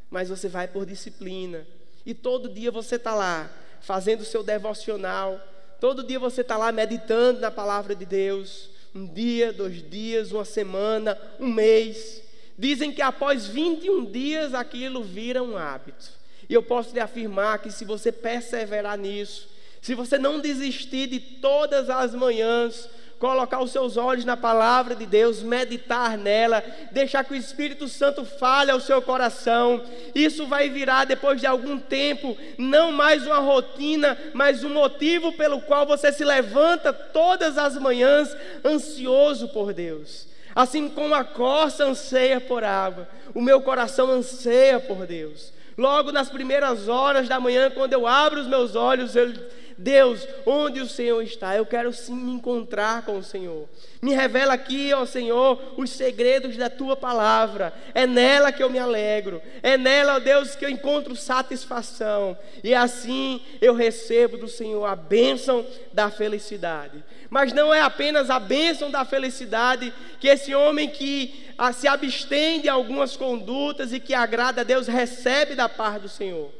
mas 0.09 0.29
você 0.29 0.49
vai 0.49 0.67
por 0.67 0.83
disciplina, 0.83 1.67
e 2.03 2.15
todo 2.15 2.49
dia 2.49 2.71
você 2.71 2.95
está 2.95 3.13
lá, 3.13 3.51
fazendo 3.81 4.21
o 4.21 4.25
seu 4.25 4.41
devocional, 4.41 5.39
todo 5.79 6.03
dia 6.03 6.17
você 6.17 6.41
está 6.41 6.57
lá 6.57 6.71
meditando 6.71 7.41
na 7.41 7.51
palavra 7.51 7.95
de 7.95 8.05
Deus, 8.07 8.69
um 8.95 9.05
dia, 9.05 9.53
dois 9.53 9.87
dias, 9.87 10.31
uma 10.31 10.45
semana, 10.45 11.15
um 11.39 11.47
mês. 11.47 12.23
Dizem 12.57 12.91
que 12.91 13.03
após 13.03 13.45
21 13.45 14.05
dias 14.05 14.55
aquilo 14.55 15.03
vira 15.03 15.43
um 15.43 15.55
hábito. 15.55 16.20
E 16.51 16.53
eu 16.53 16.61
posso 16.61 16.93
lhe 16.93 16.99
afirmar 16.99 17.59
que 17.59 17.71
se 17.71 17.85
você 17.85 18.11
perseverar 18.11 18.97
nisso, 18.97 19.47
se 19.81 19.95
você 19.95 20.17
não 20.17 20.37
desistir 20.37 21.07
de 21.07 21.17
todas 21.17 21.89
as 21.89 22.13
manhãs, 22.13 22.89
colocar 23.17 23.61
os 23.61 23.71
seus 23.71 23.95
olhos 23.95 24.25
na 24.25 24.35
palavra 24.35 24.93
de 24.93 25.05
Deus, 25.05 25.41
meditar 25.41 26.17
nela, 26.17 26.61
deixar 26.91 27.23
que 27.23 27.31
o 27.31 27.37
Espírito 27.37 27.87
Santo 27.87 28.25
fale 28.25 28.69
ao 28.69 28.81
seu 28.81 29.01
coração. 29.01 29.81
Isso 30.13 30.45
vai 30.45 30.67
virar 30.69 31.05
depois 31.05 31.39
de 31.39 31.47
algum 31.47 31.79
tempo, 31.79 32.37
não 32.57 32.91
mais 32.91 33.25
uma 33.25 33.39
rotina, 33.39 34.17
mas 34.33 34.61
um 34.61 34.73
motivo 34.73 35.31
pelo 35.31 35.61
qual 35.61 35.85
você 35.85 36.11
se 36.11 36.25
levanta 36.25 36.91
todas 36.91 37.57
as 37.57 37.77
manhãs 37.77 38.35
ansioso 38.65 39.47
por 39.47 39.71
Deus. 39.71 40.27
Assim 40.53 40.89
como 40.89 41.15
a 41.15 41.23
corça 41.23 41.85
anseia 41.85 42.41
por 42.41 42.61
água, 42.61 43.07
o 43.33 43.39
meu 43.39 43.61
coração 43.61 44.11
anseia 44.11 44.81
por 44.81 45.07
Deus. 45.07 45.60
Logo 45.77 46.11
nas 46.11 46.29
primeiras 46.29 46.87
horas 46.87 47.27
da 47.27 47.39
manhã, 47.39 47.69
quando 47.69 47.93
eu 47.93 48.05
abro 48.05 48.41
os 48.41 48.47
meus 48.47 48.75
olhos, 48.75 49.15
eu 49.15 49.33
Deus, 49.81 50.27
onde 50.45 50.79
o 50.79 50.87
Senhor 50.87 51.21
está? 51.23 51.55
Eu 51.55 51.65
quero 51.65 51.91
sim 51.91 52.13
me 52.13 52.31
encontrar 52.31 53.01
com 53.03 53.17
o 53.17 53.23
Senhor. 53.23 53.67
Me 53.99 54.13
revela 54.13 54.53
aqui, 54.53 54.93
ó 54.93 55.05
Senhor, 55.05 55.59
os 55.75 55.89
segredos 55.89 56.55
da 56.55 56.69
tua 56.69 56.95
palavra. 56.95 57.73
É 57.95 58.05
nela 58.05 58.51
que 58.51 58.61
eu 58.61 58.69
me 58.69 58.77
alegro. 58.77 59.41
É 59.63 59.77
nela, 59.77 60.15
ó 60.15 60.19
Deus, 60.19 60.55
que 60.55 60.63
eu 60.63 60.69
encontro 60.69 61.15
satisfação. 61.15 62.37
E 62.63 62.75
assim 62.75 63.41
eu 63.59 63.73
recebo 63.73 64.37
do 64.37 64.47
Senhor 64.47 64.85
a 64.85 64.95
bênção 64.95 65.65
da 65.91 66.11
felicidade. 66.11 67.03
Mas 67.27 67.51
não 67.51 67.73
é 67.73 67.81
apenas 67.81 68.29
a 68.29 68.39
bênção 68.39 68.91
da 68.91 69.03
felicidade 69.03 69.91
que 70.19 70.27
esse 70.27 70.53
homem 70.53 70.89
que 70.89 71.47
ah, 71.57 71.73
se 71.73 71.87
abstém 71.87 72.61
de 72.61 72.69
algumas 72.69 73.17
condutas 73.17 73.91
e 73.93 73.99
que 73.99 74.13
agrada 74.13 74.61
a 74.61 74.63
Deus 74.63 74.87
recebe 74.87 75.55
da 75.55 75.67
parte 75.67 76.03
do 76.03 76.09
Senhor. 76.09 76.51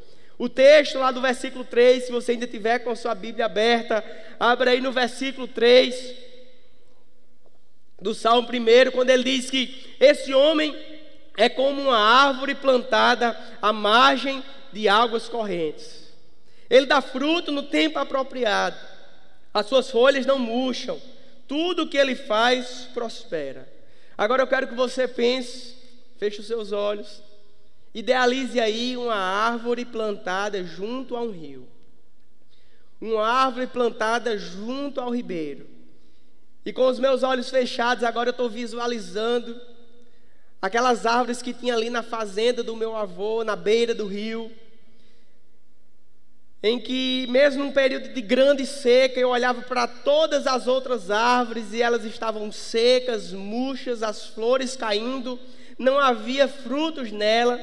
O 0.41 0.49
texto 0.49 0.97
lá 0.97 1.11
do 1.11 1.21
versículo 1.21 1.63
3, 1.63 2.05
se 2.05 2.11
você 2.11 2.31
ainda 2.31 2.47
tiver 2.47 2.79
com 2.79 2.89
a 2.89 2.95
sua 2.95 3.13
Bíblia 3.13 3.45
aberta, 3.45 4.03
abra 4.39 4.71
aí 4.71 4.81
no 4.81 4.91
versículo 4.91 5.47
3 5.47 6.15
do 8.01 8.15
Salmo 8.15 8.47
1, 8.47 8.89
quando 8.89 9.11
ele 9.11 9.23
diz 9.23 9.51
que 9.51 9.95
esse 9.99 10.33
homem 10.33 10.75
é 11.37 11.47
como 11.47 11.79
uma 11.79 11.99
árvore 11.99 12.55
plantada 12.55 13.37
à 13.61 13.71
margem 13.71 14.43
de 14.73 14.89
águas 14.89 15.29
correntes. 15.29 16.11
Ele 16.67 16.87
dá 16.87 17.01
fruto 17.01 17.51
no 17.51 17.61
tempo 17.61 17.99
apropriado, 17.99 18.79
as 19.53 19.67
suas 19.67 19.91
folhas 19.91 20.25
não 20.25 20.39
murcham, 20.39 20.99
tudo 21.47 21.83
o 21.83 21.87
que 21.87 21.97
ele 21.97 22.15
faz 22.15 22.89
prospera. 22.95 23.71
Agora 24.17 24.41
eu 24.41 24.47
quero 24.47 24.67
que 24.67 24.73
você 24.73 25.07
pense, 25.07 25.75
feche 26.17 26.39
os 26.39 26.47
seus 26.47 26.71
olhos. 26.71 27.21
Idealize 27.93 28.59
aí 28.59 28.95
uma 28.95 29.15
árvore 29.15 29.83
plantada 29.83 30.63
junto 30.63 31.15
a 31.15 31.21
um 31.21 31.31
rio. 31.31 31.67
Uma 33.01 33.27
árvore 33.27 33.67
plantada 33.67 34.37
junto 34.37 35.01
ao 35.01 35.13
ribeiro. 35.13 35.67
E 36.65 36.71
com 36.71 36.87
os 36.87 36.99
meus 36.99 37.23
olhos 37.23 37.49
fechados, 37.49 38.03
agora 38.03 38.29
eu 38.29 38.31
estou 38.31 38.49
visualizando 38.49 39.59
aquelas 40.61 41.05
árvores 41.05 41.41
que 41.41 41.53
tinha 41.53 41.73
ali 41.73 41.89
na 41.89 42.03
fazenda 42.03 42.63
do 42.63 42.75
meu 42.75 42.95
avô, 42.95 43.43
na 43.43 43.55
beira 43.55 43.93
do 43.93 44.05
rio. 44.05 44.51
Em 46.63 46.79
que, 46.79 47.25
mesmo 47.27 47.63
num 47.63 47.71
período 47.71 48.09
de 48.09 48.21
grande 48.21 48.67
seca, 48.67 49.19
eu 49.19 49.29
olhava 49.29 49.63
para 49.63 49.87
todas 49.87 50.45
as 50.45 50.67
outras 50.67 51.09
árvores 51.09 51.73
e 51.73 51.81
elas 51.81 52.05
estavam 52.05 52.51
secas, 52.51 53.33
murchas, 53.33 54.03
as 54.03 54.27
flores 54.27 54.75
caindo, 54.75 55.39
não 55.79 55.97
havia 55.97 56.47
frutos 56.47 57.11
nela 57.11 57.59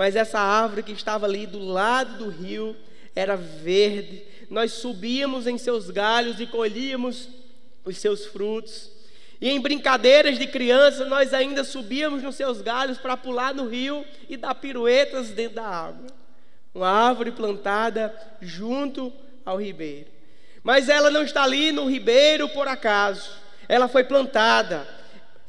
mas 0.00 0.16
essa 0.16 0.40
árvore 0.40 0.82
que 0.82 0.92
estava 0.92 1.26
ali 1.26 1.46
do 1.46 1.58
lado 1.58 2.24
do 2.24 2.30
rio 2.30 2.74
era 3.14 3.36
verde. 3.36 4.22
Nós 4.48 4.72
subíamos 4.72 5.46
em 5.46 5.58
seus 5.58 5.90
galhos 5.90 6.40
e 6.40 6.46
colhíamos 6.46 7.28
os 7.84 7.98
seus 7.98 8.24
frutos. 8.24 8.90
E 9.38 9.50
em 9.50 9.60
brincadeiras 9.60 10.38
de 10.38 10.46
criança, 10.46 11.04
nós 11.04 11.34
ainda 11.34 11.62
subíamos 11.64 12.22
nos 12.22 12.34
seus 12.34 12.62
galhos 12.62 12.96
para 12.96 13.14
pular 13.14 13.52
no 13.52 13.68
rio 13.68 14.02
e 14.26 14.38
dar 14.38 14.54
piruetas 14.54 15.32
dentro 15.32 15.56
da 15.56 15.66
água. 15.66 16.06
Uma 16.74 16.88
árvore 16.88 17.32
plantada 17.32 18.10
junto 18.40 19.12
ao 19.44 19.60
ribeiro. 19.60 20.06
Mas 20.62 20.88
ela 20.88 21.10
não 21.10 21.24
está 21.24 21.42
ali 21.42 21.72
no 21.72 21.84
ribeiro 21.84 22.48
por 22.48 22.66
acaso. 22.66 23.32
Ela 23.68 23.86
foi 23.86 24.04
plantada. 24.04 24.88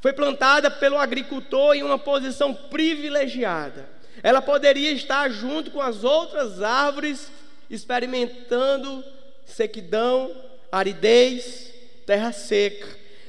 Foi 0.02 0.12
plantada 0.12 0.70
pelo 0.70 0.98
agricultor 0.98 1.74
em 1.74 1.84
uma 1.84 1.98
posição 1.98 2.54
privilegiada. 2.54 4.01
Ela 4.24 4.42
poderia 4.42 4.92
estar 4.92 5.30
junto 5.30 5.72
com 5.72 5.82
as 5.82 6.04
outras 6.04 6.62
árvores, 6.62 7.32
experimentando 7.70 9.04
sequidão, 9.46 10.32
aridez, 10.72 11.72
terra 12.06 12.32
seca. 12.32 12.88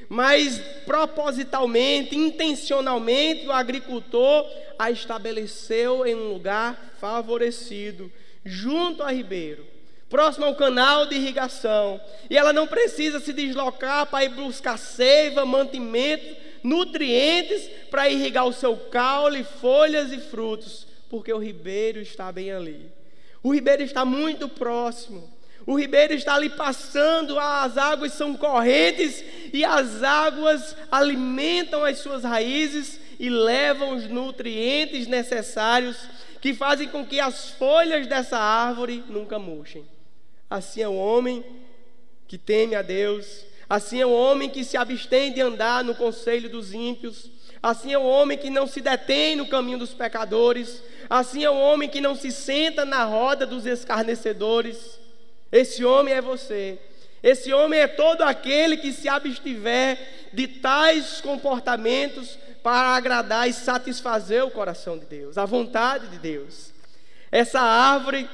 Mas 0.09 0.59
propositalmente, 0.85 2.15
intencionalmente, 2.15 3.47
o 3.47 3.51
agricultor 3.51 4.45
a 4.77 4.91
estabeleceu 4.91 6.05
em 6.05 6.15
um 6.15 6.33
lugar 6.33 6.93
favorecido, 6.99 8.11
junto 8.45 9.01
a 9.01 9.11
ribeiro, 9.11 9.65
próximo 10.09 10.45
ao 10.45 10.55
canal 10.55 11.05
de 11.05 11.15
irrigação. 11.15 11.99
E 12.29 12.37
ela 12.37 12.53
não 12.53 12.67
precisa 12.67 13.19
se 13.19 13.33
deslocar 13.33 14.05
para 14.07 14.25
ir 14.25 14.29
buscar 14.29 14.77
seiva, 14.77 15.45
mantimento, 15.45 16.42
nutrientes 16.63 17.69
para 17.91 18.09
irrigar 18.09 18.45
o 18.45 18.53
seu 18.53 18.75
caule, 18.77 19.43
folhas 19.43 20.11
e 20.11 20.17
frutos, 20.17 20.87
porque 21.09 21.31
o 21.31 21.37
ribeiro 21.37 21.99
está 21.99 22.31
bem 22.31 22.51
ali. 22.51 22.91
O 23.43 23.53
ribeiro 23.53 23.83
está 23.83 24.05
muito 24.05 24.47
próximo. 24.47 25.31
O 25.65 25.77
ribeiro 25.77 26.13
está 26.13 26.35
ali 26.35 26.49
passando, 26.49 27.39
as 27.39 27.77
águas 27.77 28.13
são 28.13 28.35
correntes 28.35 29.23
e 29.53 29.63
as 29.63 30.03
águas 30.03 30.75
alimentam 30.91 31.85
as 31.85 31.99
suas 31.99 32.23
raízes 32.23 32.99
e 33.19 33.29
levam 33.29 33.95
os 33.95 34.09
nutrientes 34.09 35.07
necessários 35.07 35.97
que 36.41 36.53
fazem 36.53 36.89
com 36.89 37.05
que 37.05 37.19
as 37.19 37.51
folhas 37.51 38.07
dessa 38.07 38.37
árvore 38.37 39.03
nunca 39.07 39.39
murchem. 39.39 39.85
Assim 40.49 40.81
é 40.81 40.87
o 40.87 40.95
homem 40.95 41.43
que 42.27 42.37
teme 42.37 42.75
a 42.75 42.81
Deus, 42.81 43.45
Assim 43.73 43.99
é 43.99 44.05
o 44.05 44.11
homem 44.11 44.51
que 44.51 44.63
se 44.63 44.77
abstém 44.77 45.33
de 45.33 45.41
andar 45.41 45.83
no 45.83 45.95
conselho 45.95 46.47
dos 46.47 46.75
ímpios. 46.75 47.31
Assim 47.59 47.91
é 47.91 47.97
o 47.97 48.05
homem 48.05 48.37
que 48.37 48.51
não 48.51 48.67
se 48.67 48.79
detém 48.79 49.35
no 49.35 49.47
caminho 49.47 49.79
dos 49.79 49.95
pecadores. 49.95 50.83
Assim 51.09 51.43
é 51.43 51.49
o 51.49 51.57
homem 51.57 51.89
que 51.89 51.99
não 51.99 52.13
se 52.15 52.31
senta 52.31 52.85
na 52.85 53.03
roda 53.03 53.47
dos 53.47 53.65
escarnecedores. 53.65 54.99
Esse 55.51 55.83
homem 55.83 56.13
é 56.13 56.21
você. 56.21 56.77
Esse 57.23 57.51
homem 57.51 57.79
é 57.79 57.87
todo 57.87 58.21
aquele 58.21 58.77
que 58.77 58.93
se 58.93 59.09
abstiver 59.09 60.29
de 60.31 60.47
tais 60.47 61.19
comportamentos 61.19 62.37
para 62.61 62.95
agradar 62.95 63.49
e 63.49 63.53
satisfazer 63.53 64.45
o 64.45 64.51
coração 64.51 64.99
de 64.99 65.05
Deus, 65.07 65.35
a 65.35 65.45
vontade 65.45 66.09
de 66.09 66.19
Deus. 66.19 66.71
Essa 67.31 67.59
árvore 67.59 68.29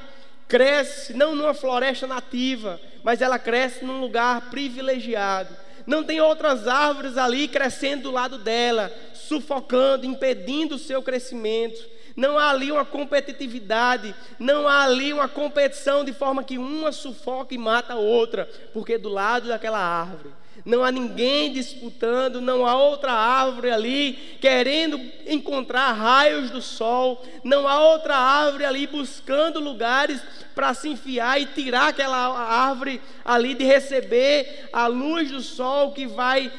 cresce 0.49 1.13
não 1.13 1.35
numa 1.35 1.53
floresta 1.53 2.07
nativa, 2.07 2.81
mas 3.03 3.21
ela 3.21 3.37
cresce 3.37 3.85
num 3.85 4.01
lugar 4.01 4.49
privilegiado. 4.49 5.55
Não 5.85 6.03
tem 6.03 6.19
outras 6.19 6.67
árvores 6.67 7.17
ali 7.17 7.47
crescendo 7.47 8.03
do 8.03 8.11
lado 8.11 8.39
dela, 8.39 8.91
sufocando, 9.13 10.05
impedindo 10.05 10.75
o 10.75 10.79
seu 10.79 11.01
crescimento. 11.01 11.79
Não 12.15 12.37
há 12.37 12.49
ali 12.49 12.71
uma 12.71 12.83
competitividade, 12.83 14.13
não 14.37 14.67
há 14.67 14.83
ali 14.83 15.13
uma 15.13 15.29
competição 15.29 16.03
de 16.03 16.11
forma 16.11 16.43
que 16.43 16.57
uma 16.57 16.91
sufoca 16.91 17.53
e 17.53 17.57
mata 17.57 17.93
a 17.93 17.97
outra, 17.97 18.49
porque 18.73 18.97
do 18.97 19.07
lado 19.07 19.47
daquela 19.47 19.79
árvore 19.79 20.38
não 20.65 20.83
há 20.83 20.91
ninguém 20.91 21.51
disputando, 21.51 22.41
não 22.41 22.65
há 22.65 22.75
outra 22.75 23.11
árvore 23.11 23.71
ali 23.71 24.13
querendo 24.41 24.99
encontrar 25.27 25.91
raios 25.93 26.49
do 26.49 26.61
sol, 26.61 27.23
não 27.43 27.67
há 27.67 27.79
outra 27.91 28.15
árvore 28.15 28.65
ali 28.65 28.87
buscando 28.87 29.59
lugares 29.59 30.21
para 30.55 30.73
se 30.73 30.89
enfiar 30.89 31.39
e 31.41 31.45
tirar 31.45 31.89
aquela 31.89 32.17
árvore 32.17 33.01
ali 33.23 33.53
de 33.53 33.63
receber 33.63 34.69
a 34.73 34.87
luz 34.87 35.31
do 35.31 35.41
sol 35.41 35.91
que 35.91 36.05
vai 36.05 36.51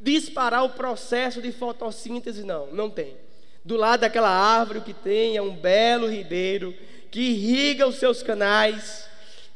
disparar 0.00 0.64
o 0.64 0.70
processo 0.70 1.42
de 1.42 1.52
fotossíntese, 1.52 2.42
não, 2.42 2.66
não 2.68 2.88
tem. 2.88 3.16
Do 3.64 3.76
lado 3.76 4.00
daquela 4.00 4.30
árvore 4.30 4.80
que 4.80 4.94
tem 4.94 5.36
é 5.36 5.42
um 5.42 5.54
belo 5.54 6.08
ribeiro 6.08 6.74
que 7.10 7.20
irriga 7.20 7.86
os 7.86 7.96
seus 7.96 8.22
canais 8.22 9.09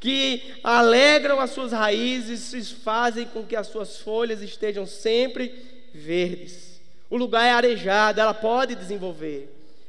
que 0.04 0.52
alegram 0.62 1.40
as 1.40 1.52
suas 1.52 1.72
raízes 1.72 2.52
e 2.52 2.62
fazem 2.74 3.24
com 3.24 3.42
que 3.42 3.56
as 3.56 3.68
suas 3.68 3.96
folhas 3.96 4.42
estejam 4.42 4.86
sempre 4.86 5.50
verdes. 5.94 6.78
O 7.08 7.16
lugar 7.16 7.46
é 7.46 7.52
arejado, 7.52 8.20
ela 8.20 8.34
pode 8.34 8.74
desenvolver. 8.74 9.48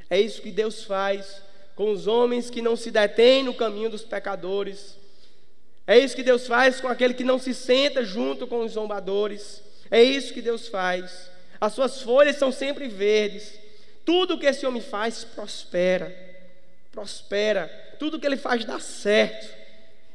É 0.10 0.18
isso 0.18 0.42
que 0.42 0.52
Deus 0.52 0.86
faz 0.86 1.42
com 1.76 1.92
os 1.92 2.08
homens 2.08 2.50
que 2.50 2.62
não 2.62 2.78
se 2.78 2.92
detêm 2.92 3.44
no 3.44 3.54
caminho 3.54 3.90
dos 3.90 4.04
pecadores. 4.04 4.96
É 5.86 6.00
isso 6.00 6.16
que 6.16 6.24
Deus 6.24 6.48
faz 6.48 6.80
com 6.80 6.88
aquele 6.88 7.14
que 7.14 7.26
não 7.26 7.38
se 7.38 7.54
senta 7.54 8.02
junto 8.02 8.48
com 8.48 8.62
os 8.62 8.72
zombadores. 8.72 9.62
É 9.92 10.02
isso 10.02 10.34
que 10.34 10.42
Deus 10.42 10.70
faz. 10.70 11.30
As 11.60 11.74
suas 11.74 12.02
folhas 12.02 12.38
são 12.38 12.54
sempre 12.54 12.88
verdes. 12.88 13.60
Tudo 14.06 14.40
que 14.40 14.46
esse 14.46 14.66
homem 14.66 14.82
faz 14.82 15.26
prospera. 15.26 16.16
Prospera. 16.90 17.68
Tudo 18.00 18.18
que 18.18 18.26
ele 18.26 18.38
faz 18.38 18.64
dá 18.64 18.80
certo. 18.80 19.55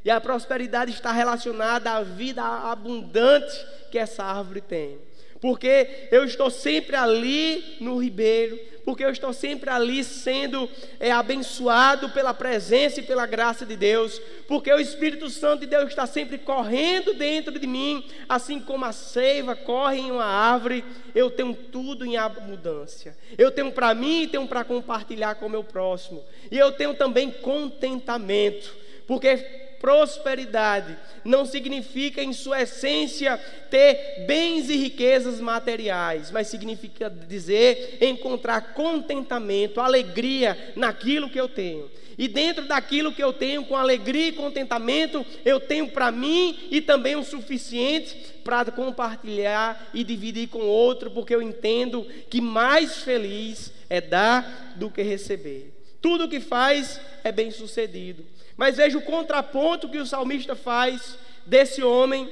E 0.05 0.11
a 0.11 0.21
prosperidade 0.21 0.93
está 0.93 1.13
relacionada 1.13 1.93
à 1.93 2.03
vida 2.03 2.43
abundante 2.43 3.67
que 3.91 3.99
essa 3.99 4.25
árvore 4.25 4.61
tem. 4.61 4.99
porque 5.41 6.09
eu 6.11 6.25
estou 6.25 6.51
sempre 6.51 6.95
ali 6.95 7.77
no 7.81 7.97
ribeiro, 7.99 8.59
porque 8.85 9.05
eu 9.05 9.11
estou 9.11 9.33
sempre 9.33 9.71
ali 9.71 10.05
sendo 10.05 10.69
é, 10.99 11.11
abençoado 11.11 12.11
pela 12.11 12.35
presença 12.35 13.01
e 13.01 13.05
pela 13.05 13.25
graça 13.25 13.65
de 13.65 13.77
Deus, 13.77 14.21
porque 14.47 14.73
o 14.73 14.79
Espírito 14.79 15.31
Santo 15.31 15.61
de 15.61 15.67
Deus 15.67 15.89
está 15.89 16.07
sempre 16.07 16.39
correndo 16.39 17.15
dentro 17.15 17.59
de 17.59 17.67
mim, 17.67 18.05
assim 18.29 18.61
como 18.61 18.85
a 18.85 18.93
seiva 18.93 19.57
corre 19.57 19.99
em 19.99 20.11
uma 20.11 20.25
árvore, 20.25 20.85
eu 21.15 21.31
tenho 21.31 21.55
tudo 21.55 22.05
em 22.05 22.17
abundância. 22.17 23.17
Eu 23.39 23.51
tenho 23.51 23.73
para 23.73 23.95
mim 23.95 24.23
e 24.23 24.27
tenho 24.27 24.47
para 24.47 24.65
compartilhar 24.65 25.37
com 25.37 25.47
o 25.47 25.51
meu 25.51 25.65
próximo, 25.65 26.23
e 26.51 26.59
eu 26.59 26.73
tenho 26.73 26.95
também 26.95 27.31
contentamento, 27.31 28.75
porque 29.07 29.70
prosperidade 29.81 30.97
não 31.25 31.45
significa, 31.45 32.23
em 32.23 32.33
sua 32.33 32.63
essência, 32.63 33.37
ter 33.71 34.25
bens 34.27 34.69
e 34.69 34.77
riquezas 34.77 35.41
materiais, 35.41 36.31
mas 36.31 36.49
significa 36.49 37.11
dizer 37.11 37.99
encontrar 38.01 38.75
contentamento, 38.75 39.81
alegria 39.81 40.73
naquilo 40.77 41.31
que 41.31 41.41
eu 41.41 41.49
tenho. 41.49 41.91
E 42.19 42.29
dentro 42.29 42.69
daquilo 42.69 43.13
que 43.13 43.25
eu 43.25 43.33
tenho, 43.33 43.65
com 43.65 43.75
alegria 43.75 44.29
e 44.29 44.33
contentamento, 44.33 45.25
eu 45.43 45.59
tenho 45.59 45.89
para 45.89 46.13
mim 46.13 46.59
e 46.71 46.83
também 46.83 47.17
o 47.17 47.25
suficiente 47.25 48.15
para 48.45 48.71
compartilhar 48.71 49.91
e 49.95 50.05
dividir 50.05 50.49
com 50.49 50.61
outro, 50.61 51.11
porque 51.11 51.35
eu 51.35 51.41
entendo 51.41 52.07
que 52.29 52.43
mais 52.43 52.99
feliz 52.99 53.73
é 53.89 54.03
dar 54.03 54.75
do 54.77 54.91
que 54.91 55.01
receber. 55.01 55.73
Tudo 56.03 56.29
que 56.29 56.41
faz 56.41 57.01
é 57.25 57.33
bem 57.33 57.51
sucedido. 57.51 58.25
Mas 58.61 58.77
veja 58.77 58.99
o 58.99 59.03
contraponto 59.03 59.89
que 59.89 59.97
o 59.97 60.05
salmista 60.05 60.55
faz 60.55 61.17
desse 61.47 61.83
homem, 61.83 62.29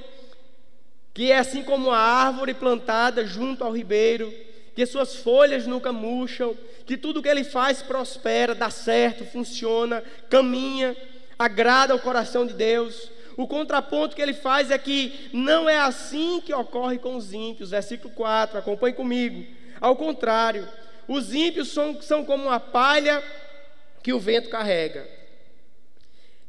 que 1.15 1.33
é 1.33 1.39
assim 1.39 1.63
como 1.63 1.91
a 1.91 1.99
árvore 1.99 2.53
plantada 2.53 3.27
junto 3.27 3.65
ao 3.65 3.73
ribeiro, 3.73 4.31
que 4.75 4.85
suas 4.85 5.17
folhas 5.17 5.67
nunca 5.67 5.91
murcham, 5.91 6.55
que 6.85 6.99
tudo 6.99 7.23
que 7.23 7.31
ele 7.31 7.45
faz 7.45 7.81
prospera, 7.81 8.55
dá 8.55 8.69
certo, 8.69 9.25
funciona, 9.25 10.05
caminha, 10.29 10.95
agrada 11.39 11.95
ao 11.95 11.99
coração 11.99 12.45
de 12.45 12.53
Deus. 12.53 13.11
O 13.35 13.47
contraponto 13.47 14.15
que 14.15 14.21
ele 14.21 14.35
faz 14.35 14.71
é 14.71 14.77
que 14.77 15.31
não 15.33 15.67
é 15.67 15.79
assim 15.79 16.43
que 16.45 16.53
ocorre 16.53 16.99
com 16.99 17.17
os 17.17 17.33
ímpios. 17.33 17.71
Versículo 17.71 18.13
4, 18.13 18.59
acompanhe 18.59 18.95
comigo. 18.95 19.47
Ao 19.81 19.97
contrário, 19.97 20.69
os 21.09 21.33
ímpios 21.33 21.69
são, 21.69 22.03
são 22.03 22.23
como 22.23 22.45
uma 22.49 22.61
palha 22.61 23.25
que 24.03 24.13
o 24.13 24.21
vento 24.21 24.51
carrega. 24.51 25.17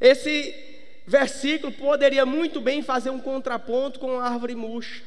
Esse 0.00 0.54
versículo 1.06 1.72
poderia 1.72 2.24
muito 2.24 2.60
bem 2.60 2.82
fazer 2.82 3.10
um 3.10 3.20
contraponto 3.20 3.98
com 3.98 4.18
a 4.18 4.24
árvore 4.24 4.54
murcha. 4.54 5.02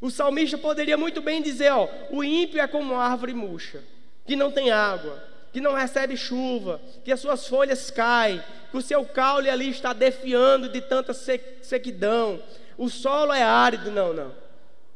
O 0.00 0.10
salmista 0.10 0.56
poderia 0.56 0.96
muito 0.96 1.20
bem 1.20 1.42
dizer: 1.42 1.72
ó, 1.72 1.88
o 2.10 2.22
ímpio 2.22 2.60
é 2.60 2.66
como 2.66 2.94
uma 2.94 3.02
árvore 3.02 3.34
murcha, 3.34 3.82
que 4.26 4.36
não 4.36 4.50
tem 4.50 4.70
água, 4.70 5.22
que 5.52 5.60
não 5.60 5.74
recebe 5.74 6.16
chuva, 6.16 6.80
que 7.04 7.10
as 7.10 7.20
suas 7.20 7.48
folhas 7.48 7.90
caem, 7.90 8.42
que 8.70 8.76
o 8.76 8.82
seu 8.82 9.04
caule 9.04 9.50
ali 9.50 9.70
está 9.70 9.92
defiando 9.92 10.68
de 10.68 10.80
tanta 10.80 11.12
sequidão, 11.12 12.40
o 12.76 12.88
solo 12.88 13.32
é 13.32 13.42
árido. 13.42 13.90
Não, 13.90 14.12
não. 14.12 14.32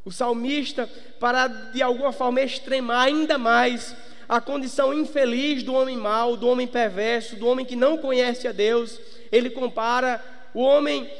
O 0.05 0.11
salmista, 0.11 0.89
para 1.19 1.47
de 1.47 1.81
alguma 1.81 2.11
forma 2.11 2.41
extremar 2.41 3.07
ainda 3.07 3.37
mais 3.37 3.95
a 4.27 4.39
condição 4.39 4.93
infeliz 4.93 5.63
do 5.63 5.73
homem 5.73 5.97
mau, 5.97 6.35
do 6.35 6.47
homem 6.47 6.67
perverso, 6.67 7.35
do 7.35 7.47
homem 7.47 7.65
que 7.65 7.75
não 7.75 7.97
conhece 7.97 8.47
a 8.47 8.51
Deus, 8.51 8.99
ele 9.33 9.49
compara 9.49 10.23
o 10.53 10.61
homem 10.61 11.11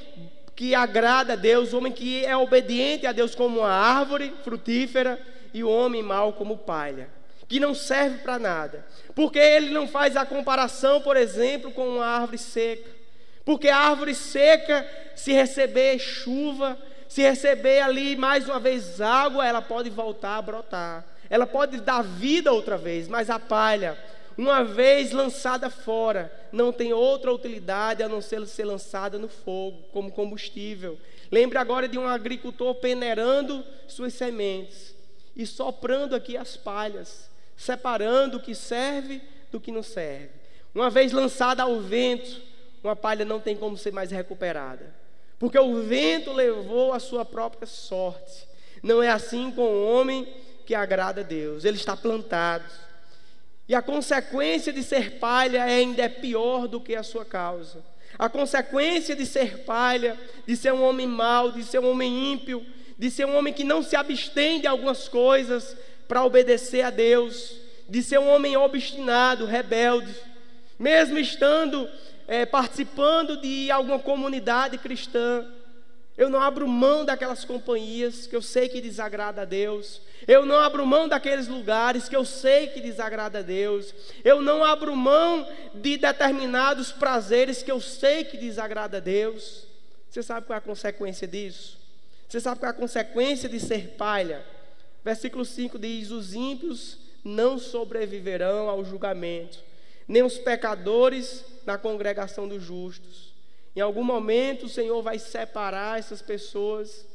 que 0.55 0.75
agrada 0.75 1.33
a 1.33 1.35
Deus, 1.35 1.73
o 1.73 1.79
homem 1.79 1.91
que 1.91 2.23
é 2.23 2.37
obediente 2.37 3.07
a 3.07 3.11
Deus 3.11 3.33
como 3.33 3.61
uma 3.61 3.71
árvore 3.71 4.31
frutífera 4.43 5.19
e 5.51 5.63
o 5.63 5.69
homem 5.69 6.03
mau 6.03 6.33
como 6.33 6.55
palha, 6.55 7.09
que 7.47 7.59
não 7.59 7.73
serve 7.73 8.19
para 8.19 8.37
nada. 8.37 8.85
Porque 9.15 9.39
ele 9.39 9.71
não 9.71 9.87
faz 9.87 10.15
a 10.15 10.27
comparação, 10.27 11.01
por 11.01 11.17
exemplo, 11.17 11.71
com 11.71 11.87
uma 11.87 12.05
árvore 12.05 12.37
seca. 12.37 12.87
Porque 13.43 13.67
a 13.67 13.77
árvore 13.77 14.13
seca, 14.13 14.87
se 15.15 15.33
receber 15.33 15.97
chuva, 15.97 16.77
se 17.09 17.23
receber 17.23 17.81
ali 17.81 18.15
mais 18.15 18.47
uma 18.47 18.59
vez 18.59 19.01
água, 19.01 19.45
ela 19.45 19.61
pode 19.61 19.89
voltar 19.89 20.37
a 20.37 20.41
brotar. 20.41 21.05
Ela 21.31 21.47
pode 21.47 21.81
dar 21.81 22.03
vida 22.03 22.51
outra 22.51 22.77
vez, 22.77 23.07
mas 23.07 23.31
a 23.31 23.39
palha, 23.39 23.97
uma 24.37 24.63
vez 24.63 25.11
lançada 25.11 25.69
fora, 25.69 26.31
não 26.51 26.71
tem 26.71 26.93
outra 26.93 27.31
utilidade 27.31 28.01
a 28.01 28.09
não 28.09 28.21
ser 28.21 28.45
ser 28.47 28.65
lançada 28.65 29.17
no 29.17 29.27
fogo 29.27 29.83
como 29.91 30.11
combustível. 30.11 30.97
Lembre 31.31 31.57
agora 31.57 31.87
de 31.87 31.97
um 31.97 32.07
agricultor 32.07 32.75
peneirando 32.75 33.63
suas 33.87 34.13
sementes 34.13 34.95
e 35.35 35.45
soprando 35.45 36.15
aqui 36.15 36.35
as 36.35 36.57
palhas, 36.57 37.29
separando 37.55 38.37
o 38.37 38.39
que 38.39 38.55
serve 38.55 39.21
do 39.51 39.59
que 39.59 39.71
não 39.71 39.83
serve. 39.83 40.29
Uma 40.73 40.89
vez 40.89 41.11
lançada 41.11 41.63
ao 41.63 41.79
vento, 41.79 42.41
uma 42.83 42.95
palha 42.95 43.23
não 43.23 43.39
tem 43.39 43.55
como 43.55 43.77
ser 43.77 43.91
mais 43.91 44.11
recuperada, 44.11 44.93
porque 45.37 45.59
o 45.59 45.83
vento 45.83 46.33
levou 46.33 46.93
a 46.93 46.99
sua 46.99 47.23
própria 47.23 47.67
sorte. 47.67 48.47
Não 48.81 49.01
é 49.01 49.09
assim 49.09 49.51
com 49.51 49.61
o 49.61 49.85
homem 49.85 50.27
que 50.65 50.73
agrada 50.73 51.21
a 51.21 51.23
Deus, 51.23 51.65
ele 51.65 51.77
está 51.77 51.95
plantado 51.95 52.65
e 53.67 53.73
a 53.73 53.81
consequência 53.81 54.73
de 54.73 54.83
ser 54.83 55.19
palha 55.19 55.63
ainda 55.63 56.03
é 56.03 56.09
pior 56.09 56.67
do 56.67 56.81
que 56.81 56.95
a 56.95 57.03
sua 57.03 57.23
causa. 57.23 57.83
A 58.19 58.29
consequência 58.29 59.15
de 59.15 59.25
ser 59.25 59.59
palha, 59.59 60.19
de 60.45 60.55
ser 60.55 60.73
um 60.73 60.83
homem 60.83 61.07
mau, 61.07 61.51
de 61.51 61.63
ser 61.63 61.79
um 61.79 61.89
homem 61.89 62.33
ímpio, 62.33 62.65
de 62.97 63.09
ser 63.09 63.25
um 63.25 63.35
homem 63.35 63.53
que 63.53 63.63
não 63.63 63.81
se 63.81 63.95
abstém 63.95 64.59
de 64.59 64.67
algumas 64.67 65.07
coisas 65.07 65.75
para 66.07 66.23
obedecer 66.23 66.81
a 66.81 66.89
Deus, 66.89 67.55
de 67.89 68.03
ser 68.03 68.19
um 68.19 68.29
homem 68.29 68.55
obstinado, 68.55 69.45
rebelde, 69.45 70.13
mesmo 70.77 71.17
estando 71.17 71.89
é, 72.27 72.45
participando 72.45 73.37
de 73.37 73.71
alguma 73.71 73.99
comunidade 73.99 74.77
cristã, 74.77 75.45
eu 76.15 76.29
não 76.29 76.39
abro 76.39 76.67
mão 76.67 77.03
daquelas 77.03 77.43
companhias 77.43 78.27
que 78.27 78.35
eu 78.35 78.41
sei 78.41 78.69
que 78.69 78.79
desagrada 78.79 79.41
a 79.41 79.45
Deus. 79.45 79.99
Eu 80.27 80.45
não 80.45 80.59
abro 80.59 80.85
mão 80.85 81.07
daqueles 81.07 81.47
lugares 81.47 82.07
que 82.07 82.15
eu 82.15 82.23
sei 82.23 82.67
que 82.67 82.79
desagrada 82.79 83.39
a 83.39 83.41
Deus. 83.41 83.93
Eu 84.23 84.39
não 84.39 84.63
abro 84.63 84.95
mão 84.95 85.47
de 85.73 85.97
determinados 85.97 86.91
prazeres 86.91 87.63
que 87.63 87.71
eu 87.71 87.81
sei 87.81 88.23
que 88.23 88.37
desagrada 88.37 88.97
a 88.97 88.99
Deus. 88.99 89.65
Você 90.07 90.21
sabe 90.21 90.45
qual 90.45 90.55
é 90.55 90.59
a 90.59 90.61
consequência 90.61 91.27
disso? 91.27 91.79
Você 92.29 92.39
sabe 92.39 92.59
qual 92.59 92.71
é 92.71 92.75
a 92.75 92.77
consequência 92.77 93.49
de 93.49 93.59
ser 93.59 93.95
palha? 93.97 94.45
Versículo 95.03 95.43
5 95.43 95.79
diz: 95.79 96.11
Os 96.11 96.35
ímpios 96.35 96.99
não 97.23 97.57
sobreviverão 97.57 98.69
ao 98.69 98.85
julgamento, 98.85 99.57
nem 100.07 100.21
os 100.21 100.37
pecadores 100.37 101.43
na 101.65 101.79
congregação 101.79 102.47
dos 102.47 102.61
justos. 102.61 103.32
Em 103.75 103.81
algum 103.81 104.03
momento 104.03 104.65
o 104.65 104.69
Senhor 104.69 105.01
vai 105.01 105.17
separar 105.17 105.99
essas 105.99 106.21
pessoas, 106.21 107.05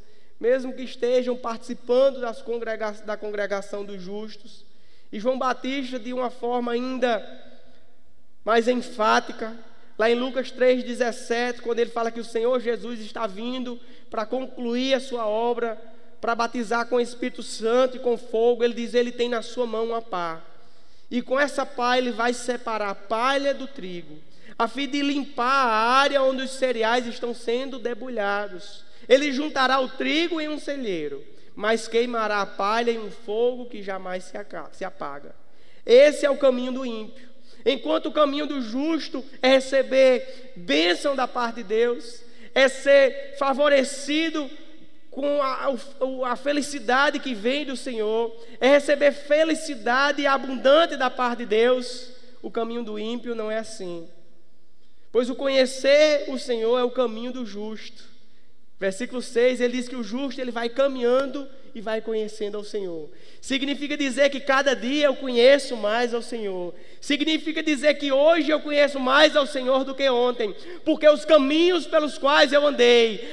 mesmo 0.41 0.73
que 0.73 0.83
estejam 0.83 1.37
participando 1.37 2.21
congrega 2.45 2.93
da 3.05 3.17
congregação 3.17 3.85
dos 3.85 4.03
justos. 4.03 4.65
E 5.13 5.19
João 5.19 5.39
Batista, 5.39 5.99
de 5.99 6.13
uma 6.13 6.31
forma 6.31 6.73
ainda 6.73 7.25
mais 8.45 8.67
enfática, 8.67 9.57
lá 9.99 10.11
em 10.11 10.15
Lucas 10.15 10.51
3,17, 10.53 11.61
quando 11.61 11.79
ele 11.79 11.91
fala 11.91 12.11
que 12.11 12.21
o 12.21 12.25
Senhor 12.25 12.59
Jesus 12.61 13.01
está 13.01 13.27
vindo 13.27 13.81
para 14.11 14.27
concluir 14.27 14.95
a 14.95 15.01
sua 15.01 15.27
obra, 15.27 15.81
para 16.21 16.35
batizar 16.35 16.87
com 16.87 16.97
o 16.97 17.01
Espírito 17.01 17.43
Santo 17.43 17.97
e 17.97 18.01
com 18.01 18.19
fogo, 18.19 18.65
ele 18.65 18.75
diz: 18.75 18.95
Ele 18.95 19.13
tem 19.13 19.29
na 19.29 19.43
sua 19.43 19.67
mão 19.67 19.87
uma 19.87 20.03
pá. 20.03 20.43
E 21.11 21.23
com 21.23 21.39
essa 21.39 21.65
pá 21.65 21.97
ele 21.99 22.13
vai 22.13 22.33
separar 22.33 22.91
a 22.91 22.95
palha 22.95 23.55
do 23.55 23.67
trigo 23.67 24.19
a 24.59 24.67
fim 24.67 24.89
de 24.89 25.01
limpar 25.01 25.69
a 25.69 25.91
área 26.01 26.23
onde 26.23 26.43
os 26.43 26.51
cereais 26.51 27.07
estão 27.07 27.33
sendo 27.33 27.79
debulhados. 27.79 28.85
Ele 29.09 29.33
juntará 29.33 29.79
o 29.79 29.89
trigo 29.89 30.41
em 30.41 30.49
um 30.49 30.59
celheiro, 30.59 31.25
mas 31.55 31.87
queimará 31.87 32.41
a 32.41 32.47
palha 32.47 32.91
em 32.91 32.99
um 32.99 33.11
fogo 33.11 33.67
que 33.67 33.83
jamais 33.83 34.33
se 34.73 34.85
apaga. 34.85 35.35
Esse 35.87 36.27
é 36.27 36.31
o 36.31 36.37
caminho 36.37 36.73
do 36.73 36.85
ímpio. 36.85 37.29
Enquanto 37.65 38.07
o 38.07 38.13
caminho 38.13 38.47
do 38.47 38.61
justo 38.61 39.25
é 39.41 39.49
receber 39.49 40.53
bênção 40.57 41.15
da 41.15 41.29
parte 41.29 41.57
de 41.57 41.63
Deus, 41.63 42.23
é 42.53 42.69
ser 42.69 43.37
favorecido 43.39 44.51
com 45.19 45.43
a, 45.43 46.31
a, 46.31 46.37
felicidade 46.37 47.19
que 47.19 47.35
vem 47.35 47.67
do 47.67 47.77
Senhor, 47.77 48.33
é 48.61 48.69
receber 48.69 49.11
felicidade 49.11 50.25
abundante 50.29 50.97
da 50.97 51.11
parte 51.11 51.41
de 51.41 51.47
Deus. 51.47 52.13
O 52.41 52.53
caminho 52.53 52.85
do 52.85 52.97
ímpio 53.01 53.35
não 53.35 53.51
é 53.51 53.59
assim. 53.59 54.09
Pois 55.11 55.29
o 55.29 55.35
conhecer 55.35 56.27
o 56.29 56.39
Senhor 56.39 56.79
é 56.79 56.85
o 56.85 56.91
caminho 56.93 57.33
do 57.33 57.45
justo. 57.45 58.05
Versículo 58.79 59.21
6, 59.21 59.61
ele 59.61 59.77
diz 59.77 59.89
que 59.89 59.97
o 59.97 60.05
justo 60.05 60.41
ele 60.41 60.53
vai 60.53 60.69
caminhando 60.69 61.49
e 61.75 61.81
vai 61.81 62.01
conhecendo 62.01 62.57
ao 62.57 62.65
Senhor. 62.65 63.09
Significa 63.41 63.97
dizer 63.97 64.31
que 64.31 64.41
cada 64.41 64.75
dia 64.75 65.07
eu 65.07 65.15
conheço 65.15 65.77
mais 65.77 66.13
ao 66.13 66.23
Senhor. 66.23 66.75
Significa 67.01 67.63
dizer 67.63 67.95
que 67.95 68.11
hoje 68.11 68.51
eu 68.51 68.61
conheço 68.61 68.99
mais 68.99 69.37
ao 69.37 69.47
Senhor 69.47 69.85
do 69.85 69.95
que 69.95 70.09
ontem, 70.09 70.55
porque 70.85 71.09
os 71.09 71.25
caminhos 71.25 71.87
pelos 71.87 72.19
quais 72.19 72.53
eu 72.53 72.67
andei, 72.67 73.29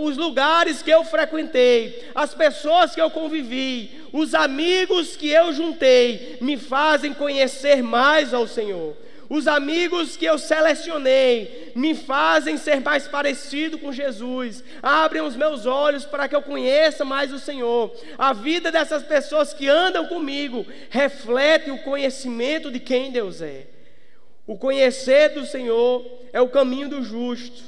os 0.00 0.16
lugares 0.16 0.82
que 0.82 0.90
eu 0.90 1.04
frequentei, 1.04 2.10
as 2.14 2.34
pessoas 2.34 2.94
que 2.94 3.00
eu 3.00 3.10
convivi, 3.10 3.90
os 4.12 4.34
amigos 4.34 5.16
que 5.16 5.28
eu 5.28 5.52
juntei, 5.52 6.36
me 6.40 6.56
fazem 6.56 7.14
conhecer 7.14 7.82
mais 7.82 8.34
ao 8.34 8.46
Senhor. 8.46 8.96
Os 9.28 9.46
amigos 9.46 10.16
que 10.16 10.24
eu 10.24 10.38
selecionei 10.38 11.72
me 11.74 11.94
fazem 11.94 12.56
ser 12.56 12.80
mais 12.80 13.08
parecido 13.08 13.78
com 13.78 13.92
Jesus, 13.92 14.62
abrem 14.82 15.22
os 15.22 15.34
meus 15.36 15.66
olhos 15.66 16.04
para 16.04 16.28
que 16.28 16.36
eu 16.36 16.42
conheça 16.42 17.04
mais 17.04 17.32
o 17.32 17.38
Senhor. 17.38 17.94
A 18.18 18.32
vida 18.32 18.70
dessas 18.70 19.02
pessoas 19.02 19.54
que 19.54 19.68
andam 19.68 20.06
comigo 20.06 20.66
reflete 20.90 21.70
o 21.70 21.82
conhecimento 21.82 22.70
de 22.70 22.78
quem 22.78 23.10
Deus 23.10 23.40
é. 23.40 23.66
O 24.46 24.58
conhecer 24.58 25.30
do 25.30 25.46
Senhor 25.46 26.04
é 26.32 26.40
o 26.40 26.48
caminho 26.48 26.88
do 26.88 27.02
justo. 27.02 27.62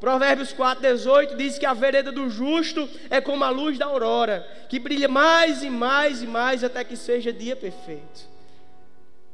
Provérbios 0.00 0.52
4,18 0.52 1.36
diz 1.36 1.58
que 1.58 1.66
a 1.66 1.74
vereda 1.74 2.10
do 2.10 2.28
justo 2.28 2.88
é 3.10 3.20
como 3.20 3.44
a 3.44 3.50
luz 3.50 3.78
da 3.78 3.86
aurora, 3.86 4.46
que 4.68 4.78
brilha 4.78 5.08
mais 5.08 5.62
e 5.62 5.70
mais 5.70 6.22
e 6.22 6.26
mais 6.26 6.64
até 6.64 6.82
que 6.82 6.96
seja 6.96 7.32
dia 7.32 7.56
perfeito. 7.56 8.33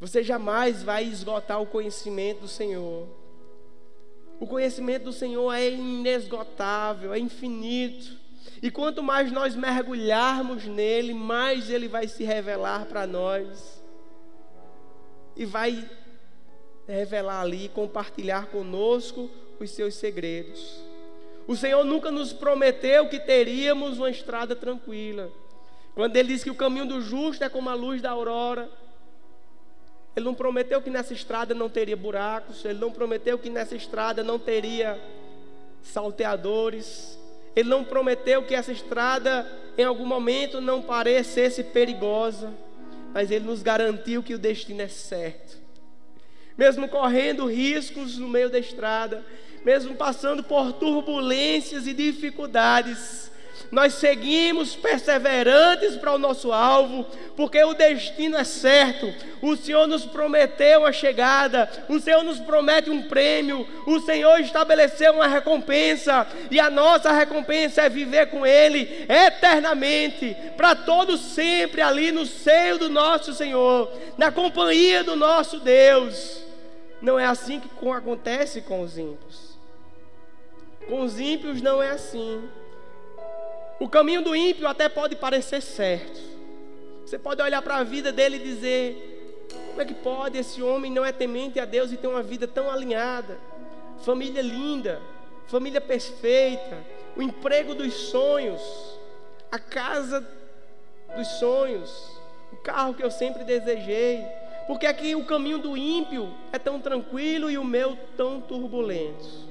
Você 0.01 0.22
jamais 0.22 0.82
vai 0.82 1.05
esgotar 1.05 1.61
o 1.61 1.66
conhecimento 1.66 2.40
do 2.40 2.48
Senhor. 2.48 3.07
O 4.40 4.46
conhecimento 4.46 5.05
do 5.05 5.12
Senhor 5.12 5.53
é 5.53 5.70
inesgotável, 5.70 7.12
é 7.12 7.18
infinito. 7.18 8.18
E 8.62 8.70
quanto 8.70 9.03
mais 9.03 9.30
nós 9.30 9.55
mergulharmos 9.55 10.64
nele, 10.64 11.12
mais 11.12 11.68
ele 11.68 11.86
vai 11.86 12.09
se 12.09 12.24
revelar 12.24 12.86
para 12.86 13.07
nós. 13.07 13.82
E 15.36 15.44
vai 15.44 15.86
revelar 16.88 17.42
ali, 17.42 17.68
compartilhar 17.68 18.46
conosco 18.46 19.30
os 19.61 19.70
seus 19.70 19.94
segredos. 19.94 20.82
O 21.46 21.55
Senhor 21.55 21.84
nunca 21.84 22.11
nos 22.11 22.32
prometeu 22.32 23.09
que 23.09 23.20
teríamos 23.20 23.98
uma 23.98 24.11
estrada 24.11 24.57
tranquila. 24.57 25.30
Quando 25.94 26.16
ele 26.16 26.28
diz 26.28 26.42
que 26.42 26.51
o 26.51 26.55
caminho 26.55 26.86
do 26.86 27.03
justo 27.03 27.44
é 27.44 27.48
como 27.48 27.68
a 27.68 27.74
luz 27.74 28.01
da 28.01 28.11
aurora, 28.11 28.70
ele 30.17 30.25
não 30.25 30.35
prometeu 30.35 30.83
que 30.83 30.91
nessa 30.91 31.13
estrada 31.13 31.55
não 31.55 31.69
teria 31.69 31.97
buracos, 31.97 32.65
ele 32.65 32.79
não 32.79 32.91
prometeu 32.91 33.39
que 33.39 33.49
nessa 33.49 33.77
estrada 33.77 34.25
não 34.25 34.39
teria 34.39 35.01
salteadores, 35.83 37.19
ele 37.55 37.69
não 37.69 37.85
prometeu 37.85 38.43
que 38.43 38.55
essa 38.55 38.73
estrada 38.73 39.47
em 39.79 39.85
algum 39.85 40.05
momento 40.05 40.61
não 40.61 40.83
parecesse 40.83 41.63
perigosa, 41.65 42.53
mas 43.13 43.31
ele 43.31 43.45
nos 43.45 43.63
garantiu 43.63 44.23
que 44.23 44.35
o 44.35 44.39
destino 44.39 44.83
é 44.83 44.89
certo. 44.89 45.59
Mesmo 46.57 46.89
correndo 46.89 47.47
riscos 47.47 48.19
no 48.19 48.29
meio 48.29 48.51
da 48.51 48.59
estrada, 48.59 49.25
mesmo 49.65 49.95
passando 49.95 50.43
por 50.43 50.73
turbulências 50.73 51.87
e 51.87 51.95
dificuldades, 51.95 53.30
nós 53.71 53.95
seguimos 53.95 54.75
perseverantes 54.75 55.97
para 55.97 56.13
o 56.13 56.19
nosso 56.19 56.53
alvo, 56.53 57.07
porque 57.37 57.63
o 57.63 57.75
destino 57.75 58.37
é 58.37 58.45
certo. 58.45 59.13
O 59.41 59.57
Senhor 59.57 59.87
nos 59.87 60.05
prometeu 60.05 60.85
a 60.85 60.93
chegada, 60.93 61.71
o 61.89 61.99
Senhor 62.01 62.23
nos 62.23 62.39
promete 62.39 62.91
um 62.91 63.03
prêmio, 63.03 63.67
o 63.87 64.01
Senhor 64.01 64.41
estabeleceu 64.41 65.15
uma 65.15 65.27
recompensa, 65.27 66.27
e 66.51 66.59
a 66.59 66.69
nossa 66.69 67.13
recompensa 67.13 67.83
é 67.83 67.89
viver 67.89 68.27
com 68.27 68.45
Ele 68.45 69.07
eternamente, 69.09 70.37
para 70.57 70.75
todos 70.75 71.21
sempre 71.21 71.81
ali 71.81 72.11
no 72.13 72.27
seio 72.27 72.79
do 72.79 72.89
nosso 72.89 73.33
Senhor, 73.33 73.91
na 74.19 74.33
companhia 74.33 75.05
do 75.05 75.17
nosso 75.17 75.61
Deus. 75.61 76.43
Não 77.01 77.19
é 77.19 77.25
assim 77.25 77.61
que 77.61 77.69
acontece 77.89 78.61
com 78.61 78.83
os 78.83 78.99
ímpios. 78.99 79.59
Com 80.87 81.03
os 81.03 81.19
ímpios 81.19 81.63
não 81.63 81.83
é 81.83 81.91
assim. 81.91 82.43
O 83.81 83.89
caminho 83.89 84.20
do 84.20 84.37
ímpio 84.37 84.68
até 84.68 84.91
pode 84.91 85.16
parecer 85.16 85.62
certo. 85.62 86.20
Você 87.03 87.18
pode 87.18 87.41
olhar 87.41 87.62
para 87.62 87.76
a 87.76 87.83
vida 87.83 88.12
dele 88.12 88.37
e 88.37 88.41
dizer: 88.41 89.49
como 89.70 89.81
é 89.81 89.87
que 89.87 89.95
pode 89.95 90.37
esse 90.37 90.62
homem 90.62 90.93
não 90.93 91.03
é 91.03 91.11
temente 91.11 91.59
a 91.59 91.64
Deus 91.64 91.91
e 91.91 91.97
ter 91.97 92.07
uma 92.07 92.22
vida 92.22 92.47
tão 92.47 92.70
alinhada? 92.70 93.39
Família 94.05 94.43
linda, 94.43 95.01
família 95.47 95.81
perfeita, 95.81 96.76
o 97.16 97.22
emprego 97.22 97.74
dos 97.74 97.95
sonhos, 97.95 98.61
a 99.51 99.59
casa 99.59 100.28
dos 101.16 101.26
sonhos, 101.39 101.91
o 102.53 102.59
carro 102.59 102.93
que 102.93 103.03
eu 103.03 103.11
sempre 103.11 103.45
desejei. 103.45 104.22
Porque 104.66 104.87
aqui 104.87 105.14
o 105.14 105.24
caminho 105.24 105.57
do 105.57 105.74
ímpio 105.74 106.33
é 106.53 106.59
tão 106.59 106.78
tranquilo 106.78 107.51
e 107.51 107.57
o 107.57 107.64
meu 107.64 107.97
tão 108.14 108.43
turbulento. 108.43 109.49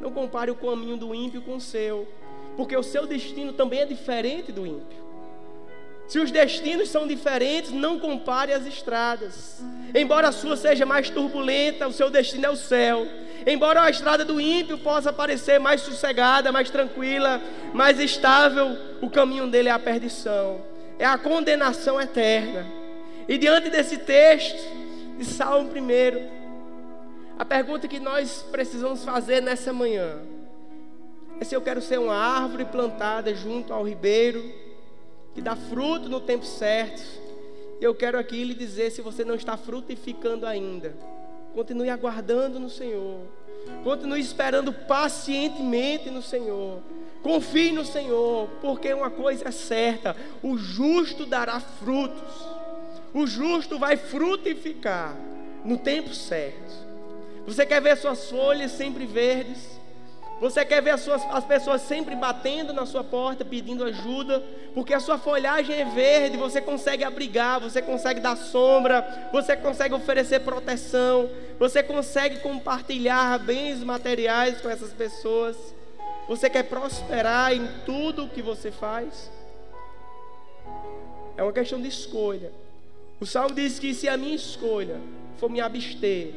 Não 0.00 0.10
compare 0.10 0.50
o 0.50 0.56
caminho 0.56 0.96
do 0.96 1.14
ímpio 1.14 1.42
com 1.42 1.56
o 1.56 1.60
seu 1.60 2.08
porque 2.56 2.76
o 2.76 2.82
seu 2.82 3.06
destino 3.06 3.52
também 3.52 3.80
é 3.80 3.86
diferente 3.86 4.52
do 4.52 4.66
ímpio. 4.66 5.02
Se 6.06 6.18
os 6.18 6.30
destinos 6.30 6.90
são 6.90 7.06
diferentes, 7.06 7.70
não 7.70 7.98
compare 7.98 8.52
as 8.52 8.66
estradas. 8.66 9.62
Embora 9.94 10.28
a 10.28 10.32
sua 10.32 10.56
seja 10.56 10.84
mais 10.84 11.08
turbulenta, 11.08 11.88
o 11.88 11.92
seu 11.92 12.10
destino 12.10 12.46
é 12.46 12.50
o 12.50 12.56
céu. 12.56 13.06
Embora 13.46 13.82
a 13.82 13.90
estrada 13.90 14.24
do 14.24 14.40
ímpio 14.40 14.76
possa 14.78 15.12
parecer 15.12 15.58
mais 15.58 15.80
sossegada, 15.80 16.52
mais 16.52 16.68
tranquila, 16.68 17.40
mais 17.72 17.98
estável, 17.98 18.76
o 19.00 19.08
caminho 19.08 19.46
dele 19.46 19.68
é 19.68 19.72
a 19.72 19.78
perdição, 19.78 20.60
é 20.98 21.06
a 21.06 21.16
condenação 21.16 22.00
eterna. 22.00 22.66
E 23.26 23.38
diante 23.38 23.70
desse 23.70 23.96
texto, 23.96 24.62
de 25.16 25.24
Salmo 25.24 25.70
1, 25.70 26.28
a 27.38 27.44
pergunta 27.44 27.88
que 27.88 27.98
nós 27.98 28.44
precisamos 28.50 29.04
fazer 29.04 29.40
nessa 29.40 29.72
manhã 29.72 30.18
se 31.44 31.54
eu 31.54 31.60
quero 31.60 31.80
ser 31.80 31.98
uma 31.98 32.14
árvore 32.14 32.64
plantada 32.64 33.34
junto 33.34 33.72
ao 33.72 33.86
ribeiro, 33.86 34.42
que 35.34 35.40
dá 35.40 35.56
fruto 35.56 36.08
no 36.08 36.20
tempo 36.20 36.44
certo. 36.44 37.02
Eu 37.80 37.94
quero 37.94 38.18
aqui 38.18 38.44
lhe 38.44 38.54
dizer: 38.54 38.90
se 38.90 39.02
você 39.02 39.24
não 39.24 39.34
está 39.34 39.56
frutificando 39.56 40.46
ainda, 40.46 40.94
continue 41.54 41.90
aguardando 41.90 42.60
no 42.60 42.70
Senhor, 42.70 43.20
continue 43.82 44.20
esperando 44.20 44.72
pacientemente 44.72 46.10
no 46.10 46.22
Senhor. 46.22 46.80
Confie 47.22 47.70
no 47.70 47.84
Senhor, 47.84 48.48
porque 48.60 48.92
uma 48.92 49.10
coisa 49.10 49.48
é 49.48 49.52
certa: 49.52 50.16
o 50.42 50.58
justo 50.58 51.24
dará 51.24 51.60
frutos, 51.60 52.46
o 53.14 53.26
justo 53.26 53.78
vai 53.78 53.96
frutificar 53.96 55.16
no 55.64 55.78
tempo 55.78 56.12
certo. 56.14 56.82
Você 57.46 57.66
quer 57.66 57.80
ver 57.80 57.96
suas 57.96 58.28
folhas 58.28 58.72
sempre 58.72 59.06
verdes? 59.06 59.81
Você 60.42 60.64
quer 60.64 60.82
ver 60.82 60.90
as, 60.90 61.02
suas, 61.02 61.22
as 61.30 61.44
pessoas 61.44 61.82
sempre 61.82 62.16
batendo 62.16 62.72
na 62.72 62.84
sua 62.84 63.04
porta, 63.04 63.44
pedindo 63.44 63.84
ajuda, 63.84 64.42
porque 64.74 64.92
a 64.92 64.98
sua 64.98 65.16
folhagem 65.16 65.76
é 65.76 65.84
verde, 65.84 66.36
você 66.36 66.60
consegue 66.60 67.04
abrigar, 67.04 67.60
você 67.60 67.80
consegue 67.80 68.18
dar 68.18 68.34
sombra, 68.36 69.28
você 69.30 69.56
consegue 69.56 69.94
oferecer 69.94 70.40
proteção, 70.40 71.30
você 71.60 71.80
consegue 71.80 72.40
compartilhar 72.40 73.38
bens 73.38 73.84
materiais 73.84 74.60
com 74.60 74.68
essas 74.68 74.92
pessoas. 74.92 75.56
Você 76.26 76.50
quer 76.50 76.64
prosperar 76.64 77.52
em 77.52 77.64
tudo 77.86 78.24
o 78.24 78.28
que 78.28 78.42
você 78.42 78.72
faz? 78.72 79.30
É 81.36 81.42
uma 81.44 81.52
questão 81.52 81.80
de 81.80 81.86
escolha. 81.86 82.50
O 83.20 83.26
salmo 83.26 83.54
diz 83.54 83.78
que 83.78 83.94
se 83.94 84.08
a 84.08 84.16
minha 84.16 84.34
escolha 84.34 85.00
for 85.36 85.48
me 85.48 85.60
abster 85.60 86.34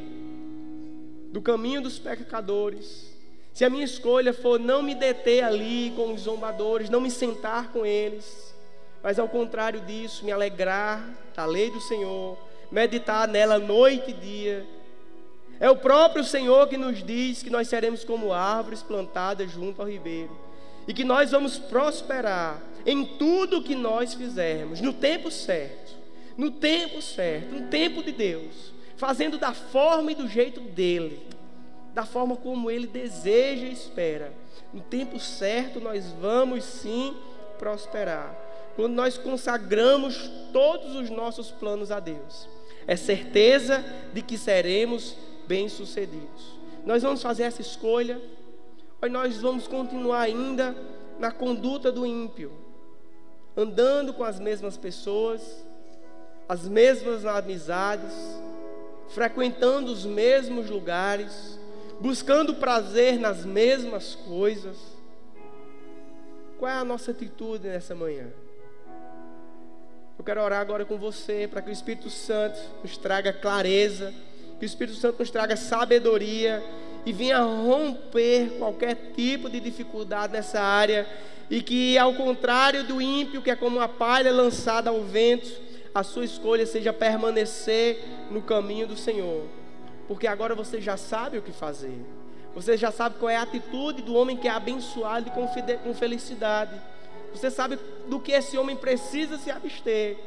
do 1.31 1.41
caminho 1.41 1.81
dos 1.81 1.97
pecadores, 1.97 3.14
se 3.55 3.63
a 3.63 3.69
minha 3.69 3.85
escolha 3.85 4.33
for 4.33 4.59
não 4.59 4.83
me 4.83 4.93
deter 4.93 5.41
ali 5.41 5.93
com 5.95 6.13
os 6.13 6.23
zombadores, 6.23 6.89
não 6.89 6.99
me 6.99 7.09
sentar 7.09 7.71
com 7.71 7.85
eles, 7.85 8.53
mas 9.01 9.17
ao 9.17 9.29
contrário 9.29 9.79
disso, 9.79 10.25
me 10.25 10.31
alegrar 10.33 11.09
da 11.33 11.45
lei 11.45 11.71
do 11.71 11.79
Senhor, 11.79 12.37
meditar 12.69 13.29
nela 13.29 13.57
noite 13.57 14.09
e 14.09 14.13
dia, 14.13 14.67
é 15.57 15.69
o 15.69 15.77
próprio 15.77 16.21
Senhor 16.21 16.67
que 16.67 16.75
nos 16.75 17.01
diz 17.01 17.41
que 17.41 17.49
nós 17.49 17.69
seremos 17.69 18.03
como 18.03 18.33
árvores 18.33 18.83
plantadas 18.83 19.49
junto 19.51 19.81
ao 19.81 19.87
ribeiro 19.87 20.37
e 20.85 20.93
que 20.93 21.05
nós 21.05 21.31
vamos 21.31 21.57
prosperar 21.57 22.61
em 22.85 23.05
tudo 23.05 23.63
que 23.63 23.73
nós 23.73 24.13
fizermos, 24.13 24.81
no 24.81 24.91
tempo 24.91 25.31
certo, 25.31 25.95
no 26.37 26.51
tempo 26.51 27.01
certo, 27.01 27.55
no 27.55 27.67
tempo 27.69 28.03
de 28.03 28.11
Deus, 28.11 28.73
fazendo 28.97 29.37
da 29.37 29.53
forma 29.53 30.11
e 30.11 30.15
do 30.15 30.27
jeito 30.27 30.59
dele 30.59 31.34
da 31.95 32.05
forma 32.05 32.35
como 32.35 32.69
Ele 32.69 32.85
deseja 32.85 33.65
e 33.65 33.71
espera. 33.71 34.33
No 34.73 34.81
tempo 34.81 35.17
certo, 35.17 35.79
nós 35.79 36.05
vamos 36.19 36.65
sim 36.65 37.15
prosperar. 37.57 38.35
Quando 38.75 38.93
nós 38.93 39.17
consagramos 39.17 40.29
todos 40.51 40.93
os 40.93 41.09
nossos 41.09 41.51
planos 41.51 41.91
a 41.91 42.01
Deus, 42.01 42.49
é 42.85 42.97
certeza 42.97 43.81
de 44.13 44.21
que 44.21 44.37
seremos 44.37 45.15
bem-sucedidos. 45.47 46.59
Nós 46.85 47.01
vamos 47.01 47.21
fazer 47.21 47.43
essa 47.43 47.61
escolha, 47.61 48.21
ou 49.01 49.09
nós 49.09 49.37
vamos 49.37 49.65
continuar 49.65 50.19
ainda 50.19 50.75
na 51.17 51.31
conduta 51.31 51.93
do 51.93 52.05
ímpio, 52.05 52.51
andando 53.55 54.13
com 54.13 54.25
as 54.25 54.37
mesmas 54.37 54.75
pessoas, 54.75 55.65
as 56.49 56.67
mesmas 56.67 57.25
amizades, 57.25 58.13
frequentando 59.07 59.93
os 59.93 60.03
mesmos 60.03 60.69
lugares, 60.69 61.57
buscando 61.99 62.55
prazer 62.55 63.19
nas 63.19 63.45
mesmas 63.45 64.15
coisas. 64.15 64.77
Qual 66.57 66.71
é 66.71 66.75
a 66.75 66.85
nossa 66.85 67.11
atitude 67.11 67.67
nessa 67.67 67.93
manhã? 67.93 68.27
Eu 70.17 70.23
quero 70.23 70.41
orar 70.41 70.61
agora 70.61 70.85
com 70.85 70.97
você 70.97 71.47
para 71.47 71.61
que 71.61 71.69
o 71.69 71.73
Espírito 71.73 72.09
Santo 72.09 72.57
nos 72.81 72.97
traga 72.97 73.33
clareza, 73.33 74.13
que 74.57 74.65
o 74.65 74.67
Espírito 74.67 74.97
Santo 74.97 75.19
nos 75.19 75.29
traga 75.29 75.57
sabedoria 75.57 76.63
e 77.05 77.11
venha 77.11 77.39
romper 77.39 78.51
qualquer 78.57 79.11
tipo 79.13 79.49
de 79.49 79.59
dificuldade 79.59 80.33
nessa 80.33 80.61
área 80.61 81.05
e 81.49 81.61
que, 81.61 81.97
ao 81.97 82.13
contrário 82.13 82.83
do 82.83 83.01
ímpio, 83.01 83.41
que 83.41 83.51
é 83.51 83.55
como 83.55 83.77
uma 83.77 83.87
palha 83.87 84.31
lançada 84.31 84.89
ao 84.89 85.01
vento, 85.01 85.51
a 85.93 86.03
sua 86.03 86.25
escolha 86.25 86.65
seja 86.65 86.91
permanecer 86.91 88.03
no 88.31 88.41
caminho 88.41 88.87
do 88.87 88.97
Senhor, 88.97 89.43
porque 90.07 90.27
agora 90.27 90.55
você 90.55 90.79
já 90.79 90.97
sabe 90.97 91.37
o 91.37 91.41
que 91.41 91.51
fazer, 91.51 91.99
você 92.53 92.77
já 92.77 92.91
sabe 92.91 93.15
qual 93.19 93.29
é 93.29 93.35
a 93.35 93.41
atitude 93.41 94.01
do 94.01 94.15
homem 94.15 94.37
que 94.37 94.47
é 94.47 94.51
abençoado 94.51 95.29
e 95.29 95.31
com 95.31 95.93
felicidade, 95.93 96.79
você 97.33 97.51
sabe 97.51 97.77
do 98.07 98.19
que 98.19 98.31
esse 98.31 98.57
homem 98.57 98.75
precisa 98.75 99.37
se 99.37 99.51
abster, 99.51 100.17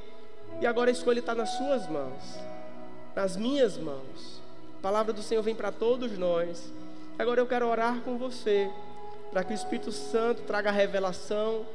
e 0.60 0.66
agora 0.66 0.90
a 0.90 0.92
escolha 0.92 1.20
está 1.20 1.34
nas 1.34 1.50
suas 1.56 1.88
mãos, 1.88 2.22
nas 3.14 3.36
minhas 3.36 3.78
mãos. 3.78 4.42
A 4.78 4.82
palavra 4.82 5.12
do 5.12 5.22
Senhor 5.22 5.42
vem 5.42 5.54
para 5.54 5.72
todos 5.72 6.16
nós. 6.18 6.72
Agora 7.18 7.40
eu 7.40 7.46
quero 7.46 7.66
orar 7.66 8.00
com 8.00 8.16
você 8.16 8.70
para 9.30 9.42
que 9.42 9.52
o 9.52 9.54
Espírito 9.54 9.90
Santo 9.90 10.42
traga 10.42 10.70
a 10.70 10.72
revelação 10.72 11.66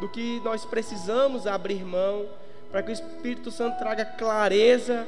do 0.00 0.08
que 0.08 0.40
nós 0.44 0.64
precisamos 0.64 1.46
abrir 1.46 1.84
mão, 1.84 2.26
para 2.70 2.82
que 2.82 2.90
o 2.90 2.92
Espírito 2.92 3.50
Santo 3.50 3.78
traga 3.78 4.04
clareza 4.04 5.06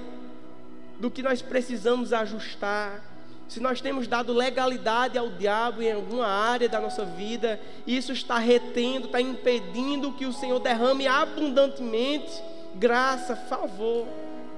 do 0.99 1.11
que 1.11 1.23
nós 1.23 1.41
precisamos 1.43 2.13
ajustar. 2.13 3.03
Se 3.49 3.61
nós 3.61 3.81
temos 3.81 4.07
dado 4.07 4.33
legalidade 4.33 5.17
ao 5.17 5.31
diabo 5.31 5.83
em 5.83 5.93
alguma 5.93 6.27
área 6.27 6.69
da 6.69 6.81
nossa 6.81 7.05
vida, 7.05 7.59
isso 7.87 8.13
está 8.13 8.39
retendo, 8.39 9.07
está 9.07 9.21
impedindo 9.21 10.13
que 10.13 10.27
o 10.27 10.33
Senhor 10.33 10.61
derrame 10.61 11.07
abundantemente 11.07 12.43
graça, 12.75 13.35
favor, 13.35 14.07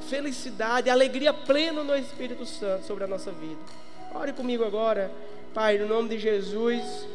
felicidade, 0.08 0.90
alegria 0.90 1.32
plena 1.32 1.84
no 1.84 1.94
Espírito 1.94 2.44
Santo 2.44 2.84
sobre 2.84 3.04
a 3.04 3.06
nossa 3.06 3.30
vida. 3.30 3.60
Ore 4.12 4.32
comigo 4.32 4.64
agora, 4.64 5.10
Pai, 5.54 5.78
no 5.78 5.86
nome 5.86 6.08
de 6.08 6.18
Jesus 6.18 7.06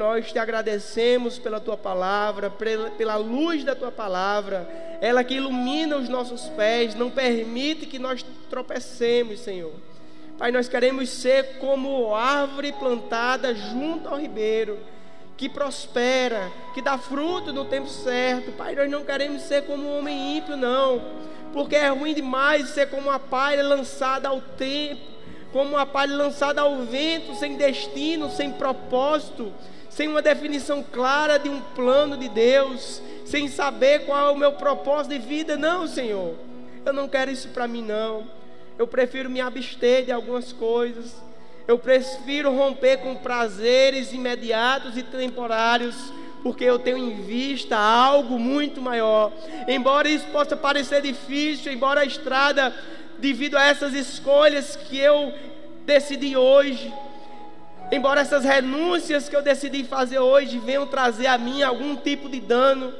nós 0.00 0.32
te 0.32 0.38
agradecemos 0.38 1.38
pela 1.38 1.60
tua 1.60 1.76
palavra, 1.76 2.50
pela 2.96 3.16
luz 3.16 3.62
da 3.64 3.74
tua 3.74 3.92
palavra, 3.92 4.66
ela 5.00 5.24
que 5.24 5.34
ilumina 5.34 5.96
os 5.96 6.08
nossos 6.08 6.48
pés, 6.50 6.94
não 6.94 7.10
permite 7.10 7.86
que 7.86 7.98
nós 7.98 8.24
tropecemos, 8.50 9.40
Senhor. 9.40 9.72
Pai, 10.36 10.50
nós 10.52 10.68
queremos 10.68 11.08
ser 11.08 11.58
como 11.58 12.14
árvore 12.14 12.72
plantada 12.72 13.54
junto 13.54 14.08
ao 14.08 14.18
ribeiro, 14.18 14.78
que 15.36 15.48
prospera, 15.48 16.52
que 16.74 16.82
dá 16.82 16.98
fruto 16.98 17.52
no 17.52 17.64
tempo 17.64 17.88
certo. 17.88 18.52
Pai, 18.52 18.74
nós 18.74 18.90
não 18.90 19.04
queremos 19.04 19.42
ser 19.42 19.62
como 19.62 19.84
um 19.84 19.98
homem 19.98 20.36
ímpio, 20.36 20.56
não, 20.56 21.02
porque 21.52 21.76
é 21.76 21.88
ruim 21.88 22.14
demais 22.14 22.70
ser 22.70 22.90
como 22.90 23.08
uma 23.08 23.18
palha 23.18 23.62
lançada 23.62 24.28
ao 24.28 24.40
tempo, 24.40 25.00
como 25.52 25.70
uma 25.70 25.86
palha 25.86 26.14
lançada 26.14 26.60
ao 26.60 26.76
vento, 26.84 27.34
sem 27.34 27.56
destino, 27.56 28.30
sem 28.30 28.52
propósito 28.52 29.52
sem 29.90 30.08
uma 30.08 30.22
definição 30.22 30.82
clara 30.82 31.36
de 31.36 31.48
um 31.48 31.60
plano 31.60 32.16
de 32.16 32.28
Deus, 32.28 33.02
sem 33.30 33.48
saber 33.48 34.04
qual 34.04 34.28
é 34.28 34.30
o 34.32 34.36
meu 34.36 34.52
propósito 34.52 35.12
de 35.12 35.18
vida. 35.20 35.56
Não, 35.56 35.86
Senhor, 35.86 36.34
eu 36.84 36.92
não 36.92 37.08
quero 37.08 37.30
isso 37.30 37.48
para 37.48 37.68
mim, 37.68 37.82
não. 37.82 38.26
Eu 38.76 38.86
prefiro 38.86 39.30
me 39.30 39.40
abster 39.40 40.04
de 40.04 40.12
algumas 40.12 40.52
coisas. 40.52 41.14
Eu 41.68 41.78
prefiro 41.78 42.50
romper 42.50 42.98
com 42.98 43.14
prazeres 43.14 44.12
imediatos 44.12 44.96
e 44.96 45.02
temporários, 45.04 45.94
porque 46.42 46.64
eu 46.64 46.78
tenho 46.78 46.98
em 46.98 47.22
vista 47.22 47.76
algo 47.76 48.38
muito 48.38 48.82
maior. 48.82 49.32
Embora 49.68 50.08
isso 50.08 50.26
possa 50.28 50.56
parecer 50.56 51.00
difícil, 51.00 51.72
embora 51.72 52.00
a 52.00 52.04
estrada, 52.04 52.74
devido 53.18 53.56
a 53.56 53.64
essas 53.64 53.94
escolhas 53.94 54.74
que 54.74 54.98
eu 54.98 55.32
decidi 55.86 56.36
hoje, 56.36 56.92
Embora 57.92 58.20
essas 58.20 58.44
renúncias 58.44 59.28
que 59.28 59.34
eu 59.34 59.42
decidi 59.42 59.82
fazer 59.82 60.20
hoje 60.20 60.60
venham 60.60 60.86
trazer 60.86 61.26
a 61.26 61.36
mim 61.36 61.60
algum 61.60 61.96
tipo 61.96 62.28
de 62.28 62.40
dano, 62.40 62.94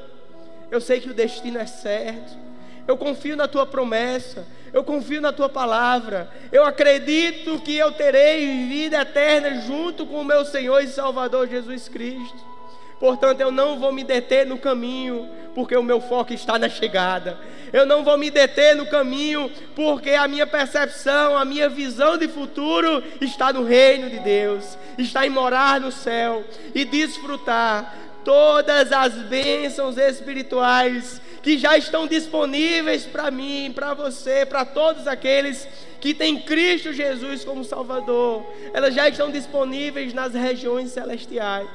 eu 0.71 0.81
sei 0.81 1.01
que 1.01 1.11
o 1.11 1.15
destino 1.15 1.59
é 1.59 1.67
certo. 1.67 2.39
Eu 2.87 2.97
confio 2.97 3.37
na 3.37 3.47
tua 3.47 3.67
promessa, 3.67 4.47
eu 4.73 4.83
confio 4.83 5.21
na 5.21 5.33
tua 5.33 5.49
palavra. 5.49 6.31
Eu 6.51 6.65
acredito 6.65 7.61
que 7.61 7.77
eu 7.77 7.93
terei 7.93 8.67
vida 8.67 9.01
eterna 9.01 9.61
junto 9.61 10.07
com 10.07 10.21
o 10.21 10.25
meu 10.25 10.45
Senhor 10.45 10.81
e 10.81 10.89
Salvador 10.89 11.49
Jesus 11.49 11.89
Cristo. 11.89 12.51
Portanto, 12.99 13.41
eu 13.41 13.51
não 13.51 13.79
vou 13.79 13.93
me 13.93 14.05
deter 14.05 14.47
no 14.47 14.59
caminho, 14.59 15.27
porque 15.55 15.75
o 15.75 15.83
meu 15.83 16.01
foco 16.01 16.35
está 16.35 16.59
na 16.59 16.69
chegada. 16.69 17.39
Eu 17.73 17.87
não 17.87 18.05
vou 18.05 18.19
me 18.19 18.31
deter 18.31 18.77
no 18.77 18.87
caminho, 18.87 19.51
porque 19.75 20.11
a 20.11 20.29
minha 20.29 20.47
percepção, 20.47 21.37
a 21.37 21.45
minha 21.45 21.69
visão 21.69 22.19
de 22.19 22.29
futuro 22.29 23.03
está 23.21 23.53
no 23.53 23.65
reino 23.65 24.11
de 24.11 24.19
Deus, 24.19 24.77
está 24.99 25.27
em 25.27 25.31
morar 25.31 25.81
no 25.81 25.91
céu 25.91 26.45
e 26.75 26.85
desfrutar 26.85 28.10
todas 28.25 28.93
as 28.93 29.15
bênçãos 29.15 29.97
espirituais 29.97 31.21
que 31.43 31.57
já 31.57 31.77
estão 31.77 32.07
disponíveis 32.07 33.07
para 33.07 33.31
mim, 33.31 33.73
para 33.75 33.95
você, 33.95 34.45
para 34.45 34.65
todos 34.65 35.07
aqueles 35.07 35.67
que 36.01 36.15
têm 36.15 36.39
Cristo 36.39 36.93
Jesus 36.93 37.45
como 37.45 37.65
Salvador. 37.65 38.45
Elas 38.73 38.95
já 38.95 39.09
estão 39.09 39.31
disponíveis 39.31 40.13
nas 40.13 40.35
regiões 40.35 40.91
celestiais. 40.91 41.71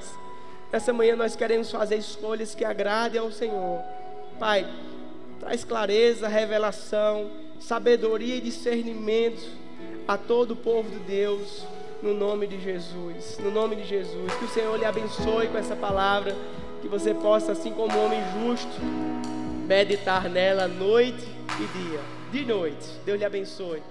Essa 0.71 0.91
manhã 0.91 1.15
nós 1.15 1.35
queremos 1.35 1.71
fazer 1.71 1.95
escolhas 1.95 2.53
que 2.53 2.65
agradem 2.65 3.19
ao 3.19 3.31
Senhor. 3.31 3.81
Pai, 4.39 4.67
traz 5.39 5.63
clareza, 5.63 6.27
revelação, 6.27 7.31
sabedoria 7.59 8.35
e 8.35 8.41
discernimento 8.41 9.47
a 10.07 10.17
todo 10.17 10.51
o 10.51 10.55
povo 10.55 10.89
de 10.89 10.99
Deus, 10.99 11.65
no 12.05 12.13
nome 12.13 12.45
de 12.45 12.61
Jesus. 12.61 13.39
No 13.39 13.49
nome 13.49 13.75
de 13.75 13.83
Jesus. 13.83 14.31
Que 14.35 14.45
o 14.45 14.49
Senhor 14.49 14.77
lhe 14.77 14.85
abençoe 14.85 15.47
com 15.47 15.57
essa 15.57 15.75
palavra. 15.75 16.35
Que 16.81 16.87
você 16.87 17.15
possa, 17.15 17.53
assim 17.53 17.71
como 17.71 17.97
homem 17.99 18.21
justo, 18.39 18.79
meditar 19.67 20.29
nela 20.29 20.67
noite 20.67 21.27
e 21.59 21.77
dia. 21.77 21.99
De 22.31 22.45
noite. 22.45 22.87
Deus 23.03 23.17
lhe 23.17 23.25
abençoe. 23.25 23.81